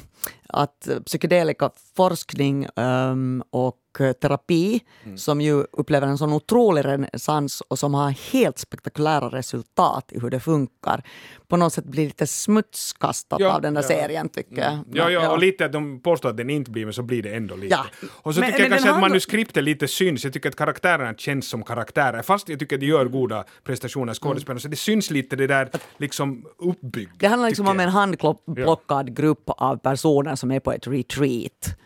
att 0.50 0.88
psykedelika 1.06 1.70
forskning 1.96 2.68
ehm, 2.76 3.44
och 3.50 3.78
terapi 3.98 4.80
Mm. 5.04 5.18
som 5.18 5.42
ju 5.42 5.66
upplever 5.72 6.08
en 6.08 6.18
sån 6.18 6.34
otrolig 6.34 6.86
renässans 6.86 7.62
och 7.68 7.80
som 7.80 7.94
har 7.94 8.10
helt 8.34 8.58
spektakulära 8.60 9.30
resultat 9.30 10.06
i 10.12 10.20
hur 10.20 10.30
det 10.30 10.40
funkar 10.40 11.04
på 11.48 11.58
något 11.58 11.74
sätt 11.74 11.86
blir 11.86 12.06
lite 12.06 12.28
smutskastat 12.28 13.40
Ja, 13.40 13.56
av 13.56 13.62
den 13.62 13.74
där 13.74 13.82
ja. 13.82 13.88
serien 13.88 14.30
tycker 14.30 14.58
jag. 14.62 14.80
Ja, 14.94 15.10
ja, 15.10 15.30
och 15.32 15.40
lite 15.40 15.66
att 15.66 15.72
de 15.72 16.02
påstår 16.02 16.30
att 16.30 16.38
den 16.38 16.50
inte 16.50 16.72
blir, 16.72 16.86
men 16.86 16.94
så 16.94 17.02
blir 17.04 17.24
det 17.24 17.36
ändå 17.36 17.56
lite. 17.56 17.76
Ja. 17.76 18.08
Och 18.10 18.34
så 18.36 18.40
Men- 18.40 18.50
tycker 18.52 18.64
jag 18.64 18.70
men 18.70 18.78
den 18.78 18.84
kanske 18.86 18.96
att 19.06 19.10
manuskriptet 19.10 19.64
lite 19.64 19.88
syns. 19.88 20.24
Jag 20.24 20.34
tycker 20.34 20.50
att 20.50 20.56
karaktärerna 20.56 21.14
känns 21.18 21.50
som 21.50 21.64
karaktärer, 21.64 22.22
fast 22.22 22.50
jag 22.50 22.60
tycker 22.60 22.76
att 22.76 22.80
de 22.80 22.86
gör 22.86 23.06
goda 23.06 23.44
prestationer 23.64 24.14
skådespelare, 24.14 24.60
så 24.60 24.68
det 24.68 24.76
syns 24.76 25.12
lite 25.12 25.36
det 25.36 25.48
där 25.48 25.70
liksom 25.98 26.46
uppbyggt. 26.58 27.12
Det 27.20 27.28
handlar 27.28 27.50
liksom 27.50 27.68
om 27.68 27.80
en 27.80 27.84
jag. 27.86 27.92
handplockad 27.92 29.16
grupp 29.16 29.44
av 29.48 29.78
personer 29.78 30.36
som 30.36 30.52
är 30.52 30.60
på 30.60 30.72
ett 30.72 30.88
retreat 30.88 31.78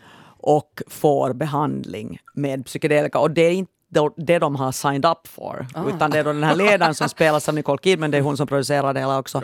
och 0.44 0.82
får 0.88 1.34
behandling 1.34 2.20
med 2.34 2.66
psykedelika. 2.66 3.20
Och 3.20 3.32
det 3.32 3.42
är 3.42 3.52
inte 3.52 3.72
det 4.18 4.40
de 4.40 4.56
har 4.56 4.72
signed 4.72 5.06
up 5.06 5.28
for. 5.28 5.68
Utan 5.96 6.12
det 6.12 6.20
är 6.20 6.24
då 6.24 6.34
den 6.34 6.44
här 6.44 6.56
ledaren 6.56 6.96
som 6.96 7.10
spelas 7.18 7.50
av 7.50 7.56
Nicole 7.56 7.78
Kidman, 7.84 8.12
det 8.12 8.18
är 8.18 8.22
hon 8.22 8.38
som 8.38 8.48
producerar 8.48 8.94
det 8.94 9.00
hela 9.00 9.20
också. 9.20 9.44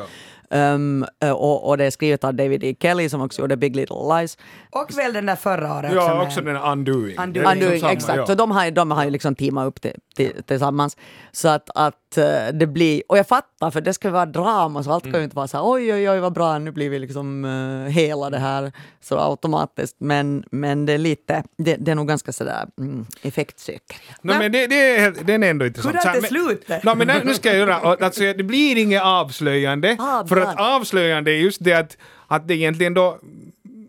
Um, 0.49 1.05
och, 1.21 1.69
och 1.69 1.77
det 1.77 1.85
är 1.85 1.91
skrivet 1.91 2.23
av 2.23 2.33
David 2.33 2.63
E. 2.63 2.75
Kelly 2.79 3.09
som 3.09 3.21
också 3.21 3.41
gjorde 3.41 3.57
Big 3.57 3.75
Little 3.75 3.95
Lies. 4.17 4.37
Och 4.69 4.97
väl 4.97 5.13
den 5.13 5.25
där 5.25 5.35
förra 5.35 5.73
året 5.77 5.91
Ja, 5.95 6.23
också 6.23 6.41
den 6.41 6.55
Undoing. 6.55 7.17
Undoing. 7.19 7.33
Liksom 7.33 7.51
Undoing, 7.51 7.79
samma, 7.79 7.91
exakt. 7.91 8.17
ja. 8.17 8.25
Så 8.25 8.35
de 8.35 8.51
har, 8.51 8.71
de 8.71 8.91
har 8.91 9.03
ju 9.03 9.09
liksom 9.09 9.35
teamat 9.35 9.67
upp 9.67 9.81
det, 9.81 9.93
till, 10.15 10.43
tillsammans. 10.45 10.97
Så 11.31 11.47
att, 11.47 11.69
att 11.75 12.17
eh, 12.17 12.25
det 12.53 12.67
blir, 12.67 13.01
och 13.07 13.17
jag 13.17 13.27
fattar 13.27 13.71
för 13.71 13.81
det 13.81 13.93
ska 13.93 14.09
vara 14.11 14.25
drama 14.25 14.83
så 14.83 14.91
allt 14.91 15.03
kan 15.03 15.13
ju 15.13 15.23
inte 15.23 15.35
vara 15.35 15.47
så 15.47 15.57
här 15.57 15.71
oj 15.71 15.93
oj 15.93 16.09
oj 16.09 16.19
vad 16.19 16.33
bra 16.33 16.59
nu 16.59 16.71
blir 16.71 16.89
vi 16.89 16.99
liksom 16.99 17.45
uh, 17.45 17.87
hela 17.87 18.29
det 18.29 18.39
här 18.39 18.71
så 19.01 19.19
automatiskt. 19.19 19.95
Men, 19.99 20.43
men 20.51 20.85
det 20.85 20.93
är 20.93 20.97
lite, 20.97 21.43
det, 21.57 21.75
det 21.75 21.91
är 21.91 21.95
nog 21.95 22.07
ganska 22.07 22.31
sådär 22.31 22.65
mm, 22.77 23.05
effektsökeri. 23.21 23.99
No, 24.21 24.33
men 24.39 24.51
det, 24.51 24.67
det 24.67 24.97
är, 24.97 25.11
den 25.23 25.43
är 25.43 25.49
ändå 25.49 25.65
intressant. 25.65 25.95
Hur 25.95 26.09
är 26.09 26.21
det 26.21 26.27
slutet? 26.27 26.83
No, 26.83 26.95
men 26.95 27.07
nu- 27.25 27.33
ska 27.33 27.49
jag 27.49 27.57
göra, 27.57 27.75
alltså, 27.75 28.21
det 28.21 28.43
blir 28.43 28.77
inget 28.77 29.03
avslöjande, 29.03 29.95
Ah, 29.99 30.23
för 30.45 30.51
att 30.51 30.59
avslöjande 30.59 31.31
är 31.31 31.35
just 31.38 31.63
det 31.63 31.73
att, 31.73 31.97
att 32.27 32.47
det 32.47 32.53
egentligen 32.55 32.93
då 32.93 33.19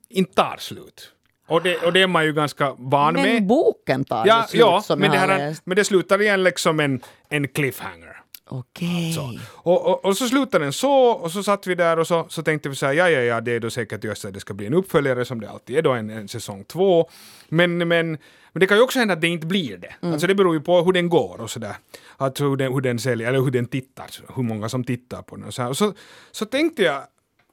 inte 0.08 0.34
tar 0.34 0.56
slut. 0.58 1.12
Och 1.48 1.62
det, 1.62 1.76
och 1.76 1.92
det 1.92 2.02
är 2.02 2.06
man 2.06 2.24
ju 2.24 2.32
ganska 2.32 2.74
van 2.78 3.14
med. 3.14 3.22
Men 3.24 3.46
boken 3.46 4.04
tar 4.04 4.26
Ja, 4.26 4.44
slut 4.48 4.60
ja 4.60 4.82
som 4.82 4.98
men, 5.00 5.10
det 5.10 5.16
jag 5.16 5.20
har 5.22 5.28
här, 5.28 5.38
läst. 5.38 5.62
men 5.66 5.76
det 5.76 5.84
slutar 5.84 6.20
igen 6.22 6.42
liksom 6.44 6.80
en, 6.80 7.00
en 7.28 7.48
cliffhanger. 7.48 8.17
Okej. 8.50 9.12
Så. 9.12 9.38
Och, 9.54 9.86
och, 9.86 10.04
och 10.04 10.16
så 10.16 10.28
slutade 10.28 10.64
den 10.64 10.72
så, 10.72 10.92
och 10.92 11.32
så 11.32 11.42
satt 11.42 11.66
vi 11.66 11.74
där 11.74 11.98
och 11.98 12.06
så, 12.06 12.26
så 12.28 12.42
tänkte 12.42 12.68
vi 12.68 12.74
så 12.74 12.86
här, 12.86 12.92
ja, 12.92 13.10
ja, 13.10 13.20
ja, 13.20 13.40
det 13.40 13.52
är 13.52 13.60
då 13.60 13.70
säkert 13.70 14.04
just 14.04 14.24
att 14.24 14.34
det 14.34 14.40
ska 14.40 14.54
bli 14.54 14.66
en 14.66 14.74
uppföljare 14.74 15.24
som 15.24 15.40
det 15.40 15.50
alltid 15.50 15.76
är 15.76 15.82
då, 15.82 15.92
en, 15.92 16.10
en 16.10 16.28
säsong 16.28 16.64
två. 16.64 17.10
Men, 17.48 17.78
men, 17.78 17.88
men 17.88 18.18
det 18.52 18.66
kan 18.66 18.76
ju 18.76 18.82
också 18.82 18.98
hända 18.98 19.14
att 19.14 19.20
det 19.20 19.28
inte 19.28 19.46
blir 19.46 19.78
det. 19.78 19.94
Alltså 20.00 20.26
det 20.26 20.34
beror 20.34 20.54
ju 20.54 20.60
på 20.60 20.82
hur 20.82 20.92
den 20.92 21.08
går 21.08 21.40
och 21.40 21.50
sådär. 21.50 21.76
Alltså 22.16 22.44
hur 22.44 22.56
den, 22.56 22.72
hur 22.72 22.80
den 22.80 22.98
säljer, 22.98 23.28
eller 23.28 23.40
hur 23.40 23.50
den 23.50 23.66
tittar, 23.66 24.06
hur 24.36 24.42
många 24.42 24.68
som 24.68 24.84
tittar 24.84 25.22
på 25.22 25.36
den 25.36 25.44
och 25.44 25.54
så 25.54 25.62
här. 25.62 25.68
Och 25.68 25.76
så, 25.76 25.92
så 26.30 26.44
tänkte 26.44 26.82
jag 26.82 27.02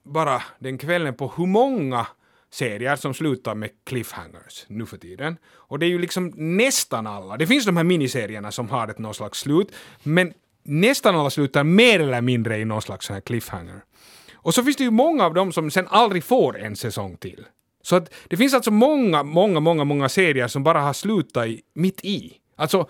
bara 0.03 0.41
den 0.59 0.77
kvällen 0.77 1.13
på 1.13 1.33
hur 1.37 1.45
många 1.45 2.07
serier 2.51 2.95
som 2.95 3.13
slutar 3.13 3.55
med 3.55 3.69
cliffhangers 3.83 4.65
nu 4.67 4.85
för 4.85 4.97
tiden. 4.97 5.37
Och 5.53 5.79
det 5.79 5.85
är 5.85 5.89
ju 5.89 5.99
liksom 5.99 6.33
nästan 6.35 7.07
alla. 7.07 7.37
Det 7.37 7.47
finns 7.47 7.65
de 7.65 7.77
här 7.77 7.83
miniserierna 7.83 8.51
som 8.51 8.69
har 8.69 8.87
ett 8.87 8.99
någon 8.99 9.13
slags 9.13 9.39
slut, 9.39 9.71
men 10.03 10.33
nästan 10.65 11.15
alla 11.15 11.29
slutar 11.29 11.63
mer 11.63 11.99
eller 11.99 12.21
mindre 12.21 12.57
i 12.57 12.65
någon 12.65 12.81
slags 12.81 13.05
sån 13.05 13.13
här 13.13 13.21
cliffhanger. 13.21 13.81
Och 14.33 14.53
så 14.53 14.63
finns 14.63 14.77
det 14.77 14.83
ju 14.83 14.91
många 14.91 15.25
av 15.25 15.33
dem 15.33 15.51
som 15.51 15.71
sen 15.71 15.87
aldrig 15.89 16.23
får 16.23 16.59
en 16.59 16.75
säsong 16.75 17.17
till. 17.17 17.45
Så 17.83 17.95
att 17.95 18.13
det 18.27 18.37
finns 18.37 18.53
alltså 18.53 18.71
många, 18.71 19.23
många, 19.23 19.59
många, 19.59 19.83
många 19.83 20.09
serier 20.09 20.47
som 20.47 20.63
bara 20.63 20.81
har 20.81 20.93
slutat 20.93 21.47
i, 21.47 21.61
mitt 21.73 22.05
i. 22.05 22.33
Alltså, 22.55 22.89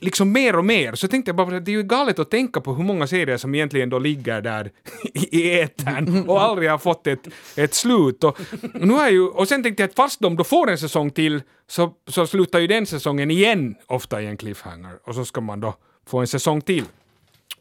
liksom 0.00 0.32
mer 0.32 0.56
och 0.56 0.64
mer. 0.64 0.94
Så 0.94 1.08
tänkte 1.08 1.28
jag 1.28 1.36
bara 1.36 1.56
att 1.56 1.64
det 1.64 1.70
är 1.70 1.76
ju 1.76 1.82
galet 1.82 2.18
att 2.18 2.30
tänka 2.30 2.60
på 2.60 2.74
hur 2.74 2.84
många 2.84 3.06
serier 3.06 3.36
som 3.36 3.54
egentligen 3.54 3.90
då 3.90 3.98
ligger 3.98 4.40
där 4.40 4.70
i 5.14 5.60
etern 5.60 6.28
och 6.28 6.42
aldrig 6.42 6.70
har 6.70 6.78
fått 6.78 7.06
ett, 7.06 7.28
ett 7.56 7.74
slut. 7.74 8.24
Och, 8.24 8.38
nu 8.74 8.94
är 8.94 9.10
ju, 9.10 9.28
och 9.28 9.48
sen 9.48 9.62
tänkte 9.62 9.82
jag 9.82 9.88
att 9.88 9.96
fast 9.96 10.20
de 10.20 10.36
då 10.36 10.44
får 10.44 10.70
en 10.70 10.78
säsong 10.78 11.10
till 11.10 11.42
så, 11.66 11.92
så 12.08 12.26
slutar 12.26 12.58
ju 12.58 12.66
den 12.66 12.86
säsongen 12.86 13.30
igen 13.30 13.74
ofta 13.86 14.22
i 14.22 14.26
en 14.26 14.36
cliffhanger 14.36 14.98
och 15.04 15.14
så 15.14 15.24
ska 15.24 15.40
man 15.40 15.60
då 15.60 15.74
få 16.06 16.18
en 16.18 16.26
säsong 16.26 16.60
till. 16.60 16.84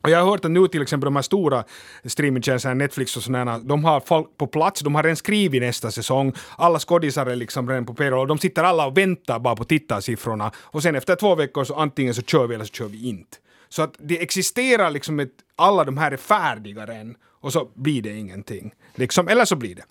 Och 0.04 0.10
jag 0.10 0.20
har 0.20 0.32
hört 0.32 0.46
att 0.46 0.52
nu 0.52 0.68
till 0.68 0.82
exempel 0.82 1.06
de 1.06 1.16
här 1.16 1.24
stora 1.24 1.64
streamingtjänsterna, 2.06 2.74
Netflix 2.74 3.18
och 3.18 3.24
sådana, 3.24 3.60
de 3.60 3.86
har 3.86 4.00
folk 4.00 4.38
på 4.38 4.48
plats, 4.48 4.82
de 4.82 4.96
har 4.96 5.04
redan 5.04 5.16
skrivit 5.16 5.62
nästa 5.62 5.92
säsong, 5.92 6.34
alla 6.58 6.80
skådisar 6.80 7.26
är 7.26 7.36
liksom 7.36 7.70
redan 7.70 7.86
på 7.86 7.94
payroll, 7.94 8.28
de 8.28 8.38
sitter 8.38 8.64
alla 8.64 8.86
och 8.86 8.98
väntar 8.98 9.40
bara 9.40 9.56
på 9.56 9.64
tittarsiffrorna 9.64 10.52
och 10.58 10.84
sen 10.84 10.96
efter 10.96 11.16
två 11.16 11.36
veckor 11.36 11.64
så 11.64 11.76
antingen 11.76 12.14
så 12.14 12.22
kör 12.22 12.48
vi 12.48 12.56
eller 12.56 12.66
så 12.66 12.74
kör 12.74 12.88
vi 12.88 13.10
inte. 13.10 13.38
Så 13.70 13.82
att 13.82 13.96
det 14.00 14.22
existerar 14.22 14.92
liksom 14.92 15.20
ett, 15.20 15.34
alla 15.56 15.84
de 15.84 15.98
här 15.98 16.12
är 16.12 16.18
färdiga 16.18 16.86
redan 16.86 17.16
och 17.42 17.54
så 17.54 17.72
blir 17.76 18.02
det 18.02 18.18
ingenting. 18.18 18.74
Liksom, 18.96 19.28
eller 19.28 19.46
så 19.46 19.56
blir 19.56 19.76
det. 19.76 19.84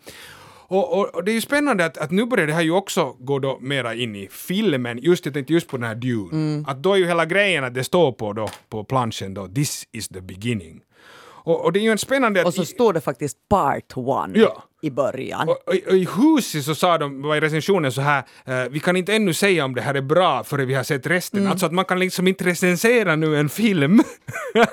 Och, 0.68 0.98
och, 0.98 1.14
och, 1.14 1.24
det 1.24 1.30
är 1.30 1.34
ju 1.34 1.40
spännande 1.40 1.84
att, 1.84 1.98
att 1.98 2.10
nu 2.10 2.26
börjar 2.26 2.46
det 2.46 2.52
här 2.52 2.62
ju 2.62 2.70
också 2.70 3.16
gå 3.18 3.38
då 3.38 3.58
mera 3.60 3.94
in 3.94 4.16
i 4.16 4.28
filmen, 4.30 4.98
just 5.02 5.24
jag 5.24 5.34
tänkte 5.34 5.52
just 5.52 5.68
på 5.68 5.76
den 5.76 5.86
här 5.86 5.94
Dune. 5.94 6.28
Mm. 6.32 6.64
Att 6.68 6.82
då 6.82 6.92
är 6.92 6.96
ju 6.96 7.06
hela 7.06 7.26
grejen 7.26 7.64
att 7.64 7.74
det 7.74 7.84
står 7.84 8.12
på 8.12 8.32
då 8.32 8.48
på 8.68 8.84
planschen 8.84 9.34
då, 9.34 9.48
this 9.48 9.88
is 9.92 10.08
the 10.08 10.20
beginning. 10.20 10.80
Och, 11.44 11.64
och 11.64 11.72
det 11.72 11.78
är 11.78 11.82
ju 11.82 11.90
en 11.90 11.98
spännande... 11.98 12.44
Och 12.44 12.54
så 12.54 12.64
står 12.64 12.92
det 12.92 13.00
faktiskt 13.00 13.36
part 13.48 13.96
one 13.96 14.38
ja. 14.38 14.62
i 14.82 14.90
början. 14.90 15.48
Och 15.48 15.74
i 15.94 16.08
huset 16.16 16.64
så 16.64 16.74
sa 16.74 16.98
de 16.98 17.22
var 17.22 17.36
i 17.36 17.40
recensionen 17.40 17.92
så 17.92 18.00
här, 18.00 18.22
uh, 18.48 18.70
vi 18.70 18.80
kan 18.80 18.96
inte 18.96 19.14
ännu 19.14 19.34
säga 19.34 19.64
om 19.64 19.74
det 19.74 19.80
här 19.80 19.94
är 19.94 20.02
bra 20.02 20.44
förrän 20.44 20.68
vi 20.68 20.74
har 20.74 20.82
sett 20.82 21.06
resten. 21.06 21.40
Mm. 21.40 21.52
Alltså 21.52 21.66
att 21.66 21.72
man 21.72 21.84
kan 21.84 21.98
liksom 21.98 22.28
inte 22.28 22.44
recensera 22.44 23.16
nu 23.16 23.36
en 23.36 23.48
film. 23.48 24.02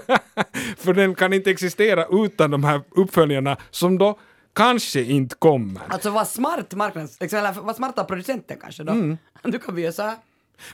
För 0.77 0.93
den 0.93 1.15
kan 1.15 1.33
inte 1.33 1.51
existera 1.51 2.05
utan 2.11 2.51
de 2.51 2.63
här 2.63 2.81
uppföljarna 2.91 3.57
som 3.71 3.97
då 3.97 4.19
kanske 4.59 5.01
inte 5.01 5.35
kommer. 5.35 5.81
Alltså 5.87 6.09
vad 6.09 6.27
smart 6.27 6.75
marknads... 6.75 7.17
Eller 7.21 7.61
vad 7.61 7.75
smarta 7.75 8.03
producenten 8.03 8.57
kanske 8.61 8.83
då. 8.83 8.91
Mm. 8.91 9.17
Du 9.43 9.59
kan 9.59 9.75
vi 9.75 9.81
göra 9.81 9.91
så 9.91 10.01
här. 10.01 10.15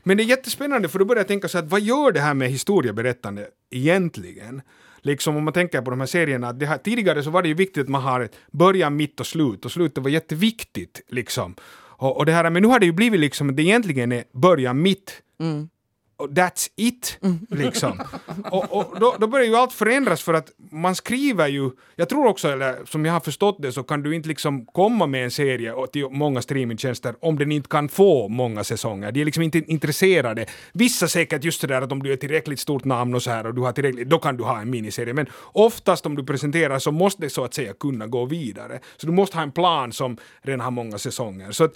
Men 0.03 0.17
det 0.17 0.23
är 0.23 0.25
jättespännande 0.25 0.89
för 0.89 0.99
då 0.99 1.05
börjar 1.05 1.19
jag 1.19 1.27
tänka 1.27 1.47
så 1.47 1.57
att 1.57 1.65
vad 1.65 1.81
gör 1.81 2.11
det 2.11 2.19
här 2.19 2.33
med 2.33 2.49
historieberättande 2.49 3.47
egentligen? 3.71 4.61
Liksom 5.01 5.36
om 5.36 5.43
man 5.43 5.53
tänker 5.53 5.81
på 5.81 5.89
de 5.89 5.99
här 5.99 6.07
serierna, 6.07 6.53
det 6.53 6.65
här, 6.65 6.77
tidigare 6.77 7.23
så 7.23 7.29
var 7.29 7.41
det 7.41 7.47
ju 7.47 7.53
viktigt 7.53 7.83
att 7.83 7.89
man 7.89 8.01
har 8.01 8.21
ett 8.21 8.36
början, 8.51 8.95
mitt 8.95 9.19
och 9.19 9.27
slut 9.27 9.65
och 9.65 9.71
slutet 9.71 10.03
var 10.03 10.09
jätteviktigt 10.09 11.01
liksom. 11.07 11.55
Och, 11.97 12.17
och 12.17 12.25
det 12.25 12.31
här, 12.31 12.49
men 12.49 12.61
nu 12.61 12.67
har 12.67 12.79
det 12.79 12.86
ju 12.86 12.91
blivit 12.91 13.19
liksom 13.19 13.49
att 13.49 13.57
det 13.57 13.63
egentligen 13.63 14.11
är 14.11 14.23
början, 14.33 14.81
mitt 14.81 15.21
mm 15.39 15.69
that's 16.18 16.70
it, 16.76 17.20
liksom. 17.49 18.01
och, 18.51 18.78
och 18.78 18.99
då, 18.99 19.16
då, 19.20 19.28
börjar 19.28 19.45
ju 19.45 19.55
allt 19.55 19.74
förändras 19.74 20.24
för 20.24 20.34
att 20.34 20.51
man 20.72 20.95
skriver 20.95 21.47
ju, 21.47 21.72
jag 21.95 22.09
tror 22.09 22.28
också, 22.28 22.47
eller 22.47 22.86
som 22.86 23.05
jag 23.05 23.13
har 23.13 23.20
förstått 23.20 23.57
det, 23.59 23.72
så 23.72 23.84
kan 23.84 24.03
du 24.03 24.16
inte 24.16 24.28
liksom 24.28 24.66
komma 24.66 25.07
med 25.07 25.24
en 25.24 25.32
serie 25.32 25.74
till 25.93 26.09
många 26.09 26.41
streamingtjänster 26.41 27.16
om 27.22 27.39
den 27.39 27.51
inte 27.51 27.70
kan 27.70 27.89
få 27.89 28.28
många 28.28 28.63
säsonger. 28.63 29.11
De 29.11 29.22
är 29.22 29.26
liksom 29.26 29.43
inte 29.43 29.57
intresserade. 29.57 30.45
Vissa 30.74 31.07
säkert 31.07 31.43
just 31.43 31.61
det 31.61 31.68
där 31.68 31.82
att 31.82 31.91
om 31.91 32.03
du 32.03 32.13
är 32.13 32.18
tillräckligt 32.18 32.59
stort 32.59 32.84
namn 32.84 33.16
och 33.16 33.24
så 33.24 33.32
här 33.32 33.47
och 33.47 33.55
du 33.55 33.61
har 33.61 33.72
tillräckligt, 33.72 34.09
då 34.09 34.20
kan 34.20 34.38
du 34.38 34.43
ha 34.43 34.61
en 34.61 34.70
miniserie. 34.70 35.13
Men 35.13 35.28
oftast 35.41 36.05
om 36.05 36.16
du 36.16 36.24
presenterar 36.24 36.80
så 36.80 36.91
måste 36.91 37.22
det 37.22 37.30
så 37.30 37.43
att 37.43 37.53
säga 37.53 37.74
kunna 37.74 38.07
gå 38.07 38.26
vidare. 38.26 38.80
Så 38.97 39.07
du 39.07 39.13
måste 39.13 39.38
ha 39.38 39.43
en 39.43 39.51
plan 39.51 39.91
som 39.91 40.18
redan 40.41 40.59
har 40.59 40.72
många 40.72 40.97
säsonger. 40.97 41.51
Så 41.51 41.63
att 41.63 41.74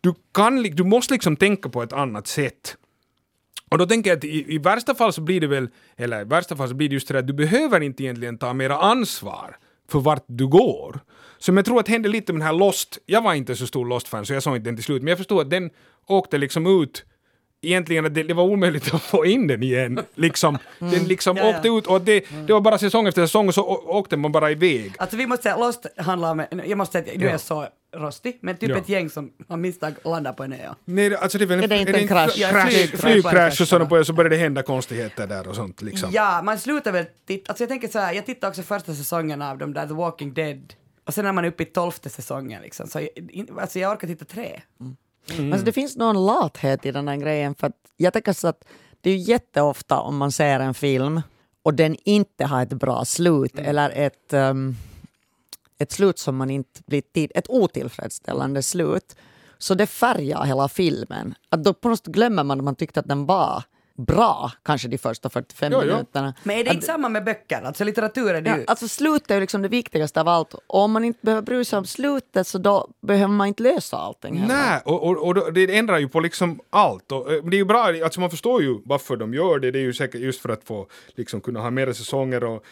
du, 0.00 0.14
kan, 0.34 0.62
du 0.62 0.84
måste 0.84 1.14
liksom 1.14 1.36
tänka 1.36 1.68
på 1.68 1.82
ett 1.82 1.92
annat 1.92 2.26
sätt. 2.26 2.76
Och 3.70 3.78
då 3.78 3.86
tänker 3.86 4.10
jag 4.10 4.16
att 4.16 4.24
i, 4.24 4.54
i, 4.54 4.58
värsta 4.58 4.94
fall 4.94 5.12
så 5.12 5.20
blir 5.20 5.40
det 5.40 5.46
väl, 5.46 5.68
eller 5.96 6.20
i 6.20 6.24
värsta 6.24 6.56
fall 6.56 6.68
så 6.68 6.74
blir 6.74 6.88
det 6.88 6.94
just 6.94 7.08
det 7.08 7.18
att 7.18 7.26
du 7.26 7.32
behöver 7.32 7.80
inte 7.80 8.02
egentligen 8.02 8.38
ta 8.38 8.52
mera 8.52 8.76
ansvar 8.76 9.56
för 9.90 10.00
vart 10.00 10.24
du 10.26 10.46
går. 10.46 11.00
Som 11.38 11.56
jag 11.56 11.66
tror 11.66 11.80
att 11.80 11.88
hände 11.88 12.08
lite 12.08 12.32
med 12.32 12.40
den 12.40 12.46
här 12.46 12.52
Lost, 12.52 12.98
jag 13.06 13.22
var 13.22 13.34
inte 13.34 13.56
så 13.56 13.66
stor 13.66 13.86
Lost-fan 13.86 14.26
så 14.26 14.32
jag 14.32 14.42
såg 14.42 14.56
inte 14.56 14.68
den 14.68 14.76
till 14.76 14.84
slut, 14.84 15.02
men 15.02 15.08
jag 15.08 15.18
förstod 15.18 15.40
att 15.40 15.50
den 15.50 15.70
åkte 16.06 16.38
liksom 16.38 16.82
ut 16.82 17.04
egentligen 17.62 18.06
att 18.06 18.14
det, 18.14 18.22
det, 18.22 18.34
var 18.34 18.44
omöjligt 18.44 18.94
att 18.94 19.02
få 19.02 19.26
in 19.26 19.46
den 19.46 19.62
igen. 19.62 20.00
Liksom, 20.14 20.58
mm. 20.80 20.92
Den 20.92 21.04
liksom 21.04 21.36
ja, 21.36 21.48
åkte 21.48 21.68
ja. 21.68 21.78
ut 21.78 21.86
och 21.86 22.00
det, 22.00 22.24
det 22.46 22.52
var 22.52 22.60
bara 22.60 22.78
säsong 22.78 23.06
efter 23.06 23.22
säsong 23.26 23.48
och 23.48 23.54
så 23.54 23.62
åkte 23.86 24.16
man 24.16 24.32
bara 24.32 24.50
iväg. 24.50 24.92
Alltså 24.98 25.16
vi 25.16 25.26
måste 25.26 25.42
säga, 25.42 25.56
Lost 25.56 25.86
handlar 25.96 26.30
om, 26.30 26.44
jag 26.66 26.78
måste 26.78 27.02
säga, 27.02 27.18
nu 27.18 27.26
är 27.26 27.30
jag 27.30 27.40
så 27.40 27.68
rostig, 27.92 28.38
men 28.40 28.56
typ 28.56 28.76
ett 28.76 28.88
gäng 28.88 29.10
som 29.10 29.32
har 29.48 29.56
misstag 29.56 29.94
landar 30.04 30.32
på 30.32 30.44
en 30.44 30.52
ö. 30.52 30.74
Nej, 30.84 31.16
alltså 31.16 31.38
det 31.38 31.44
är 31.44 31.46
väl 31.46 31.64
är 31.64 31.68
det 31.68 31.78
inte 31.78 31.92
en 31.92 32.08
krasch? 32.08 32.32
Flyg, 32.68 32.98
flygkrasch 32.98 33.60
och 33.60 33.68
sådana 33.68 33.86
på 33.86 34.04
så 34.04 34.12
börjar 34.12 34.30
det 34.30 34.36
hända 34.36 34.62
konstigheter 34.62 35.26
där 35.26 35.48
och 35.48 35.54
sånt 35.54 35.82
liksom. 35.82 36.10
Ja, 36.12 36.42
man 36.42 36.58
slutar 36.58 36.92
väl 36.92 37.04
titta, 37.26 37.50
alltså 37.50 37.62
jag 37.62 37.68
tänker 37.68 37.88
så 37.88 37.98
här, 37.98 38.12
jag 38.12 38.26
tittade 38.26 38.50
också 38.50 38.62
första 38.62 38.94
säsongen 38.94 39.42
av 39.42 39.58
de 39.58 39.74
där 39.74 39.86
The 39.86 39.94
Walking 39.94 40.34
Dead 40.34 40.74
och 41.04 41.14
sen 41.14 41.26
är 41.26 41.32
man 41.32 41.44
uppe 41.44 41.62
i 41.62 41.66
tolfte 41.66 42.10
säsongen 42.10 42.62
liksom, 42.62 42.88
så 42.88 43.00
jag, 43.00 43.50
alltså 43.60 43.78
jag 43.78 43.92
orkar 43.92 44.08
titta 44.08 44.24
tre. 44.24 44.60
Mm. 44.80 44.96
Mm. 45.38 45.52
Alltså 45.52 45.64
det 45.64 45.72
finns 45.72 45.96
någon 45.96 46.26
lathet 46.26 46.86
i 46.86 46.90
den 46.92 47.08
här 47.08 47.16
grejen 47.16 47.54
för 47.54 47.66
att 47.66 47.76
jag 47.96 48.12
tänker 48.12 48.32
så 48.32 48.48
att 48.48 48.64
det 49.00 49.10
är 49.10 49.14
ju 49.14 49.20
jätteofta 49.20 50.00
om 50.00 50.16
man 50.16 50.32
ser 50.32 50.60
en 50.60 50.74
film 50.74 51.20
och 51.62 51.74
den 51.74 51.96
inte 52.04 52.44
har 52.44 52.62
ett 52.62 52.72
bra 52.72 53.04
slut 53.04 53.54
mm. 53.54 53.66
eller 53.66 53.90
ett, 53.90 54.32
um, 54.32 54.76
ett 55.80 55.92
slut 55.92 56.18
som 56.18 56.36
man 56.36 56.50
inte 56.50 56.80
blir 56.86 57.00
tid, 57.00 57.32
ett 57.34 57.50
otillfredsställande 57.50 58.62
slut. 58.62 59.16
Så 59.58 59.74
det 59.74 59.86
färgar 59.86 60.44
hela 60.44 60.68
filmen. 60.68 61.34
Att 61.48 61.64
då 61.64 61.74
på 61.74 61.88
något 61.88 61.98
sätt 61.98 62.06
glömmer 62.06 62.44
man 62.44 62.58
att 62.58 62.64
man 62.64 62.76
tyckte 62.76 63.00
att 63.00 63.08
den 63.08 63.26
var 63.26 63.62
bra, 64.06 64.52
kanske 64.62 64.88
de 64.88 64.98
första 64.98 65.30
45 65.30 65.72
jo, 65.72 65.80
minuterna. 65.80 66.34
Men 66.42 66.58
är 66.58 66.64
det 66.64 66.70
inte 66.70 66.86
samma 66.86 67.08
med 67.08 67.24
böcker? 67.24 67.62
Alltså 67.62 67.84
litteratur 67.84 68.34
är 68.34 68.40
det 68.40 68.50
ja, 68.50 68.56
ju... 68.56 68.64
Alltså 68.66 68.88
slutet 68.88 69.30
är 69.30 69.34
ju 69.34 69.40
liksom 69.40 69.62
det 69.62 69.68
viktigaste 69.68 70.20
av 70.20 70.28
allt. 70.28 70.54
Och 70.54 70.62
om 70.66 70.92
man 70.92 71.04
inte 71.04 71.18
behöver 71.22 71.42
bry 71.42 71.64
sig 71.64 71.78
om 71.78 71.84
slutet 71.84 72.46
så 72.46 72.58
då 72.58 72.88
behöver 73.00 73.34
man 73.34 73.46
inte 73.46 73.62
lösa 73.62 73.96
allting. 73.96 74.44
Nej, 74.48 74.80
och, 74.84 75.02
och, 75.02 75.16
och, 75.26 75.52
det 75.52 75.78
ändrar 75.78 75.98
ju 75.98 76.08
på 76.08 76.20
liksom 76.20 76.60
allt. 76.70 77.12
Och, 77.12 77.32
eh, 77.32 77.44
det 77.44 77.56
är 77.56 77.58
ju 77.58 77.64
bra, 77.64 77.84
alltså 78.04 78.20
man 78.20 78.30
förstår 78.30 78.62
ju 78.62 78.78
varför 78.84 79.16
de 79.16 79.34
gör 79.34 79.58
det. 79.58 79.70
Det 79.70 79.78
är 79.78 79.82
ju 79.82 79.94
säkert 79.94 80.20
just 80.20 80.40
för 80.40 80.48
att 80.48 80.64
få 80.64 80.86
liksom 81.14 81.40
kunna 81.40 81.60
ha 81.60 81.70
mera 81.70 81.94
säsonger 81.94 82.44
och 82.44 82.64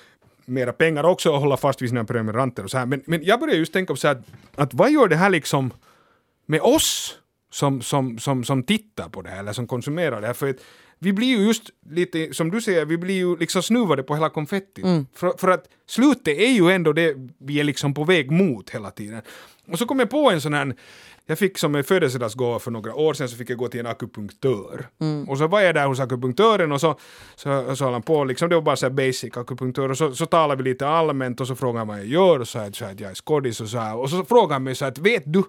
mera 0.49 0.73
pengar 0.73 1.05
också 1.05 1.31
och 1.31 1.41
hålla 1.41 1.57
fast 1.57 1.83
vid 1.83 1.89
sina 1.89 2.05
prenumeranter 2.05 2.65
och 2.65 2.71
så 2.71 2.79
här. 2.79 2.87
Men, 2.87 3.03
men 3.07 3.25
jag 3.25 3.41
börjar 3.41 3.55
just 3.55 3.73
tänka 3.73 3.93
på 3.93 3.97
så 3.97 4.09
här 4.09 4.23
att, 4.55 4.75
vad 4.75 4.91
gör 4.91 5.09
det 5.09 5.17
här 5.17 5.31
liksom 5.31 5.71
med 6.47 6.61
oss 6.61 7.19
som, 7.51 7.83
som, 7.83 8.19
som, 8.19 8.45
som 8.45 8.63
tittar 8.63 9.09
på 9.09 9.23
det 9.23 9.31
här 9.31 9.39
eller 9.39 9.53
som 9.53 9.67
konsumerar 9.67 10.21
det 10.21 10.27
här? 10.27 10.35
För 10.35 10.49
att 10.49 10.57
vi 10.99 11.13
blir 11.13 11.27
ju 11.27 11.47
just 11.47 11.71
lite, 11.91 12.35
som 12.35 12.51
du 12.51 12.61
säger, 12.61 12.85
vi 12.85 12.99
blir 12.99 13.15
ju 13.15 13.37
liksom 13.37 13.63
snuvade 13.63 14.03
på 14.03 14.15
hela 14.15 14.31
konfettit. 14.31 14.85
Mm. 14.85 15.07
För, 15.15 15.33
för, 15.39 15.49
att 15.49 15.65
slutet 15.87 16.39
är 16.39 16.53
ju 16.53 16.71
ändå 16.71 16.93
det 16.93 17.15
vi 17.39 17.61
är 17.61 17.65
liksom 17.65 17.95
på 17.95 18.05
väg 18.05 18.31
mot 18.31 18.71
hela 18.71 18.91
tiden. 18.91 19.23
Och 19.67 19.79
så 19.79 19.87
kom 19.87 19.99
jag 19.99 20.11
på 20.11 20.31
en 20.31 20.41
sån 20.41 20.55
här, 20.55 20.75
jag 21.31 21.39
fick 21.39 21.59
som 21.59 21.75
en 21.75 21.85
födelsedagsgåva 21.85 22.59
för 22.59 22.71
några 22.71 22.95
år 22.95 23.15
sedan 23.15 23.29
så 23.29 23.37
fick 23.37 23.51
jag 23.51 23.59
gå 23.59 23.69
till 23.69 23.81
en 23.81 23.87
akupunktör. 23.87 24.89
Mm. 25.01 25.29
Och 25.29 25.39
så 25.39 25.47
var 25.47 25.61
jag 25.61 25.75
där 25.75 25.87
hos 25.87 26.01
akupunktören 26.01 26.73
och 26.73 26.81
så, 26.81 26.99
så, 27.37 27.77
så 27.77 27.85
höll 27.85 27.93
han 27.93 28.03
på, 28.03 28.25
liksom, 28.25 28.49
det 28.49 28.55
var 28.55 28.63
bara 28.63 28.77
så 28.77 28.91
basic 28.91 29.37
akupunktör 29.37 29.89
och 29.89 29.99
så, 29.99 30.15
så 30.15 30.27
talade 30.27 30.63
vi 30.63 30.71
lite 30.71 30.89
allmänt 30.89 31.41
och 31.41 31.47
så 31.47 31.57
frågade 31.57 31.79
han 31.79 31.89
vad 31.89 31.99
jag 31.99 32.07
gör 32.07 32.41
och 32.41 32.49
så 32.49 32.59
sa 32.59 32.73
så 32.73 32.85
att 32.85 33.01
jag 33.01 33.11
är 33.11 33.15
skådis 33.15 33.61
och 33.61 33.69
så 33.69 33.79
här. 33.79 33.97
Och 33.97 34.11
så 34.11 34.25
frågade 34.25 34.55
han 34.55 34.63
mig 34.63 34.75
så 34.75 34.85
att 34.85 34.99
vet 34.99 35.23
du 35.27 35.43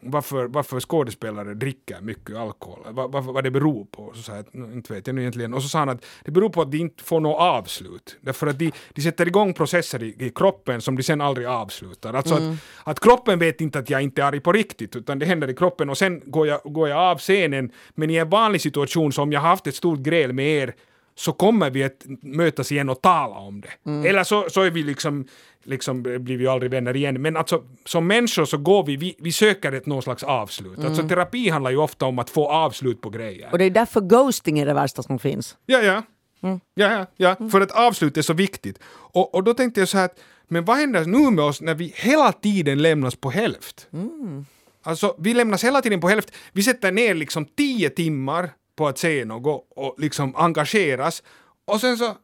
varför, 0.00 0.46
varför 0.46 0.80
skådespelare 0.80 1.54
dricker 1.54 2.00
mycket 2.00 2.36
alkohol, 2.36 2.78
vad, 2.90 3.12
vad, 3.12 3.24
vad 3.24 3.44
det 3.44 3.50
beror 3.50 3.84
på. 3.84 4.12
Så 4.14 4.22
sa 4.22 4.32
jag, 4.36 4.72
inte 4.72 4.94
vet 4.94 5.06
jag 5.06 5.14
nu 5.14 5.20
egentligen. 5.20 5.54
Och 5.54 5.62
så 5.62 5.68
sa 5.68 5.78
han 5.78 5.88
att 5.88 6.04
det 6.24 6.30
beror 6.30 6.48
på 6.48 6.62
att 6.62 6.70
de 6.70 6.78
inte 6.78 7.04
får 7.04 7.20
något 7.20 7.40
avslut. 7.40 8.16
Därför 8.20 8.46
att 8.46 8.58
de, 8.58 8.72
de 8.94 9.02
sätter 9.02 9.26
igång 9.26 9.54
processer 9.54 10.02
i, 10.02 10.26
i 10.26 10.30
kroppen 10.30 10.80
som 10.80 10.96
de 10.96 11.02
sen 11.02 11.20
aldrig 11.20 11.46
avslutar. 11.46 12.14
Alltså 12.14 12.34
mm. 12.34 12.52
att, 12.52 12.58
att 12.84 13.00
kroppen 13.00 13.38
vet 13.38 13.60
inte 13.60 13.78
att 13.78 13.90
jag 13.90 14.02
inte 14.02 14.22
är 14.22 14.26
arg 14.26 14.40
på 14.40 14.52
riktigt, 14.52 14.96
utan 14.96 15.18
det 15.18 15.26
händer 15.26 15.50
i 15.50 15.54
kroppen 15.54 15.90
och 15.90 15.98
sen 15.98 16.22
går 16.24 16.46
jag, 16.46 16.60
går 16.64 16.88
jag 16.88 16.98
av 16.98 17.18
scenen. 17.18 17.72
Men 17.94 18.10
i 18.10 18.16
en 18.16 18.30
vanlig 18.30 18.60
situation, 18.60 19.12
så 19.12 19.22
om 19.22 19.32
jag 19.32 19.40
har 19.40 19.48
haft 19.48 19.66
ett 19.66 19.74
stort 19.74 19.98
gräl 19.98 20.32
med 20.32 20.46
er, 20.46 20.74
så 21.14 21.32
kommer 21.32 21.70
vi 21.70 21.84
att 21.84 22.06
mötas 22.22 22.72
igen 22.72 22.88
och 22.88 23.02
tala 23.02 23.36
om 23.36 23.60
det. 23.60 23.90
Mm. 23.90 24.06
Eller 24.06 24.24
så, 24.24 24.46
så 24.50 24.62
är 24.62 24.70
vi 24.70 24.82
liksom 24.82 25.26
liksom 25.64 26.02
blir 26.02 26.36
vi 26.36 26.46
aldrig 26.46 26.70
vänner 26.70 26.96
igen. 26.96 27.22
Men 27.22 27.36
alltså 27.36 27.62
som 27.84 28.06
människor 28.06 28.44
så 28.44 28.58
går 28.58 28.84
vi, 28.84 28.96
vi, 28.96 29.14
vi 29.18 29.32
söker 29.32 29.72
ett 29.72 29.86
någon 29.86 30.02
slags 30.02 30.22
avslut. 30.22 30.78
Mm. 30.78 30.88
Alltså 30.88 31.08
terapi 31.08 31.48
handlar 31.48 31.70
ju 31.70 31.76
ofta 31.76 32.06
om 32.06 32.18
att 32.18 32.30
få 32.30 32.48
avslut 32.48 33.00
på 33.00 33.10
grejer. 33.10 33.48
Och 33.52 33.58
det 33.58 33.64
är 33.64 33.70
därför 33.70 34.00
ghosting 34.00 34.58
är 34.58 34.66
det 34.66 34.74
värsta 34.74 35.02
som 35.02 35.18
finns. 35.18 35.56
Ja, 35.66 35.78
ja. 35.78 36.02
Mm. 36.42 36.60
Ja, 36.74 36.92
ja, 36.92 37.06
ja. 37.16 37.36
Mm. 37.40 37.50
för 37.50 37.60
att 37.60 37.70
avslut 37.70 38.16
är 38.16 38.22
så 38.22 38.32
viktigt. 38.32 38.78
Och, 38.86 39.34
och 39.34 39.44
då 39.44 39.54
tänkte 39.54 39.80
jag 39.80 39.88
så 39.88 39.98
här 39.98 40.04
att, 40.04 40.20
men 40.48 40.64
vad 40.64 40.76
händer 40.76 41.04
nu 41.04 41.30
med 41.30 41.44
oss 41.44 41.60
när 41.60 41.74
vi 41.74 41.92
hela 41.96 42.32
tiden 42.32 42.82
lämnas 42.82 43.16
på 43.16 43.30
hälft? 43.30 43.88
Mm. 43.92 44.46
Alltså, 44.82 45.14
vi 45.18 45.34
lämnas 45.34 45.64
hela 45.64 45.82
tiden 45.82 46.00
på 46.00 46.08
hälft. 46.08 46.36
Vi 46.52 46.62
sätter 46.62 46.92
ner 46.92 47.14
liksom 47.14 47.44
tio 47.44 47.90
timmar 47.90 48.50
på 48.76 48.88
att 48.88 48.98
se 48.98 49.24
något 49.24 49.66
och 49.76 49.94
liksom 49.98 50.36
engageras. 50.36 51.22
Och 51.64 51.80
sen 51.80 51.96
så 51.96 52.16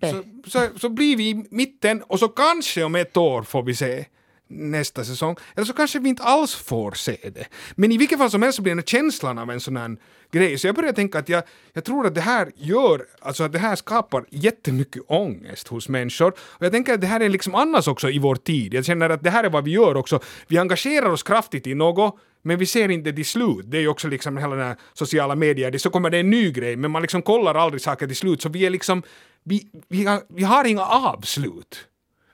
så, 0.00 0.22
så, 0.46 0.68
så 0.78 0.88
blir 0.88 1.16
vi 1.16 1.28
i 1.30 1.44
mitten 1.50 2.02
och 2.02 2.18
så 2.18 2.28
kanske 2.28 2.84
om 2.84 2.94
ett 2.94 3.16
år 3.16 3.42
får 3.42 3.62
vi 3.62 3.74
se 3.74 4.04
nästa 4.52 5.04
säsong. 5.04 5.36
Eller 5.54 5.64
så 5.64 5.72
kanske 5.72 5.98
vi 5.98 6.08
inte 6.08 6.22
alls 6.22 6.54
får 6.54 6.92
se 6.92 7.16
det. 7.22 7.46
Men 7.74 7.92
i 7.92 7.96
vilket 7.96 8.18
fall 8.18 8.30
som 8.30 8.42
helst 8.42 8.56
så 8.56 8.62
blir 8.62 8.74
det 8.74 8.88
känslan 8.88 9.38
av 9.38 9.50
en 9.50 9.60
sån 9.60 9.76
här 9.76 9.96
grej. 10.32 10.58
Så 10.58 10.66
jag 10.66 10.74
börjar 10.74 10.92
tänka 10.92 11.18
att 11.18 11.28
jag, 11.28 11.42
jag 11.72 11.84
tror 11.84 12.06
att 12.06 12.14
det 12.14 12.20
här 12.20 12.52
gör, 12.56 13.06
alltså 13.20 13.44
att 13.44 13.52
det 13.52 13.58
här 13.58 13.76
skapar 13.76 14.24
jättemycket 14.30 15.02
ångest 15.06 15.68
hos 15.68 15.88
människor. 15.88 16.30
Och 16.30 16.64
jag 16.64 16.72
tänker 16.72 16.94
att 16.94 17.00
det 17.00 17.06
här 17.06 17.20
är 17.20 17.28
liksom 17.28 17.54
annars 17.54 17.88
också 17.88 18.10
i 18.10 18.18
vår 18.18 18.34
tid. 18.34 18.74
Jag 18.74 18.84
känner 18.84 19.10
att 19.10 19.22
det 19.22 19.30
här 19.30 19.44
är 19.44 19.50
vad 19.50 19.64
vi 19.64 19.70
gör 19.70 19.96
också. 19.96 20.20
Vi 20.46 20.58
engagerar 20.58 21.10
oss 21.10 21.22
kraftigt 21.22 21.66
i 21.66 21.74
något 21.74 22.18
men 22.42 22.58
vi 22.58 22.66
ser 22.66 22.88
inte 22.88 23.12
till 23.12 23.26
slut. 23.26 23.64
Det 23.64 23.76
är 23.76 23.80
ju 23.80 23.88
också 23.88 24.08
liksom 24.08 24.36
hela 24.36 24.56
den 24.56 24.66
här 24.66 24.76
sociala 24.92 25.34
medier, 25.34 25.78
så 25.78 25.90
kommer 25.90 26.10
det 26.10 26.18
en 26.18 26.30
ny 26.30 26.52
grej, 26.52 26.76
men 26.76 26.90
man 26.90 27.02
liksom 27.02 27.22
kollar 27.22 27.54
aldrig 27.54 27.82
saker 27.82 28.06
till 28.06 28.16
slut, 28.16 28.42
så 28.42 28.48
vi 28.48 28.66
är 28.66 28.70
liksom, 28.70 29.02
vi, 29.44 29.70
vi, 29.88 30.04
har, 30.04 30.20
vi 30.28 30.42
har 30.42 30.64
inga 30.64 30.86
avslut. 30.86 31.86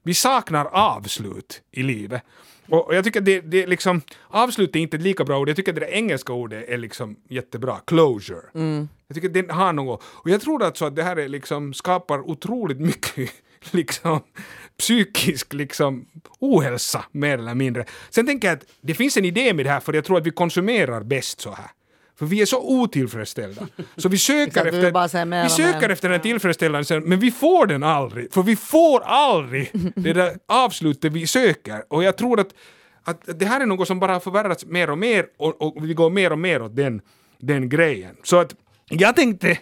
Vi 0.09 0.14
saknar 0.14 0.64
avslut 0.64 1.62
i 1.70 1.82
livet. 1.82 2.22
Och, 2.68 2.94
jag 2.94 3.04
tycker 3.04 3.20
det, 3.20 3.40
det 3.40 3.66
liksom, 3.66 4.00
avslut 4.28 4.76
är 4.76 4.80
inte 4.80 4.96
ett 4.96 5.02
lika 5.02 5.24
bra 5.24 5.38
ord, 5.38 5.48
jag 5.48 5.56
tycker 5.56 5.72
det 5.72 5.90
engelska 5.90 6.32
ordet 6.32 6.68
är 6.68 6.78
liksom 6.78 7.16
jättebra, 7.28 7.76
closure. 7.86 8.42
Jag 9.06 9.14
tycker 9.14 9.28
det 9.28 9.52
har 9.52 9.72
något, 9.72 10.02
och 10.04 10.30
jag 10.30 10.40
tror 10.40 10.62
alltså 10.62 10.84
att 10.84 10.96
det 10.96 11.02
här 11.02 11.16
är 11.16 11.28
liksom, 11.28 11.74
skapar 11.74 12.30
otroligt 12.30 12.80
mycket 12.80 13.30
liksom 13.70 14.20
psykisk 14.78 15.52
liksom 15.52 16.06
ohälsa 16.38 17.04
mer 17.12 17.38
eller 17.38 17.54
mindre. 17.54 17.84
Sen 18.11 18.26
tänker 18.26 18.48
jag 18.48 18.56
att 18.56 18.64
det 18.80 18.94
finns 18.94 19.16
en 19.16 19.24
idé 19.24 19.54
med 19.54 19.66
det 19.66 19.70
här 19.70 19.80
för 19.80 19.92
jag 19.92 20.04
tror 20.04 20.18
att 20.18 20.26
vi 20.26 20.30
konsumerar 20.30 21.02
bäst 21.02 21.40
så 21.40 21.50
här. 21.50 21.70
För 22.19 22.27
vi 22.27 22.43
är 22.43 22.47
så 22.47 22.61
otillfredsställda. 22.61 23.66
Så 23.97 24.09
vi 24.09 24.19
söker 24.29 24.66
efter, 24.66 25.43
vi 25.43 25.49
söker 25.49 25.89
efter 25.89 26.09
den 26.09 26.21
tillfredsställelsen 26.21 27.03
men 27.03 27.21
vi 27.21 27.31
får 27.31 27.66
den 27.66 27.83
aldrig. 27.83 28.33
För 28.33 28.43
vi 28.43 28.57
får 28.57 29.01
aldrig 29.01 29.71
det 29.95 30.12
där 30.12 30.37
avslutet 30.49 31.12
vi 31.12 31.27
söker. 31.27 31.83
Och 31.89 32.05
jag 32.05 32.16
tror 32.16 32.41
att, 32.41 32.49
att 33.05 33.39
det 33.39 33.47
här 33.47 33.61
är 33.61 33.66
något 33.66 33.89
som 33.89 34.01
bara 34.01 34.12
har 34.12 34.21
förvärrats 34.21 34.66
mer 34.66 34.91
och 34.91 34.99
mer 34.99 35.27
och, 35.37 35.62
och 35.62 35.89
vi 35.89 35.95
går 35.95 36.11
mer 36.11 36.33
och 36.33 36.39
mer 36.39 36.62
åt 36.62 36.77
den, 36.77 37.01
den 37.39 37.69
grejen. 37.69 38.16
Så 38.23 38.37
att 38.37 38.55
jag 38.89 39.16
tänkte 39.16 39.59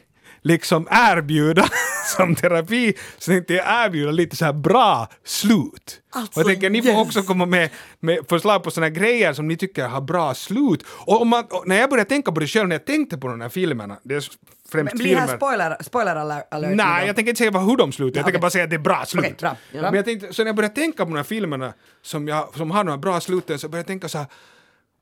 liksom 0.46 0.88
erbjuda 0.90 1.68
som 2.16 2.34
terapi 2.34 2.94
så 3.18 3.30
tänkte 3.30 3.54
jag 3.54 3.86
erbjuda 3.86 4.10
lite 4.10 4.36
så 4.36 4.44
här 4.44 4.52
bra 4.52 5.08
slut. 5.24 6.00
Alltså, 6.10 6.40
och 6.40 6.40
jag 6.40 6.46
tänker 6.46 6.70
ni 6.70 6.82
får 6.82 6.90
yes. 6.90 7.06
också 7.06 7.22
komma 7.22 7.46
med, 7.46 7.70
med 8.00 8.18
förslag 8.28 8.62
på 8.62 8.70
såna 8.70 8.88
grejer 8.88 9.32
som 9.32 9.48
ni 9.48 9.56
tycker 9.56 9.88
har 9.88 10.00
bra 10.00 10.34
slut. 10.34 10.84
Och, 10.88 11.22
om 11.22 11.28
man, 11.28 11.44
och 11.50 11.68
när 11.68 11.76
jag 11.76 11.90
började 11.90 12.08
tänka 12.08 12.32
på 12.32 12.40
det 12.40 12.46
själv 12.46 12.68
när 12.68 12.74
jag 12.76 12.84
tänkte 12.84 13.18
på 13.18 13.28
de 13.28 13.40
här 13.40 13.48
filmerna, 13.48 13.98
det 14.02 14.14
är 14.14 14.20
främst 14.20 14.94
Men 14.94 14.98
blir 14.98 15.16
här 15.16 15.26
filmer. 15.26 15.36
spoiler, 15.36 15.76
spoiler 15.80 16.16
alert? 16.16 16.76
Nej, 16.76 17.06
jag 17.06 17.16
tänker 17.16 17.30
inte 17.30 17.38
säga 17.38 17.58
hur 17.58 17.76
de 17.76 17.92
slutar, 17.92 18.18
jag 18.18 18.24
tänker 18.24 18.38
okej. 18.38 18.40
bara 18.40 18.50
säga 18.50 18.64
att 18.64 18.70
det 18.70 18.76
är 18.76 18.80
bra 18.80 19.04
slut. 19.06 19.24
Okej, 19.24 19.34
bra. 19.38 19.56
Ja. 19.72 19.82
Men 19.82 19.94
jag 19.94 20.04
tänkte, 20.04 20.32
så 20.32 20.42
när 20.42 20.48
jag 20.48 20.56
började 20.56 20.74
tänka 20.74 21.04
på 21.04 21.10
de 21.10 21.16
här 21.16 21.24
filmerna 21.24 21.72
som, 22.02 22.28
jag, 22.28 22.54
som 22.56 22.70
har 22.70 22.84
några 22.84 22.98
bra 22.98 23.20
sluten 23.20 23.58
så 23.58 23.68
började 23.68 23.80
jag 23.80 23.86
tänka 23.86 24.08
så 24.08 24.18
här, 24.18 24.26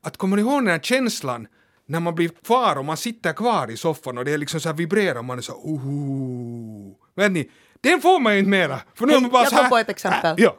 att 0.03 0.17
kommer 0.17 0.37
ni 0.37 0.41
ihåg 0.41 0.61
den 0.61 0.67
här 0.67 0.79
känslan 0.79 1.47
när 1.87 1.99
man 1.99 2.15
blir 2.15 2.29
kvar 2.29 2.75
och 2.75 2.85
man 2.85 2.97
sitter 2.97 3.33
kvar 3.33 3.71
i 3.71 3.77
soffan 3.77 4.17
och 4.17 4.25
det 4.25 4.31
är 4.31 4.37
liksom 4.37 4.59
så 4.59 4.69
här 4.69 4.75
vibrerar 4.75 5.21
man 5.21 5.37
är 5.37 5.41
så 5.41 5.53
oh. 5.53 6.95
Vet 7.15 7.31
ni, 7.31 7.51
den 7.81 8.01
får 8.01 8.19
man 8.19 8.33
ju 8.33 8.39
inte 8.39 8.49
mera. 8.49 8.79
För 8.93 9.05
nu 9.05 9.13
är 9.13 9.19
man 9.21 9.31
bara 9.31 9.43
jag 9.43 9.49
så 9.49 9.55
här, 9.55 9.63
kom 9.63 9.69
på 9.69 9.77
ett 9.77 9.89
exempel. 9.89 10.35
Äh, 10.39 10.43
ja. 10.43 10.55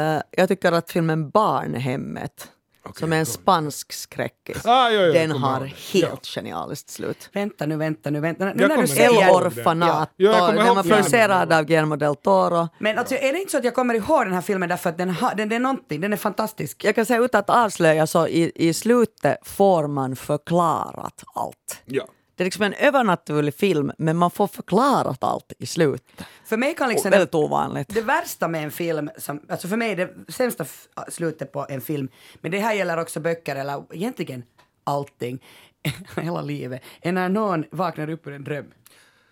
Eh, 0.00 0.22
jag 0.30 0.48
tycker 0.48 0.72
att 0.72 0.90
filmen 0.90 1.30
Barnhemmet, 1.30 2.48
som 2.96 3.12
är 3.12 3.16
en 3.16 3.26
spansk 3.26 3.92
skräckis, 3.92 4.66
Ah, 4.66 4.90
jo, 4.90 5.00
jo, 5.00 5.12
den 5.12 5.30
har 5.30 5.60
helt 5.92 6.26
genialiskt 6.26 6.90
slut. 6.90 7.30
Vänta 7.32 7.66
nu, 7.66 7.76
vänta 7.76 8.10
nu, 8.10 8.20
vänta 8.20 8.44
nu. 8.44 8.50
Jag 8.50 8.68
när 8.68 8.76
kommer 8.76 8.86
du 8.88 8.94
ihåg 8.94 9.00
El 9.00 9.14
säger... 9.14 9.26
det. 9.26 9.46
Orfanato, 9.46 10.10
Ja, 10.16 10.30
jag 10.30 10.38
kommer 10.48 10.64
den 10.64 10.76
var 10.76 10.82
producerad 10.82 11.52
av 11.52 11.64
Guillermo 11.64 11.96
del 11.96 12.16
Toro. 12.16 12.68
Men 12.78 12.98
alltså, 12.98 13.14
är 13.14 13.32
det 13.32 13.38
inte 13.38 13.50
så 13.50 13.58
att 13.58 13.64
jag 13.64 13.74
kommer 13.74 13.94
ihåg 13.94 14.24
den 14.26 14.34
här 14.34 14.40
filmen 14.40 14.68
därför 14.68 14.90
att 14.90 14.98
den, 14.98 15.10
har, 15.10 15.34
den, 15.34 15.48
den 15.48 15.56
är 15.56 15.60
någonting, 15.60 16.00
den 16.00 16.12
är 16.12 16.16
fantastisk. 16.16 16.84
Jag 16.84 16.94
kan 16.94 17.06
säga 17.06 17.20
utan 17.20 17.38
att 17.38 17.50
avslöja 17.50 18.06
så 18.06 18.26
i, 18.28 18.52
i 18.54 18.74
slutet 18.74 19.36
får 19.42 19.86
man 19.86 20.16
förklarat 20.16 21.22
allt. 21.34 21.82
ja. 21.84 22.04
Det 22.34 22.42
är 22.42 22.44
liksom 22.44 22.62
en 22.64 22.72
övernaturlig 22.72 23.54
film 23.54 23.92
men 23.98 24.16
man 24.16 24.30
får 24.30 24.46
förklarat 24.46 25.24
allt 25.24 25.52
i 25.58 25.66
slutet. 25.66 26.26
För 26.44 26.56
mig 26.56 26.74
kan 26.74 26.88
liksom... 26.88 27.10
Väldigt 27.10 27.34
ovanligt. 27.34 27.88
Det 27.94 28.00
värsta 28.02 28.48
med 28.48 28.64
en 28.64 28.70
film, 28.70 29.10
som, 29.18 29.40
alltså 29.48 29.68
för 29.68 29.76
mig 29.76 29.90
är 29.92 29.96
det 29.96 30.32
sämsta 30.32 30.64
slutet 31.08 31.52
på 31.52 31.66
en 31.68 31.80
film, 31.80 32.08
men 32.40 32.50
det 32.50 32.58
här 32.58 32.74
gäller 32.74 32.98
också 32.98 33.20
böcker 33.20 33.56
eller 33.56 33.84
egentligen 33.90 34.42
allting, 34.84 35.42
hela 36.16 36.42
livet, 36.42 36.82
är 37.02 37.12
när 37.12 37.28
någon 37.28 37.64
vaknar 37.70 38.10
upp 38.10 38.26
ur 38.26 38.32
en 38.32 38.44
dröm. 38.44 38.66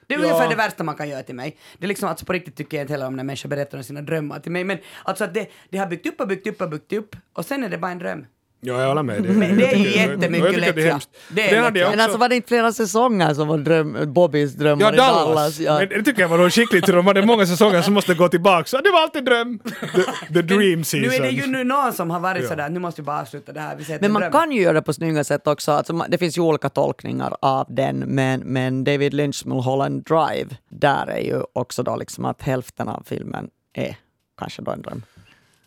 Det 0.07 0.15
är 0.15 0.19
Ja. 0.19 0.25
ungefär 0.25 0.49
det 0.49 0.55
värsta 0.57 0.85
man 0.85 0.95
kan 0.95 1.09
göra 1.09 1.23
till 1.23 1.35
mig. 1.35 1.57
Det 1.79 1.87
är 1.87 1.89
liksom, 1.89 2.09
alltså 2.09 2.27
på 2.27 2.33
riktigt 2.33 2.57
tycker 2.57 2.77
jag 2.77 2.85
inte 2.85 2.93
heller 2.93 3.07
om 3.07 3.17
när 3.17 3.25
människor 3.25 3.49
berättar 3.49 3.79
om 3.79 3.85
sina 3.85 4.03
drömmar 4.03 4.41
till 4.41 4.53
mig, 4.53 4.65
men 4.65 4.79
alltså 5.05 5.25
att 5.25 5.35
det, 5.35 5.47
det 5.71 5.79
har 5.79 5.87
byggt 5.87 6.07
upp 6.07 6.21
och 6.21 6.29
byggt 6.29 6.47
upp 6.47 6.61
och 6.61 6.69
byggt 6.71 6.93
upp 6.93 7.17
och 7.33 7.47
sen 7.47 7.65
är 7.65 7.69
det 7.69 7.79
bara 7.79 7.91
en 7.91 7.99
dröm. 7.99 8.27
Ja, 8.61 8.81
jag 8.81 8.89
håller 8.89 9.03
med. 9.03 9.23
Det, 9.23 9.29
Men 9.33 9.57
det 9.57 9.73
är 9.73 9.77
ju 9.77 9.91
jättemycket 9.91 10.55
tycker 10.55 10.73
det 10.73 10.83
är 10.83 10.91
hemskt. 10.91 11.11
Det 11.29 11.51
är 11.51 11.55
Det 11.57 11.63
hade 11.63 11.79
jag 11.79 11.87
lättja. 11.87 11.91
Men 11.97 12.01
alltså 12.05 12.19
var 12.19 12.29
det 12.29 12.37
inte 12.37 12.49
flera 12.49 12.73
säsonger 12.73 13.35
som 13.35 13.49
var 13.49 13.59
dröm, 13.59 14.13
Bobbys 14.13 14.55
drömmar 14.55 14.83
Ja, 14.85 14.93
i 14.93 14.97
Dallas. 14.97 15.25
Dallas? 15.27 15.59
Ja. 15.59 15.79
Men 15.79 15.89
det 15.89 16.03
tycker 16.03 16.21
jag 16.23 16.29
var 16.29 16.39
nog 16.39 16.53
skickligt 16.53 16.87
de 16.87 17.07
hade 17.07 17.27
många 17.27 17.47
säsonger 17.47 17.83
som 17.83 17.95
måste 17.95 18.15
gå 18.15 18.29
tillbaka. 18.29 18.65
Så 18.65 18.81
det 18.81 18.91
var 18.91 19.03
alltid 19.03 19.25
dröm. 19.25 19.59
The, 19.59 20.35
the 20.35 20.43
dream 20.43 20.85
season. 20.85 21.09
Nu 21.09 21.15
är 21.17 21.21
det 21.21 21.31
ju 21.31 21.47
nu 21.47 21.65
någon 21.65 21.93
som 21.93 22.11
har 22.11 22.21
varit 22.21 22.43
Ja. 22.43 22.49
sådär, 22.49 22.69
nu 22.69 22.81
måste 22.81 23.01
vi 23.03 23.07
bara 23.07 23.21
avsluta 23.21 23.53
det 23.53 23.61
här. 23.61 23.77
Vi 23.77 23.99
Men 24.01 24.13
man 24.13 24.23
dröm. 24.23 24.33
kan 24.33 24.53
ju 24.53 24.63
göra 24.63 24.73
det 24.73 24.83
på 24.83 24.93
snygga 24.93 25.25
sätt 25.25 25.47
också. 25.47 25.73
Alltså, 25.73 25.93
det 26.09 26.19
finns 26.19 26.39
ju 26.39 26.41
olika 26.43 26.69
tolkningar 26.69 27.37
av 27.43 27.67
den, 27.69 27.99
men, 27.99 28.41
men 28.41 28.85
David 28.85 29.15
Lynch 29.15 29.47
Mulholland 29.47 30.05
Drive, 30.05 30.57
där 30.69 31.07
är 31.07 31.21
ju 31.21 31.43
också 31.53 31.83
då 31.83 31.97
liksom 31.97 32.25
att 32.25 32.43
hälften 32.43 32.89
av 32.89 33.03
filmen 33.07 33.49
är 33.75 33.97
kanske 34.39 34.63
då 34.63 34.71
en 34.71 34.83
dröm. 34.83 35.03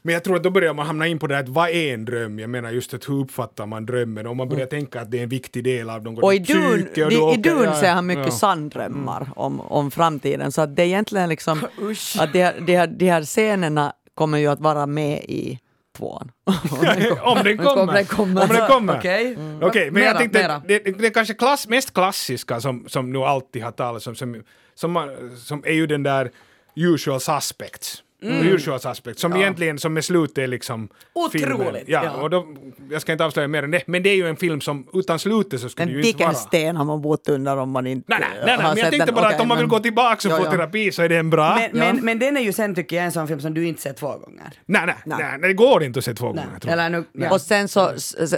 Men 0.05 0.13
jag 0.13 0.23
tror 0.23 0.35
att 0.35 0.43
då 0.43 0.49
börjar 0.49 0.73
man 0.73 0.85
hamna 0.85 1.07
in 1.07 1.19
på 1.19 1.27
det 1.27 1.35
här 1.35 1.43
att 1.43 1.49
vad 1.49 1.69
är 1.69 1.93
en 1.93 2.05
dröm? 2.05 2.39
Jag 2.39 2.49
menar 2.49 2.71
just 2.71 2.93
att 2.93 3.09
hur 3.09 3.19
uppfattar 3.21 3.65
man 3.65 3.85
drömmen? 3.85 4.27
Om 4.27 4.37
man 4.37 4.49
börjar 4.49 4.65
tänka 4.65 5.01
att 5.01 5.11
det 5.11 5.19
är 5.19 5.23
en 5.23 5.29
viktig 5.29 5.63
del 5.63 5.89
av 5.89 6.03
någon 6.03 6.13
Mm. 6.13 6.23
Och 6.23 6.33
i 6.33 6.39
Dune, 6.39 6.77
psyke 6.83 7.05
och 7.05 7.11
i, 7.11 7.15
då 7.15 7.21
i 7.21 7.23
åker- 7.23 7.41
Dune 7.51 7.63
ja, 7.65 7.75
ser 7.79 7.91
han 7.91 8.05
mycket 8.05 8.25
ja. 8.25 8.31
sanndrömmar 8.31 9.29
om, 9.35 9.59
om 9.61 9.91
framtiden. 9.91 10.51
Så 10.51 10.61
att 10.61 10.75
det 10.75 10.81
är 10.81 10.85
egentligen 10.85 11.29
liksom 11.29 11.59
att 12.19 12.33
de, 12.33 12.41
här- 12.43 12.59
de, 12.65 12.75
här, 12.77 12.87
de 12.87 13.09
här 13.09 13.23
scenerna 13.23 13.93
kommer 14.15 14.37
ju 14.37 14.47
att 14.47 14.59
vara 14.59 14.85
med 14.85 15.17
i 15.23 15.59
tvåan. 15.97 16.31
om 17.21 17.37
den 17.43 17.57
kommer. 17.57 17.81
Om 17.81 17.87
den 17.93 18.05
kommer. 18.05 18.41
Om 18.41 18.47
den 18.47 18.67
kommer. 18.67 18.97
Okej. 18.97 19.37
Okej, 19.61 19.85
men 19.85 19.93
Mera, 19.93 20.05
jag 20.05 20.17
tänkte, 20.17 20.61
det, 20.67 20.79
det 20.79 21.07
är 21.07 21.13
kanske 21.13 21.33
klass, 21.33 21.67
mest 21.67 21.93
klassiska 21.93 22.61
som, 22.61 22.85
som 22.87 23.11
nu 23.13 23.19
alltid 23.19 23.63
har 23.63 23.71
talats 23.71 24.07
om, 24.07 24.15
som, 24.15 24.43
som, 24.75 24.91
man, 24.91 25.37
som 25.37 25.63
är 25.65 25.73
ju 25.73 25.87
den 25.87 26.03
där 26.03 26.31
usual 26.75 27.19
suspects. 27.19 28.03
Mm. 28.23 28.47
Usual 28.47 28.79
suspects, 28.79 29.21
som 29.21 29.35
egentligen 29.35 29.79
som 29.79 29.93
med 29.93 30.05
slutet 30.05 30.37
är 30.37 30.47
liksom 30.47 30.87
Otroligt, 31.13 31.31
filmen. 31.45 31.75
Ja, 31.87 32.01
ja. 32.05 32.11
och 32.11 32.29
då, 32.29 32.45
jag 32.91 33.01
ska 33.01 33.11
inte 33.11 33.25
avslöja 33.25 33.47
mer 33.47 33.63
än 33.63 33.71
det, 33.71 33.83
men 33.87 34.03
det 34.03 34.09
är 34.09 34.15
ju 34.15 34.27
en 34.27 34.35
film 34.35 34.61
som 34.61 34.87
utan 34.93 35.19
slutet 35.19 35.61
så 35.61 35.69
skulle 35.69 35.85
Men 35.85 35.87
det 35.87 35.93
ju 35.93 35.97
inte 35.99 36.07
vilken 36.07 36.27
vara. 36.27 36.35
sten 36.35 36.75
har 36.75 36.85
man 36.85 37.01
bott 37.01 37.29
under 37.29 37.57
om 37.57 37.71
man 37.71 37.87
inte 37.87 38.05
Nej, 38.09 38.19
nej, 38.21 38.29
nej, 38.35 38.43
nej 38.45 38.55
har 38.55 38.63
men 38.63 38.67
jag 38.69 38.77
sett 38.77 38.89
tänkte 38.89 39.05
den? 39.05 39.15
bara 39.15 39.25
Okej, 39.25 39.35
att 39.35 39.41
om 39.41 39.47
man 39.47 39.57
vill 39.57 39.65
men- 39.67 39.69
gå 39.69 39.79
tillbaka 39.79 40.27
och 40.27 40.33
Ja, 40.33 40.37
få 40.37 40.45
ja. 40.45 40.51
terapi 40.51 40.91
så 40.91 41.01
är 41.01 41.09
det 41.09 41.17
en 41.17 41.29
bra. 41.29 41.55
Men, 41.55 41.61
Ja. 41.63 41.93
men, 41.93 42.05
men 42.05 42.19
den 42.19 42.37
är 42.37 42.41
ju 42.41 42.53
sen 42.53 42.75
tycker 42.75 42.95
jag 42.95 43.05
en 43.05 43.11
sån 43.11 43.27
film 43.27 43.39
som 43.39 43.53
du 43.53 43.67
inte 43.67 43.81
ser 43.81 43.93
två 43.93 44.07
gånger. 44.07 44.51
Nej, 44.65 44.85
nej, 44.85 44.95
nej, 45.05 45.17
nej, 45.21 45.39
det 45.41 45.53
går 45.53 45.83
inte 45.83 45.99
att 45.99 46.05
se 46.05 46.13
två 46.13 46.25
gånger. 46.27 46.41
tror 46.43 46.59
jag. 46.61 46.71
Eller 46.71 46.89
nu, 46.89 47.03
ja. 47.11 47.31
Och 47.33 47.41
sen 47.41 47.67
så, 47.67 47.91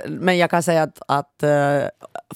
men 0.08 0.38
jag 0.38 0.50
kan 0.50 0.64
säga 0.64 0.84
att, 0.84 1.02
att 1.08 1.44
eh, 1.44 1.50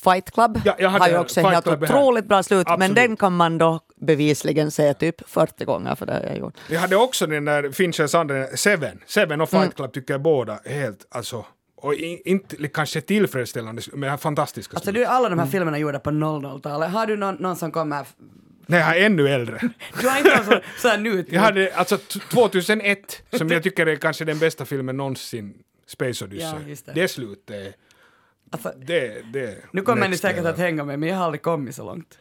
Fight 0.03 0.31
Club 0.31 0.61
Ja, 0.79 0.89
har 0.89 1.07
ju 1.09 1.17
också 1.17 1.41
Fight 1.41 1.53
helt 1.53 1.65
Club 1.65 1.83
här. 1.85 1.95
otroligt 1.95 2.25
bra 2.27 2.43
slut, 2.43 2.67
men 2.67 2.73
Absolut. 2.73 2.95
den 2.95 3.17
kan 3.17 3.35
man 3.35 3.57
då 3.57 3.79
bevisligen 3.99 4.71
se 4.71 4.93
typ 4.93 5.29
40 5.29 5.65
gånger 5.65 5.95
för 5.95 6.05
det 6.05 6.13
har 6.13 6.21
jag 6.23 6.37
gjort. 6.37 6.53
Jag 6.69 6.79
hade 6.79 6.95
också 6.95 7.27
den 7.27 7.45
där 7.45 7.71
Finchers 7.71 8.15
andra, 8.15 8.47
Seven. 8.47 8.99
Seven 9.05 9.41
och 9.41 9.49
Fight 9.49 9.61
Mm. 9.61 9.71
Club 9.71 9.93
tycker 9.93 10.13
jag 10.13 10.21
båda 10.21 10.59
helt, 10.65 11.07
alltså, 11.11 11.45
och 11.75 11.93
i, 11.93 12.21
inte 12.25 12.67
kanske 12.67 13.01
tillfredsställande, 13.01 13.81
men 13.93 14.17
fantastiska. 14.17 14.75
Alltså 14.77 14.91
du, 14.91 15.05
alla 15.05 15.29
de 15.29 15.39
här 15.39 15.45
filmerna 15.45 15.77
är 15.77 15.81
gjorda 15.81 15.99
på 15.99 16.09
00-talet. 16.09 16.91
Har 16.91 17.07
du 17.07 17.17
någon, 17.17 17.35
någon 17.35 17.55
som 17.55 17.71
kommer... 17.71 18.05
Nej, 18.65 18.79
jag 18.79 18.97
är 18.97 19.05
ännu 19.05 19.27
äldre. 19.29 19.59
Du 20.01 20.07
har 20.09 20.17
inte 20.17 20.43
som 20.43 20.59
så 20.77 20.87
här 20.87 20.97
nu... 20.97 21.25
Jag 21.29 21.41
hade 21.41 21.75
alltså 21.75 21.97
t- 21.97 22.19
2001, 22.31 23.21
som 23.33 23.49
jag 23.49 23.63
tycker 23.63 23.85
är 23.85 23.95
kanske 23.95 24.25
den 24.25 24.39
bästa 24.39 24.65
filmen 24.65 24.97
någonsin, 24.97 25.53
Space 25.87 26.25
Odyssey. 26.25 26.47
Ja, 26.47 26.55
just 26.67 26.85
det. 26.85 26.91
det 26.93 27.07
slutet. 27.07 27.75
Alltså, 28.51 28.73
Det, 28.77 29.21
det, 29.33 29.57
nu 29.71 29.81
kommer 29.81 30.07
ni 30.07 30.17
säkert 30.17 30.45
att 30.45 30.57
hänga 30.57 30.83
med, 30.83 30.99
men 30.99 31.09
jag 31.09 31.15
har 31.15 31.25
aldrig 31.25 31.41
kommit 31.41 31.75
så 31.75 31.85
långt. 31.85 32.17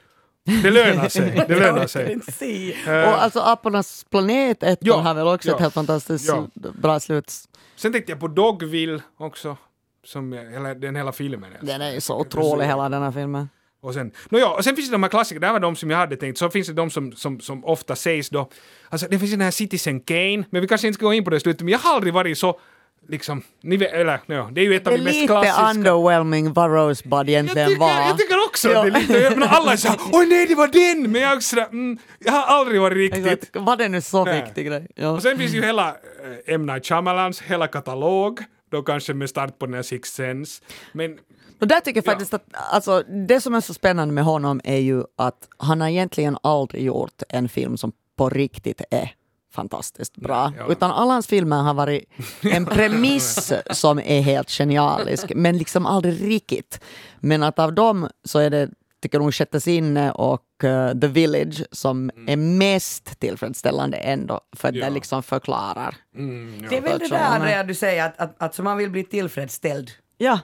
Det 0.63 0.71
lönar 0.71 1.09
sig. 1.09 1.45
Det 1.49 1.55
lönar 1.59 1.87
sig. 1.87 2.73
Eh, 2.87 3.09
Och 3.09 3.23
alltså 3.23 3.41
Apornas 3.41 4.05
planet 4.11 4.63
1 4.63 4.79
ja, 4.83 4.97
har 5.01 5.15
väl 5.15 5.27
också 5.27 5.49
ja, 5.49 5.55
ett 5.55 5.61
helt 5.61 5.75
fantastiskt 5.75 6.29
ja. 6.29 6.47
bra 6.75 7.01
slut. 7.01 7.33
Sen 7.77 7.93
tänkte 7.93 8.13
jag 8.13 8.21
på 8.21 8.29
Dogville 8.29 9.01
också, 9.19 9.57
som 10.05 10.33
hela, 10.33 10.75
den 10.75 10.97
hela 10.97 11.13
filmen. 11.13 11.51
alltså. 11.51 11.67
Den 11.67 11.81
är 11.83 11.91
ju 11.93 12.01
så 12.01 12.21
otrolig 12.21 12.67
hela 12.67 12.89
den 12.89 13.03
här 13.03 13.13
filmen. 13.13 13.49
Och 13.83 13.95
sen, 13.95 14.11
no, 14.29 14.39
ja, 14.39 14.55
och 14.57 14.65
sen 14.65 14.77
finns 14.77 14.89
det 14.89 14.95
de 14.95 15.03
här 15.03 15.11
klassikerna, 15.11 15.41
det 15.41 15.47
här 15.47 15.53
var 15.53 15.61
de 15.61 15.77
som 15.77 15.91
jag 15.91 15.99
hade 15.99 16.17
tänkt, 16.17 16.39
så 16.39 16.51
finns 16.51 16.67
det 16.67 16.73
de 16.73 16.91
som, 16.91 17.13
som, 17.13 17.41
som 17.41 17.65
ofta 17.65 17.97
sägs 17.97 18.31
då, 18.31 18.51
alltså 18.89 19.07
det 19.11 19.19
finns 19.19 19.31
den 19.31 19.41
här 19.41 19.51
Citizen 19.51 20.01
Kane, 20.01 20.45
men 20.51 20.61
vi 20.63 20.69
kanske 20.69 20.87
inte 20.87 20.97
ska 20.99 21.07
gå 21.07 21.13
in 21.15 21.25
på 21.25 21.31
det 21.31 21.41
slutet, 21.41 21.61
men 21.63 21.73
jag 21.73 21.79
har 21.79 21.95
aldrig 21.95 22.15
varit 22.15 22.39
så, 22.39 22.61
liksom, 23.09 23.43
ni 23.63 23.77
vet, 23.77 23.93
eller 23.93 24.21
ja, 24.27 24.49
det 24.53 24.61
är 24.61 24.65
ju 24.65 24.75
ett 24.77 24.85
Det 24.85 24.91
av 24.91 24.95
är 24.95 24.99
de 24.99 25.05
mest 25.05 25.15
lite 25.17 25.27
klassiska. 25.27 25.71
underwhelming 25.71 26.53
vad 26.53 26.71
Rosebud 26.71 27.13
jag 27.13 27.29
egentligen 27.29 27.69
tycker, 27.69 27.81
var. 27.81 28.01
jag 28.01 28.19
tycker 28.19 28.35
också! 28.49 28.69
Ja. 28.71 28.83
Det 28.83 28.89
är 28.89 29.01
lite, 29.01 29.37
men 29.37 29.49
alla 29.49 29.73
är 29.73 29.77
såhär 29.77 29.99
oj 30.13 30.27
nej 30.27 30.47
det 30.47 30.55
var 30.55 30.69
den! 30.69 31.13
Men 31.13 31.21
jag 31.23 31.33
är 31.33 31.37
också 31.37 31.49
sådär, 31.49 31.67
mm, 31.67 31.99
jag 32.19 32.33
har 32.33 32.43
aldrig 32.43 32.81
varit 32.81 32.97
riktigt. 32.97 33.51
Var 33.57 33.77
det 33.77 33.89
nu 33.89 34.01
så 34.01 34.25
Nej. 34.25 34.43
viktig 34.43 34.67
grej? 34.67 34.87
Ja. 34.95 35.09
Och 35.11 35.23
sen 35.23 35.39
finns 35.39 35.53
ju 35.55 35.63
hela 35.63 35.89
äh, 35.89 36.55
M. 36.55 36.67
Night 36.67 36.87
Shyamalans 36.87 37.43
hela 37.43 37.67
katalog, 37.67 38.41
då 38.71 38.83
kanske 38.83 39.15
med 39.15 39.29
start 39.31 39.59
på 39.59 39.67
den 39.67 39.75
här 39.75 39.83
Sixth 39.83 40.17
Sense. 40.17 40.63
Men 40.93 41.19
Och 41.61 41.69
där 41.69 41.81
tycker 41.81 41.99
jag 41.99 42.07
Ja. 42.07 42.11
faktiskt 42.11 42.35
att 42.35 42.45
alltså, 42.73 43.03
det 43.29 43.41
som 43.41 43.55
är 43.55 43.61
så 43.61 43.75
spännande 43.75 44.15
med 44.15 44.25
honom 44.25 44.61
är 44.65 44.77
ju 44.79 45.03
att 45.19 45.49
han 45.59 45.81
har 45.81 45.89
egentligen 45.89 46.37
aldrig 46.43 46.83
gjort 46.85 47.23
en 47.29 47.49
film 47.49 47.77
som 47.77 47.93
på 48.17 48.29
riktigt 48.29 48.83
är 48.91 49.11
fantastiskt 49.59 50.17
bra. 50.17 50.53
Ja. 50.59 50.67
Utan 50.73 50.91
alla 50.91 51.13
hans 51.13 51.27
filmer 51.27 51.57
har 51.63 51.75
varit 51.75 52.05
en 52.43 52.67
premiss 52.77 53.53
som 53.71 53.99
är 53.99 54.21
helt 54.21 54.51
genialisk, 54.51 55.33
men 55.35 55.59
liksom 55.59 55.87
aldrig 55.87 56.29
riktigt. 56.31 56.81
Men 57.21 57.43
att 57.43 57.59
av 57.59 57.73
dem 57.73 58.09
så 58.25 58.39
är 58.39 58.51
det, 58.51 58.69
tycker 59.03 59.19
nog 59.19 59.35
Sjätte 59.35 59.61
sinne 59.61 60.13
och 60.13 60.65
eh, 60.65 60.93
The 61.01 61.07
Village 61.07 61.63
som 61.73 62.11
är 62.27 62.37
mest 62.37 63.21
tillfredsställande 63.21 63.97
ändå, 63.97 64.41
för 64.57 64.69
att 64.69 64.75
Ja. 64.75 64.85
det 64.85 64.91
liksom 64.91 65.23
förklarar. 65.23 65.95
mm, 66.17 66.55
ja. 66.63 66.67
Det 66.71 66.77
är 66.77 66.83
väl 66.83 66.99
det 66.99 67.09
där 67.09 67.65
du 67.65 67.75
säger 67.75 68.07
att, 68.07 68.19
att, 68.21 68.35
att 68.43 68.55
så 68.55 68.63
man 68.63 68.77
vill 68.79 68.91
bli 68.91 69.05
tillfredsställd. 69.05 69.91
Ja, 70.19 70.41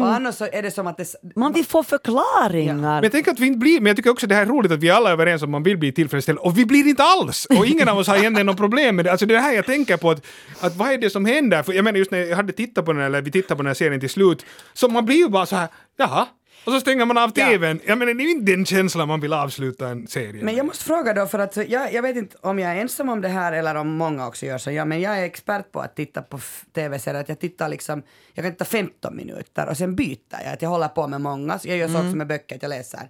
Och 0.00 0.14
annars 0.14 0.34
så 0.34 0.48
är 0.52 0.62
det 0.62 0.70
som 0.70 0.86
att 0.86 0.96
det... 0.96 1.14
man 1.36 1.52
vill 1.52 1.64
få 1.64 1.82
förklaringar. 1.82 2.74
Men 2.74 3.02
jag 3.02 3.12
tänker 3.12 3.30
att 3.30 3.40
vi 3.40 3.46
inte 3.46 3.58
blir, 3.58 3.80
men 3.80 3.86
jag 3.86 3.96
tycker 3.96 4.10
också 4.10 4.26
det 4.26 4.34
här 4.34 4.42
är 4.42 4.46
roligt 4.46 4.72
att 4.72 4.78
vi 4.78 4.90
alla 4.90 5.08
är 5.08 5.12
överens 5.12 5.42
om 5.42 5.48
att 5.48 5.50
man 5.50 5.62
vill 5.62 5.78
bli 5.78 5.92
tillfredsställd 5.92 6.38
och 6.38 6.58
vi 6.58 6.66
blir 6.66 6.88
inte 6.88 7.02
alls! 7.02 7.46
Och 7.58 7.66
ingen 7.66 7.88
av 7.88 7.98
oss 7.98 8.06
har 8.06 8.16
egentligen 8.16 8.46
något 8.46 8.56
problem 8.56 8.96
med 8.96 9.04
det. 9.04 9.10
Alltså 9.10 9.26
det 9.26 9.34
är 9.34 9.36
det 9.36 9.42
här 9.42 9.52
jag 9.52 9.66
tänker 9.66 9.96
på 9.96 10.10
att, 10.10 10.26
att 10.60 10.76
vad 10.76 10.92
är 10.92 10.98
det 10.98 11.10
som 11.10 11.24
händer? 11.24 11.62
För 11.62 11.72
jag 11.72 11.84
menar 11.84 11.98
just 11.98 12.10
när 12.10 12.18
jag 12.18 12.36
hade 12.36 12.52
tittat 12.52 12.84
på 12.84 12.92
den 12.92 13.00
här, 13.00 13.06
eller 13.06 13.22
vi 13.22 13.30
tittade 13.30 13.56
på 13.56 13.62
den 13.62 13.66
här 13.66 13.74
serien 13.74 14.00
till 14.00 14.10
slut, 14.10 14.44
så 14.72 14.88
man 14.88 15.04
blir 15.06 15.16
ju 15.16 15.28
bara 15.28 15.46
så 15.46 15.56
här, 15.56 15.68
jaha, 15.96 16.26
och 16.64 16.72
så 16.72 16.80
stänger 16.80 17.04
man 17.06 17.18
av 17.18 17.30
Ja. 17.34 17.46
TVn. 17.46 17.80
Jag 17.86 17.98
menar 17.98 18.14
det 18.14 18.22
är 18.22 18.24
ju 18.24 18.30
inte 18.30 18.52
den 18.52 18.66
känslan 18.66 19.08
man 19.08 19.20
vill 19.20 19.32
avsluta 19.32 19.88
en 19.88 20.06
serie 20.06 20.44
Men 20.44 20.56
jag 20.56 20.66
måste 20.66 20.84
fråga 20.84 21.12
då, 21.12 21.26
för 21.26 21.38
att 21.38 21.56
jag, 21.56 21.92
jag 21.92 22.02
vet 22.02 22.16
inte 22.16 22.36
om 22.40 22.58
jag 22.58 22.70
är 22.72 22.76
ensam 22.80 23.08
om 23.08 23.20
det 23.20 23.28
här 23.28 23.52
eller 23.52 23.74
om 23.74 23.88
många 23.96 24.26
också 24.28 24.46
gör 24.46 24.58
så, 24.58 24.70
ja, 24.70 24.84
men 24.84 25.00
jag 25.00 25.18
är 25.18 25.22
expert 25.24 25.72
på 25.72 25.80
att 25.80 25.96
titta 25.96 26.22
på 26.22 26.38
tv-serier, 26.74 27.20
att 27.20 27.28
jag 27.28 27.40
tittar 27.40 27.68
liksom, 27.68 28.02
jag 28.34 28.44
kan 28.44 28.52
titta 28.52 28.64
15 28.64 29.16
minuter 29.16 29.68
och 29.68 29.76
sen 29.76 29.96
byter 29.96 30.16
jag, 30.44 30.52
att 30.52 30.62
jag 30.62 30.68
håller 30.68 30.88
på 30.88 31.06
med 31.06 31.20
många, 31.20 31.58
så 31.58 31.68
jag 31.68 31.76
gör 31.76 31.88
så 31.88 31.94
också 31.98 32.16
med 32.16 32.26
böcker, 32.26 32.56
att 32.56 32.62
jag 32.62 32.68
läser 32.68 33.00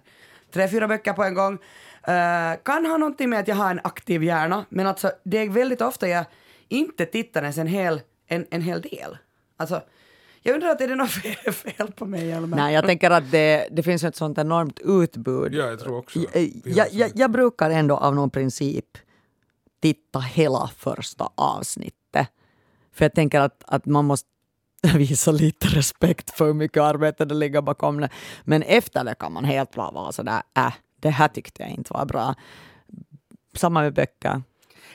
tre, 0.53 0.67
fyra 0.67 0.87
böcker 0.87 1.13
på 1.13 1.23
en 1.23 1.33
gång. 1.33 1.53
Eh, 2.07 2.53
kan 2.63 2.85
ha 2.85 2.97
någonting 2.97 3.29
med 3.29 3.39
att 3.39 3.47
jag 3.47 3.55
har 3.55 3.71
en 3.71 3.79
aktiv 3.83 4.23
hjärna, 4.23 4.65
men 4.69 4.87
alltså 4.87 5.11
det 5.23 5.37
är 5.37 5.49
väldigt 5.49 5.81
ofta 5.81 6.07
jag 6.07 6.25
inte 6.67 7.05
tittar 7.05 7.41
ens 7.41 7.57
en 7.57 7.67
hel, 7.67 8.01
en, 8.27 8.45
en 8.51 8.61
hel 8.61 8.81
del. 8.81 9.17
Alltså, 9.57 9.81
jag 10.43 10.53
undrar 10.53 10.69
att 10.69 10.81
är 10.81 10.87
det 10.87 10.95
något 10.95 11.11
fel, 11.11 11.53
fel 11.53 11.91
på 11.91 12.05
mig 12.05 12.31
eller? 12.31 12.47
Nej, 12.47 12.73
jag 12.73 12.85
tänker 12.85 13.11
att 13.11 13.31
det, 13.31 13.67
det 13.71 13.83
finns 13.83 14.03
ett 14.03 14.15
sånt 14.15 14.37
enormt 14.37 14.79
utbud. 14.79 15.53
Ja, 15.53 15.65
jag 15.65 15.79
tror 15.79 15.97
också. 15.97 16.19
Jag, 16.19 16.51
jag, 16.65 16.87
jag, 16.91 17.11
jag 17.15 17.31
brukar 17.31 17.69
ändå 17.69 17.97
av 17.97 18.15
någon 18.15 18.29
princip 18.29 18.97
titta 19.81 20.19
hela 20.19 20.69
första 20.77 21.29
avsnittet. 21.35 22.27
För 22.93 23.05
jag 23.05 23.13
tänker 23.13 23.39
att, 23.39 23.63
att 23.67 23.85
man 23.85 24.05
måste 24.05 24.27
visa 24.95 25.31
lite 25.31 25.67
respekt 25.67 26.29
för 26.29 26.45
hur 26.45 26.53
mycket 26.53 26.83
arbete 26.83 27.25
det 27.25 27.35
ligger 27.35 27.61
bakom 27.61 28.01
det. 28.01 28.09
Men 28.43 28.63
efter 28.63 29.03
det 29.03 29.15
kan 29.15 29.33
man 29.33 29.45
helt 29.45 29.71
bra 29.71 29.91
vara 29.91 30.11
sådär, 30.11 30.41
äh, 30.57 30.73
det 30.99 31.09
här 31.09 31.27
tyckte 31.27 31.61
jag 31.63 31.71
inte 31.71 31.93
var 31.93 32.05
bra. 32.05 32.35
Samma 33.55 33.81
med 33.81 33.93
böcker. 33.93 34.41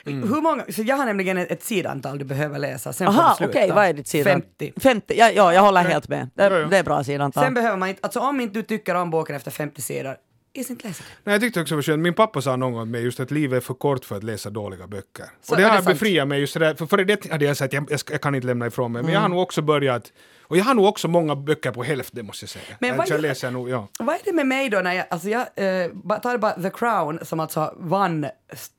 Hur 0.05 0.41
många, 0.41 0.65
så 0.69 0.81
jag 0.81 0.95
har 0.95 1.05
nämligen 1.05 1.37
ett, 1.37 1.51
ett 1.51 1.63
sidantal 1.63 2.17
du 2.19 2.25
behöver 2.25 2.59
läsa, 2.59 2.93
sen 2.93 3.13
får 3.13 3.21
Aha, 3.21 3.35
du 3.39 3.45
okej, 3.45 3.61
sluta. 3.61 3.75
vad 3.75 3.85
är 3.85 3.93
ditt 3.93 4.07
sidan? 4.07 4.41
50. 4.57 4.73
50, 4.79 5.13
ja, 5.17 5.31
ja 5.31 5.53
jag 5.53 5.61
håller 5.61 5.81
helt 5.83 6.07
med. 6.07 6.29
Det, 6.35 6.43
Ja, 6.43 6.59
ja. 6.59 6.67
det 6.67 6.77
är 6.77 6.83
bra 6.83 7.03
sidantal. 7.03 7.43
Sen 7.43 7.53
behöver 7.53 7.77
man 7.77 7.89
inte, 7.89 7.99
alltså 8.03 8.19
om 8.19 8.39
inte 8.41 8.53
du 8.53 8.63
tycker 8.63 8.95
om 8.95 9.09
boken 9.09 9.35
efter 9.35 9.51
50 9.51 9.81
sidor, 9.81 10.15
is 10.53 10.69
inte 10.69 10.87
läsa 10.87 11.03
den. 11.03 11.13
Nej, 11.23 11.33
jag 11.33 11.41
tyckte 11.41 11.61
också 11.61 11.73
det 11.73 11.77
var 11.77 11.81
skönt. 11.83 11.99
Min 12.03 12.13
pappa 12.13 12.41
sa 12.41 12.55
någon 12.55 12.73
gång 12.73 12.91
med 12.91 13.01
just 13.01 13.19
att 13.19 13.31
livet 13.31 13.57
är 13.57 13.61
för 13.61 13.73
kort 13.73 14.05
för 14.05 14.15
att 14.17 14.23
läsa 14.23 14.49
dåliga 14.49 14.87
böcker. 14.87 15.25
Så 15.41 15.51
och 15.53 15.57
det 15.57 15.63
är 15.63 15.69
har 15.69 15.77
det 15.77 15.83
sant? 15.83 15.99
befriat 15.99 16.27
mig 16.27 16.39
just 16.39 16.53
sådär, 16.53 16.75
för 16.75 16.85
före 16.85 17.03
det 17.03 17.31
hade 17.31 17.45
jag 17.45 17.57
sagt 17.57 17.73
jag, 17.73 17.87
jag, 17.91 17.99
ska, 17.99 18.13
jag 18.13 18.21
kan 18.21 18.35
inte 18.35 18.47
lämna 18.47 18.67
ifrån 18.67 18.91
mig, 18.91 19.03
men 19.03 19.13
jag 19.13 19.19
har 19.21 19.29
nog 19.29 19.39
också 19.39 19.61
börjat, 19.61 20.03
och 20.49 20.57
jag 20.57 20.63
har 20.63 20.73
nog 20.73 20.85
också 20.85 21.07
många 21.07 21.35
böcker 21.35 21.71
på 21.71 21.83
hälften 21.83 22.25
måste 22.25 22.43
jag 22.43 22.49
säga. 22.49 22.77
Men 22.79 22.89
jag, 22.89 22.97
vad 22.97 23.09
jag 23.09 23.21
läser 23.21 23.51
nog, 23.51 23.69
ja. 23.69 23.87
Vad 23.99 24.15
är 24.15 24.19
det 24.25 24.33
med 24.33 24.47
mig 24.47 24.69
då 24.69 24.79
när 24.79 24.93
jag, 24.93 25.05
alltså 25.09 25.29
jag 25.29 25.41
eh, 25.41 26.19
tar 26.19 26.37
bara 26.37 26.61
The 26.61 26.69
Crown 26.69 27.19
som 27.25 27.39
alltså 27.39 27.73
vann 27.77 28.27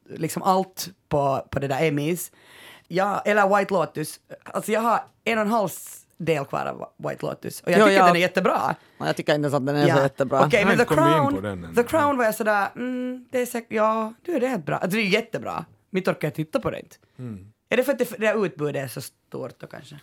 liksom 0.09 0.43
allt 0.43 0.89
på, 1.09 1.47
på 1.51 1.59
det 1.59 1.69
där 1.69 1.83
Emmys. 1.85 2.33
Ja, 2.89 3.23
eller 3.25 3.59
White 3.59 3.75
Lotus. 3.75 4.21
Alltså 4.45 4.73
jag 4.73 4.81
har 4.81 5.01
en 5.25 5.39
och 5.39 5.45
en 5.45 5.51
halv 5.51 5.69
del 6.19 6.45
kvar 6.45 6.67
av 6.67 7.09
White 7.09 7.27
Lotus 7.27 7.61
och 7.61 7.71
jag 7.71 7.79
Jo, 7.79 7.85
tycker 7.85 7.99
ja. 7.99 8.07
den 8.07 8.17
är 8.17 8.21
jättebra. 8.21 8.77
Ja, 8.99 9.07
Jag 9.07 9.17
tycker 9.17 9.35
inte 9.35 9.45
ens 9.45 9.55
att 9.55 9.67
den 9.67 9.77
är 9.77 9.97
så 9.97 10.03
jättebra. 10.03 10.45
Okej, 10.47 10.61
Jag 10.61 10.69
men 10.69 10.79
The 10.79 10.85
Crown. 10.85 11.75
The 11.75 11.83
Crown 11.83 12.17
var 12.17 12.25
jag 12.25 12.35
sådär, 12.35 12.69
mm, 12.77 13.27
det 13.31 13.41
är 13.41 13.47
säkert, 13.47 13.73
ja, 13.73 14.15
du 14.25 14.37
är 14.37 14.41
det 14.41 14.49
helt 14.49 14.67
bra. 14.67 14.77
Alltså 14.77 14.97
det 14.97 15.03
är 15.03 15.07
jättebra. 15.07 15.65
Mitt 15.91 16.09
orkar 16.09 16.29
jag 16.29 16.35
titta 16.35 16.61
på 16.61 16.71
det 16.71 16.79
inte. 16.81 16.97
Mm. 17.19 17.53
Är 17.69 17.77
det 17.77 17.85
för 17.85 17.93
att 17.93 17.99
det, 17.99 18.19
det 18.19 18.33
utbudet 18.33 18.85
är 18.85 18.89
så 18.89 19.01
stort 19.01 19.61
då 19.61 19.67
kanske? 19.67 20.01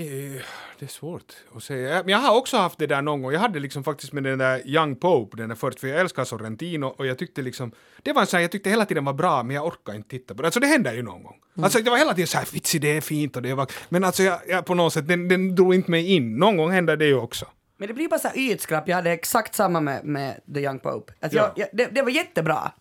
Eh, 0.00 0.42
Det 0.78 0.84
är 0.86 0.88
svårt 0.88 1.32
att 1.56 1.62
säga. 1.62 2.02
Men 2.02 2.08
jag 2.08 2.18
har 2.18 2.36
också 2.38 2.56
haft 2.56 2.78
det 2.78 2.86
där 2.86 3.02
någon 3.02 3.22
gång. 3.22 3.32
Jag 3.32 3.40
hade 3.40 3.60
liksom 3.60 3.84
faktiskt 3.84 4.12
med 4.12 4.22
den 4.24 4.38
där 4.38 4.68
Young 4.68 4.96
Pope, 4.96 5.36
den 5.36 5.48
där 5.48 5.56
först, 5.56 5.80
för 5.80 5.88
jag 5.88 6.00
älskar 6.00 6.24
Sorrentino 6.24 6.86
och 6.86 7.06
jag 7.06 7.18
tyckte 7.18 7.42
liksom, 7.42 7.72
det 8.02 8.12
var 8.12 8.20
en 8.20 8.26
sån 8.26 8.36
här, 8.38 8.42
jag 8.42 8.50
tyckte 8.52 8.70
hela 8.70 8.84
tiden 8.86 9.04
var 9.04 9.12
bra 9.12 9.42
men 9.42 9.56
jag 9.56 9.66
orkar 9.66 9.94
inte 9.94 10.08
titta 10.08 10.34
på 10.34 10.42
det. 10.42 10.48
Alltså 10.48 10.60
det 10.60 10.66
händer 10.66 10.92
ju 10.92 11.02
någon 11.02 11.22
gång. 11.22 11.36
Alltså 11.62 11.78
det 11.78 11.90
var 11.90 11.98
hela 11.98 12.14
tiden 12.14 12.26
så 12.26 12.38
här, 12.38 12.48
vitsi 12.52 12.78
det 12.78 12.96
är 12.96 13.00
fint 13.00 13.36
och 13.36 13.42
det 13.42 13.54
var, 13.54 13.66
men 13.88 14.04
alltså 14.04 14.22
jag, 14.22 14.38
jag 14.48 14.64
på 14.64 14.74
något 14.74 14.92
sätt, 14.92 15.08
den, 15.08 15.28
den 15.28 15.54
drog 15.54 15.74
inte 15.74 15.90
mig 15.90 16.12
in. 16.12 16.36
Någon 16.36 16.56
gång 16.56 16.70
händer 16.70 16.96
det 16.96 17.06
ju 17.06 17.14
också. 17.16 17.46
Men 17.76 17.88
det 17.88 17.94
blir 17.94 18.08
bara 18.08 18.20
så 18.20 18.28
här 18.28 18.38
ytskrapp. 18.38 18.88
Jag 18.88 18.96
hade 18.96 19.10
exakt 19.10 19.54
samma 19.54 19.80
med, 19.80 20.04
med 20.04 20.40
The 20.54 20.60
Young 20.60 20.78
Pope. 20.78 21.12
Alltså 21.20 21.38
Ja. 21.38 21.52
jag, 21.56 21.68
jag, 21.68 21.68
det, 21.72 21.94
det 21.94 22.02
var 22.02 22.10
jättebra. 22.10 22.72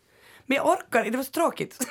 Men 0.49 0.55
jag 0.55 0.67
orkar 0.67 0.99
inte, 0.99 1.11
det 1.11 1.17
var 1.17 1.23
så 1.23 1.31
tråkigt. 1.31 1.77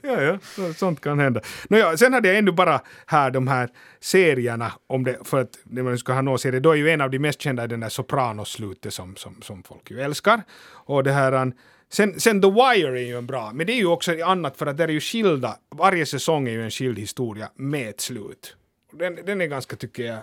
Ja, 0.00 0.22
ja, 0.22 0.38
sånt 0.76 1.00
kan 1.00 1.18
hända. 1.18 1.40
Nåja, 1.68 1.96
sen 1.96 2.12
hade 2.12 2.28
jag 2.28 2.38
ändå 2.38 2.52
bara 2.52 2.80
här 3.06 3.30
de 3.30 3.48
här 3.48 3.70
serierna, 4.00 4.72
om 4.86 5.04
det, 5.04 5.18
för 5.24 5.40
att 5.40 5.58
när 5.64 5.82
man 5.82 5.98
ska 5.98 6.12
ha 6.12 6.22
någon 6.22 6.38
serie, 6.38 6.60
då 6.60 6.70
är 6.70 6.76
ju 6.76 6.90
en 6.90 7.00
av 7.00 7.10
de 7.10 7.18
mest 7.18 7.40
kända 7.40 7.66
den 7.66 7.80
där 7.80 7.88
Sopranos-slutet 7.88 8.94
som, 8.94 9.16
som, 9.16 9.42
som 9.42 9.62
folk 9.62 9.90
ju 9.90 10.00
älskar. 10.00 10.42
Och 10.70 11.04
det 11.04 11.12
här, 11.12 11.52
sen, 11.92 12.20
sen 12.20 12.42
The 12.42 12.50
Wire 12.50 13.00
är 13.00 13.06
ju 13.06 13.18
en 13.18 13.26
bra, 13.26 13.50
men 13.54 13.66
det 13.66 13.72
är 13.72 13.78
ju 13.78 13.86
också 13.86 14.24
annat 14.24 14.56
för 14.56 14.66
att 14.66 14.76
det 14.76 14.84
är 14.84 14.88
ju 14.88 15.00
skilda, 15.00 15.56
varje 15.74 16.06
säsong 16.06 16.48
är 16.48 16.52
ju 16.52 16.64
en 16.64 16.70
skild 16.70 16.98
historia 16.98 17.50
med 17.56 17.88
ett 17.88 18.00
slut. 18.00 18.56
Den, 18.92 19.18
den 19.26 19.40
är 19.40 19.46
ganska, 19.46 19.76
tycker 19.76 20.02
jag, 20.02 20.18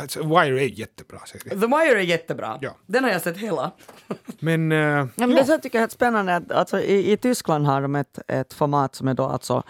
alltså, 0.00 0.22
Wire 0.22 0.62
är 0.62 0.78
jättebra 0.78 1.18
serie. 1.26 1.60
The 1.60 1.66
Wire 1.66 2.00
är 2.00 2.04
jättebra. 2.04 2.58
Ja. 2.60 2.76
Den 2.86 3.04
har 3.04 3.10
jag 3.10 3.22
sett 3.22 3.36
hela. 3.36 3.70
Men, 4.40 4.70
Ja, 4.70 5.08
men 5.14 5.30
ja. 5.30 5.36
det 5.36 5.44
så 5.44 5.58
tycker 5.58 5.78
jag 5.78 5.84
är 5.84 5.88
speciellt 5.88 6.28
att 6.28 6.52
alltså, 6.52 6.80
i, 6.80 7.12
i 7.12 7.16
Tyskland 7.16 7.66
har 7.66 7.82
de 7.82 7.96
ett, 7.96 8.18
ett 8.28 8.52
format 8.52 8.94
som 8.94 9.08
är 9.08 9.14
då 9.14 9.24
alltså 9.24 9.62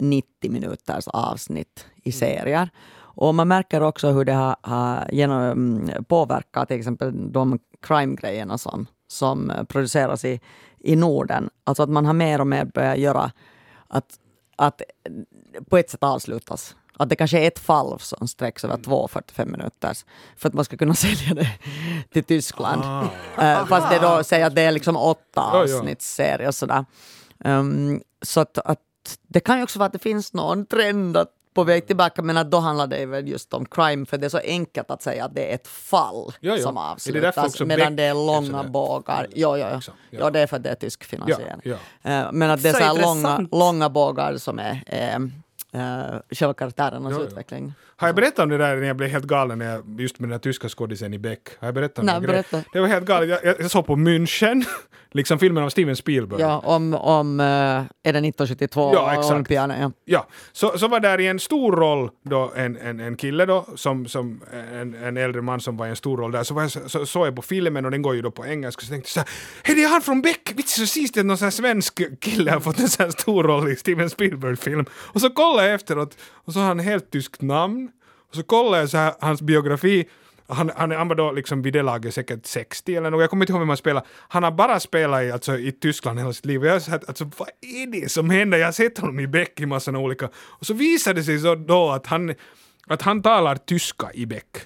90 0.00 0.50
minuters 0.50 1.08
avsnitt 1.08 1.86
i 2.02 2.12
serier. 2.12 2.70
Och 2.98 3.34
man 3.34 3.48
märker 3.48 3.80
också 3.80 4.10
hur 4.10 4.24
det 4.24 4.32
har, 4.32 4.56
har 4.60 5.08
genom, 5.12 5.42
mm, 5.42 6.04
påverkat 6.04 6.68
till 6.68 6.78
exempel 6.78 7.32
de 7.32 7.58
crime-grejerna 7.82 8.58
som, 8.58 8.86
som 9.08 9.52
produceras 9.68 10.24
i, 10.24 10.40
i 10.78 10.96
Norden. 10.96 11.50
Alltså 11.64 11.82
att 11.82 11.90
man 11.90 12.06
har 12.06 12.12
mer 12.12 12.40
och 12.40 12.46
mer 12.46 12.64
börjat 12.64 12.98
göra 12.98 13.32
att, 13.88 14.18
att 14.56 14.82
på 15.70 15.76
ett 15.76 15.90
sätt 15.90 16.02
avslutas. 16.02 16.76
Att 16.96 17.08
det 17.08 17.16
kanske 17.16 17.38
är 17.38 17.46
ett 17.48 17.58
fall 17.58 18.00
som 18.00 18.28
sträcks 18.28 18.64
över 18.64 18.76
två 18.76 19.08
45 19.08 19.52
minuters 19.52 20.04
för 20.36 20.48
att 20.48 20.54
man 20.54 20.64
ska 20.64 20.76
kunna 20.76 20.94
sälja 21.04 21.34
det 21.34 21.50
till 22.12 22.24
Tyskland. 22.24 22.82
Eh, 23.38 23.66
fast 23.66 23.90
det 23.90 23.98
då 23.98 24.24
säger 24.24 24.46
att 24.46 24.54
det 24.54 24.62
är 24.62 24.72
liksom 24.72 24.96
åtta 24.96 25.20
Ja, 25.34 25.66
ja. 25.66 25.76
avsnittsserie 25.76 26.48
och 26.48 26.54
sådär. 26.54 26.84
Um, 27.44 28.00
så 28.22 28.40
att, 28.40 28.58
att 28.58 28.78
det 29.28 29.40
kan 29.40 29.56
ju 29.56 29.62
också 29.62 29.78
vara 29.78 29.86
att 29.86 29.92
det 29.92 29.98
finns 29.98 30.32
någon 30.32 30.66
trend 30.66 31.16
att 31.16 31.28
på 31.54 31.64
väg 31.64 31.86
tillbaka 31.86 32.22
men 32.22 32.36
att 32.36 32.50
då 32.50 32.58
handlar 32.58 32.86
det 32.86 33.06
väl 33.06 33.28
just 33.28 33.54
om 33.54 33.66
crime 33.66 34.06
för 34.06 34.18
det 34.18 34.26
är 34.26 34.30
så 34.30 34.38
enkelt 34.38 34.90
att 34.90 35.02
säga 35.02 35.24
att 35.24 35.34
det 35.34 35.50
är 35.50 35.54
ett 35.54 35.66
fall 35.68 36.32
Ja, 36.40 36.56
ja. 36.56 36.62
som 36.62 36.76
Är 36.76 36.80
det 36.80 36.88
avslutas 36.92 37.46
också 37.46 37.64
medan 37.66 37.96
det 37.96 38.02
är 38.02 38.10
är 38.10 38.14
långa 38.14 38.64
bågar. 38.64 39.26
Jo, 39.34 39.56
jo, 39.56 39.66
jo. 39.72 39.80
Ja. 39.86 39.92
ja, 40.10 40.30
det 40.30 40.40
är 40.40 40.46
för 40.46 40.56
att 40.56 40.62
det 40.62 40.70
är 40.70 40.74
tysk 40.74 41.04
finansiering. 41.04 41.60
Ja, 41.62 41.76
Eh, 42.02 42.32
Men 42.32 42.50
att 42.50 42.62
det 42.62 42.68
är 42.68 42.72
Så 42.72 42.78
så 42.78 42.84
här 42.84 43.02
långa, 43.02 43.48
långa 43.52 43.88
bågar 43.90 44.36
som 44.36 44.58
är 44.58 44.82
eh, 44.86 45.18
eh, 45.76 46.20
själva 46.30 46.54
karaktärernas 46.54 47.12
Ja, 47.12 47.18
ja. 47.20 47.24
utveckling. 47.26 47.74
Har 47.98 48.08
jag 48.08 48.14
berättat 48.16 48.38
om 48.38 48.48
det 48.48 48.58
där 48.58 48.76
när 48.76 48.86
jag 48.86 48.96
blev 48.96 49.10
helt 49.10 49.24
galen 49.24 49.58
när 49.58 49.72
jag, 49.72 50.00
just 50.00 50.18
med 50.18 50.28
den 50.28 50.30
där 50.38 50.42
tyska 50.42 50.68
skådisen 50.68 51.14
i 51.14 51.18
Beck? 51.18 51.40
Har 51.60 51.68
jag 51.68 51.74
berättat 51.74 51.98
om 51.98 52.06
Nej, 52.06 52.20
berätta. 52.20 52.62
Det 52.72 52.80
var 52.80 52.88
helt 52.88 53.06
galet. 53.06 53.28
Jag, 53.28 53.44
jag, 53.44 53.60
jag 53.60 53.70
såg 53.70 53.86
på 53.86 53.96
München, 53.96 54.64
liksom 55.12 55.38
filmen 55.38 55.64
av 55.64 55.68
Steven 55.70 55.96
Spielberg. 55.96 56.40
Ja, 56.40 56.58
om, 56.64 56.94
om 56.94 57.40
eh, 57.40 57.46
är 57.46 57.84
det 58.02 58.08
1972 58.08 58.90
Ja, 58.94 59.12
exakt. 59.12 59.30
olympiaden? 59.30 59.80
Ja. 59.80 59.92
Ja, 60.04 60.26
så, 60.52 60.78
så 60.78 60.88
var 60.88 61.00
där 61.00 61.20
i 61.20 61.26
en 61.26 61.38
stor 61.40 61.72
roll 61.76 62.10
då 62.24 62.52
en, 62.56 62.76
en, 62.76 63.00
en 63.00 63.16
kille 63.16 63.46
då, 63.46 63.66
som, 63.76 64.06
som 64.06 64.40
en, 64.72 64.94
en 64.94 65.16
äldre 65.16 65.42
man 65.42 65.60
som 65.60 65.76
var 65.76 65.86
i 65.86 65.90
en 65.90 65.96
stor 65.96 66.16
roll 66.16 66.32
där, 66.32 66.42
så, 66.42 66.54
jag, 66.60 66.70
så, 66.70 66.88
så 66.88 67.06
såg 67.06 67.26
jag 67.26 67.36
på 67.36 67.42
filmen 67.42 67.84
och 67.84 67.90
den 67.90 68.02
går 68.02 68.14
ju 68.14 68.22
då 68.22 68.30
på 68.30 68.46
engelska, 68.46 68.80
så 68.82 68.90
tänkte 68.90 69.08
jag 69.08 69.12
såhär, 69.12 69.28
hej 69.62 69.74
det 69.76 69.82
är 69.82 69.88
han 69.88 70.00
från 70.02 70.22
Beck, 70.22 70.52
vitsi 70.56 70.80
så 70.80 70.86
sist 70.86 71.18
att 71.18 71.26
någon 71.26 71.38
sån 71.38 71.46
här 71.46 71.50
svensk 71.50 72.20
kille 72.20 72.50
har 72.50 72.60
fått 72.60 72.78
en 72.78 72.88
sån 72.88 73.04
här 73.04 73.10
stor 73.10 73.44
roll 73.44 73.68
i 73.72 73.76
Steven 73.76 74.10
Spielberg-film. 74.10 74.84
Och 74.92 75.20
så 75.20 75.30
kollade 75.30 75.65
jag 75.66 75.74
efteråt, 75.74 76.18
och 76.20 76.52
så 76.52 76.58
har 76.58 76.66
han 76.66 76.78
helt 76.78 77.10
tyskt 77.10 77.42
namn, 77.42 77.90
och 78.28 78.34
så 78.34 78.42
kollade 78.42 78.78
jag 78.78 78.88
så 78.88 78.96
här, 78.96 79.14
hans 79.20 79.42
biografi, 79.42 80.08
Han, 80.48 80.70
han, 80.76 80.90
han 80.90 81.08
var 81.08 81.16
då 81.16 81.32
liksom 81.32 81.62
vid 81.62 81.72
det 81.72 81.82
laget 81.82 82.14
säkert 82.14 82.46
60 82.46 82.94
eller 82.94 83.10
något, 83.10 83.20
jag 83.20 83.30
kommer 83.30 83.44
inte 83.44 83.52
ihåg 83.52 83.60
vem 83.60 83.68
han 83.68 83.76
spelade. 83.76 84.06
Han 84.28 84.42
har 84.42 84.50
bara 84.50 84.80
spelat 84.80 85.22
i, 85.22 85.30
alltså, 85.30 85.58
i 85.58 85.72
Tyskland 85.72 86.18
hela 86.18 86.32
sitt 86.32 86.46
liv. 86.46 86.60
Och 86.60 86.66
jag 86.66 86.72
har 86.72 86.80
sagt, 86.80 87.08
alltså 87.08 87.24
vad 87.36 87.48
är 87.60 87.86
det 87.86 88.08
som 88.10 88.30
händer? 88.30 88.58
Jag 88.58 88.66
har 88.66 88.72
sett 88.72 88.98
honom 88.98 89.20
i 89.20 89.26
Beck 89.26 89.60
i 89.60 89.66
massa 89.66 89.90
olika... 89.90 90.28
Och 90.36 90.66
så 90.66 90.74
visade 90.74 91.20
det 91.20 91.24
sig 91.24 91.38
så 91.38 91.54
då 91.54 91.90
att 91.90 92.06
han, 92.06 92.34
att 92.86 93.02
han 93.02 93.22
talar 93.22 93.56
tyska 93.56 94.10
i 94.14 94.26
Beck. 94.26 94.56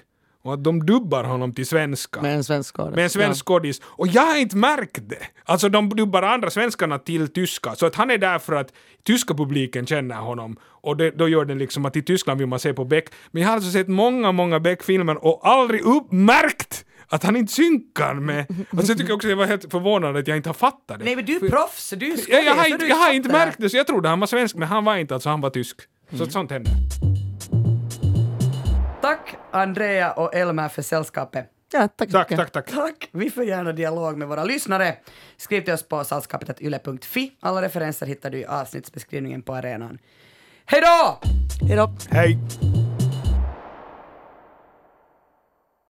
Och 0.41 0.53
att 0.53 0.63
de 0.63 0.85
dubbar 0.85 1.23
honom 1.23 1.53
till 1.53 1.65
svenska. 1.65 2.21
Med 2.21 2.35
en 2.35 2.43
svensk 2.43 2.75
skådis. 2.75 2.95
Med 2.95 3.03
en 3.03 3.09
svensk 3.09 3.45
skådis. 3.45 3.81
Och 3.83 4.07
jag 4.07 4.21
har 4.21 4.37
inte 4.37 4.57
märkt 4.57 5.09
det. 5.09 5.27
Alltså 5.45 5.69
de 5.69 5.89
dubbar 5.89 6.21
andra 6.21 6.49
svenskarna 6.49 6.99
till 6.99 7.27
tyska. 7.27 7.75
Så 7.75 7.85
att 7.85 7.95
han 7.95 8.11
är 8.11 8.17
där 8.17 8.39
för 8.39 8.53
att 8.53 8.73
tyska 9.03 9.33
publiken 9.33 9.85
känner 9.85 10.15
honom. 10.15 10.57
Och 10.63 10.97
det, 10.97 11.11
då 11.11 11.27
gör 11.27 11.45
det 11.45 11.55
liksom 11.55 11.85
att 11.85 11.95
i 11.95 12.01
Tyskland 12.01 12.39
vill 12.39 12.47
man 12.47 12.59
se 12.59 12.73
på 12.73 12.85
Beck. 12.85 13.05
Men 13.31 13.41
jag 13.41 13.49
har 13.49 13.55
alltså 13.55 13.71
sett 13.71 13.87
många, 13.87 14.31
många 14.31 14.59
Beck-filmer 14.59 15.25
och 15.25 15.39
aldrig 15.43 15.81
uppmärkt 15.81 16.85
att 17.07 17.23
han 17.23 17.35
inte 17.35 17.53
synkar 17.53 18.13
med... 18.13 18.45
Alltså 18.71 18.91
jag 18.91 18.97
tycker 18.99 19.13
också 19.13 19.27
att 19.27 19.29
jag 19.29 19.37
var 19.37 19.45
helt 19.45 19.71
förvånad 19.71 20.17
att 20.17 20.27
jag 20.27 20.37
inte 20.37 20.49
har 20.49 20.53
fattat 20.53 20.99
det. 20.99 21.05
Nej 21.05 21.15
men 21.15 21.25
du 21.25 21.35
är 21.35 21.49
proffs, 21.49 21.93
du 21.97 22.05
är 22.05 22.09
jag, 22.09 22.19
skådis, 22.19 22.45
jag, 22.45 22.55
har 22.55 22.63
så 22.63 22.69
inte, 22.69 22.85
jag 22.85 22.95
har 22.95 23.13
inte 23.13 23.29
det 23.29 23.33
märkt 23.33 23.57
det, 23.59 23.69
så 23.69 23.77
jag 23.77 23.87
trodde 23.87 24.09
han 24.09 24.19
var 24.19 24.27
svensk, 24.27 24.55
men 24.55 24.67
han 24.67 24.85
var 24.85 24.97
inte, 24.97 25.13
alltså 25.13 25.29
han 25.29 25.41
var 25.41 25.49
tysk. 25.49 25.77
Så 26.17 26.25
sånt 26.25 26.51
händer. 26.51 26.73
Tack 29.01 29.35
Andrea 29.51 30.11
och 30.11 30.35
Elmer 30.35 30.69
för 30.69 30.81
sällskapet. 30.81 31.45
Ja, 31.73 31.87
tack 31.87 32.09
Tack, 32.11 32.29
tack, 32.29 32.51
tack. 32.51 32.71
Tack! 32.71 33.09
Vi 33.11 33.29
får 33.29 33.43
gärna 33.43 33.71
dialog 33.71 34.17
med 34.17 34.27
våra 34.27 34.43
lyssnare. 34.43 34.95
Skriv 35.37 35.61
till 35.61 35.73
oss 35.73 35.83
på 35.83 36.03
salskapet.yle.fi. 36.03 37.31
Alla 37.39 37.61
referenser 37.61 38.05
hittar 38.05 38.29
du 38.29 38.37
i 38.37 38.45
avsnittsbeskrivningen 38.45 39.41
på 39.41 39.53
arenan. 39.55 39.97
Hej 40.65 40.81
då! 40.81 41.19
Hej 41.67 41.77
då. 41.77 41.93
Hej! 42.09 42.37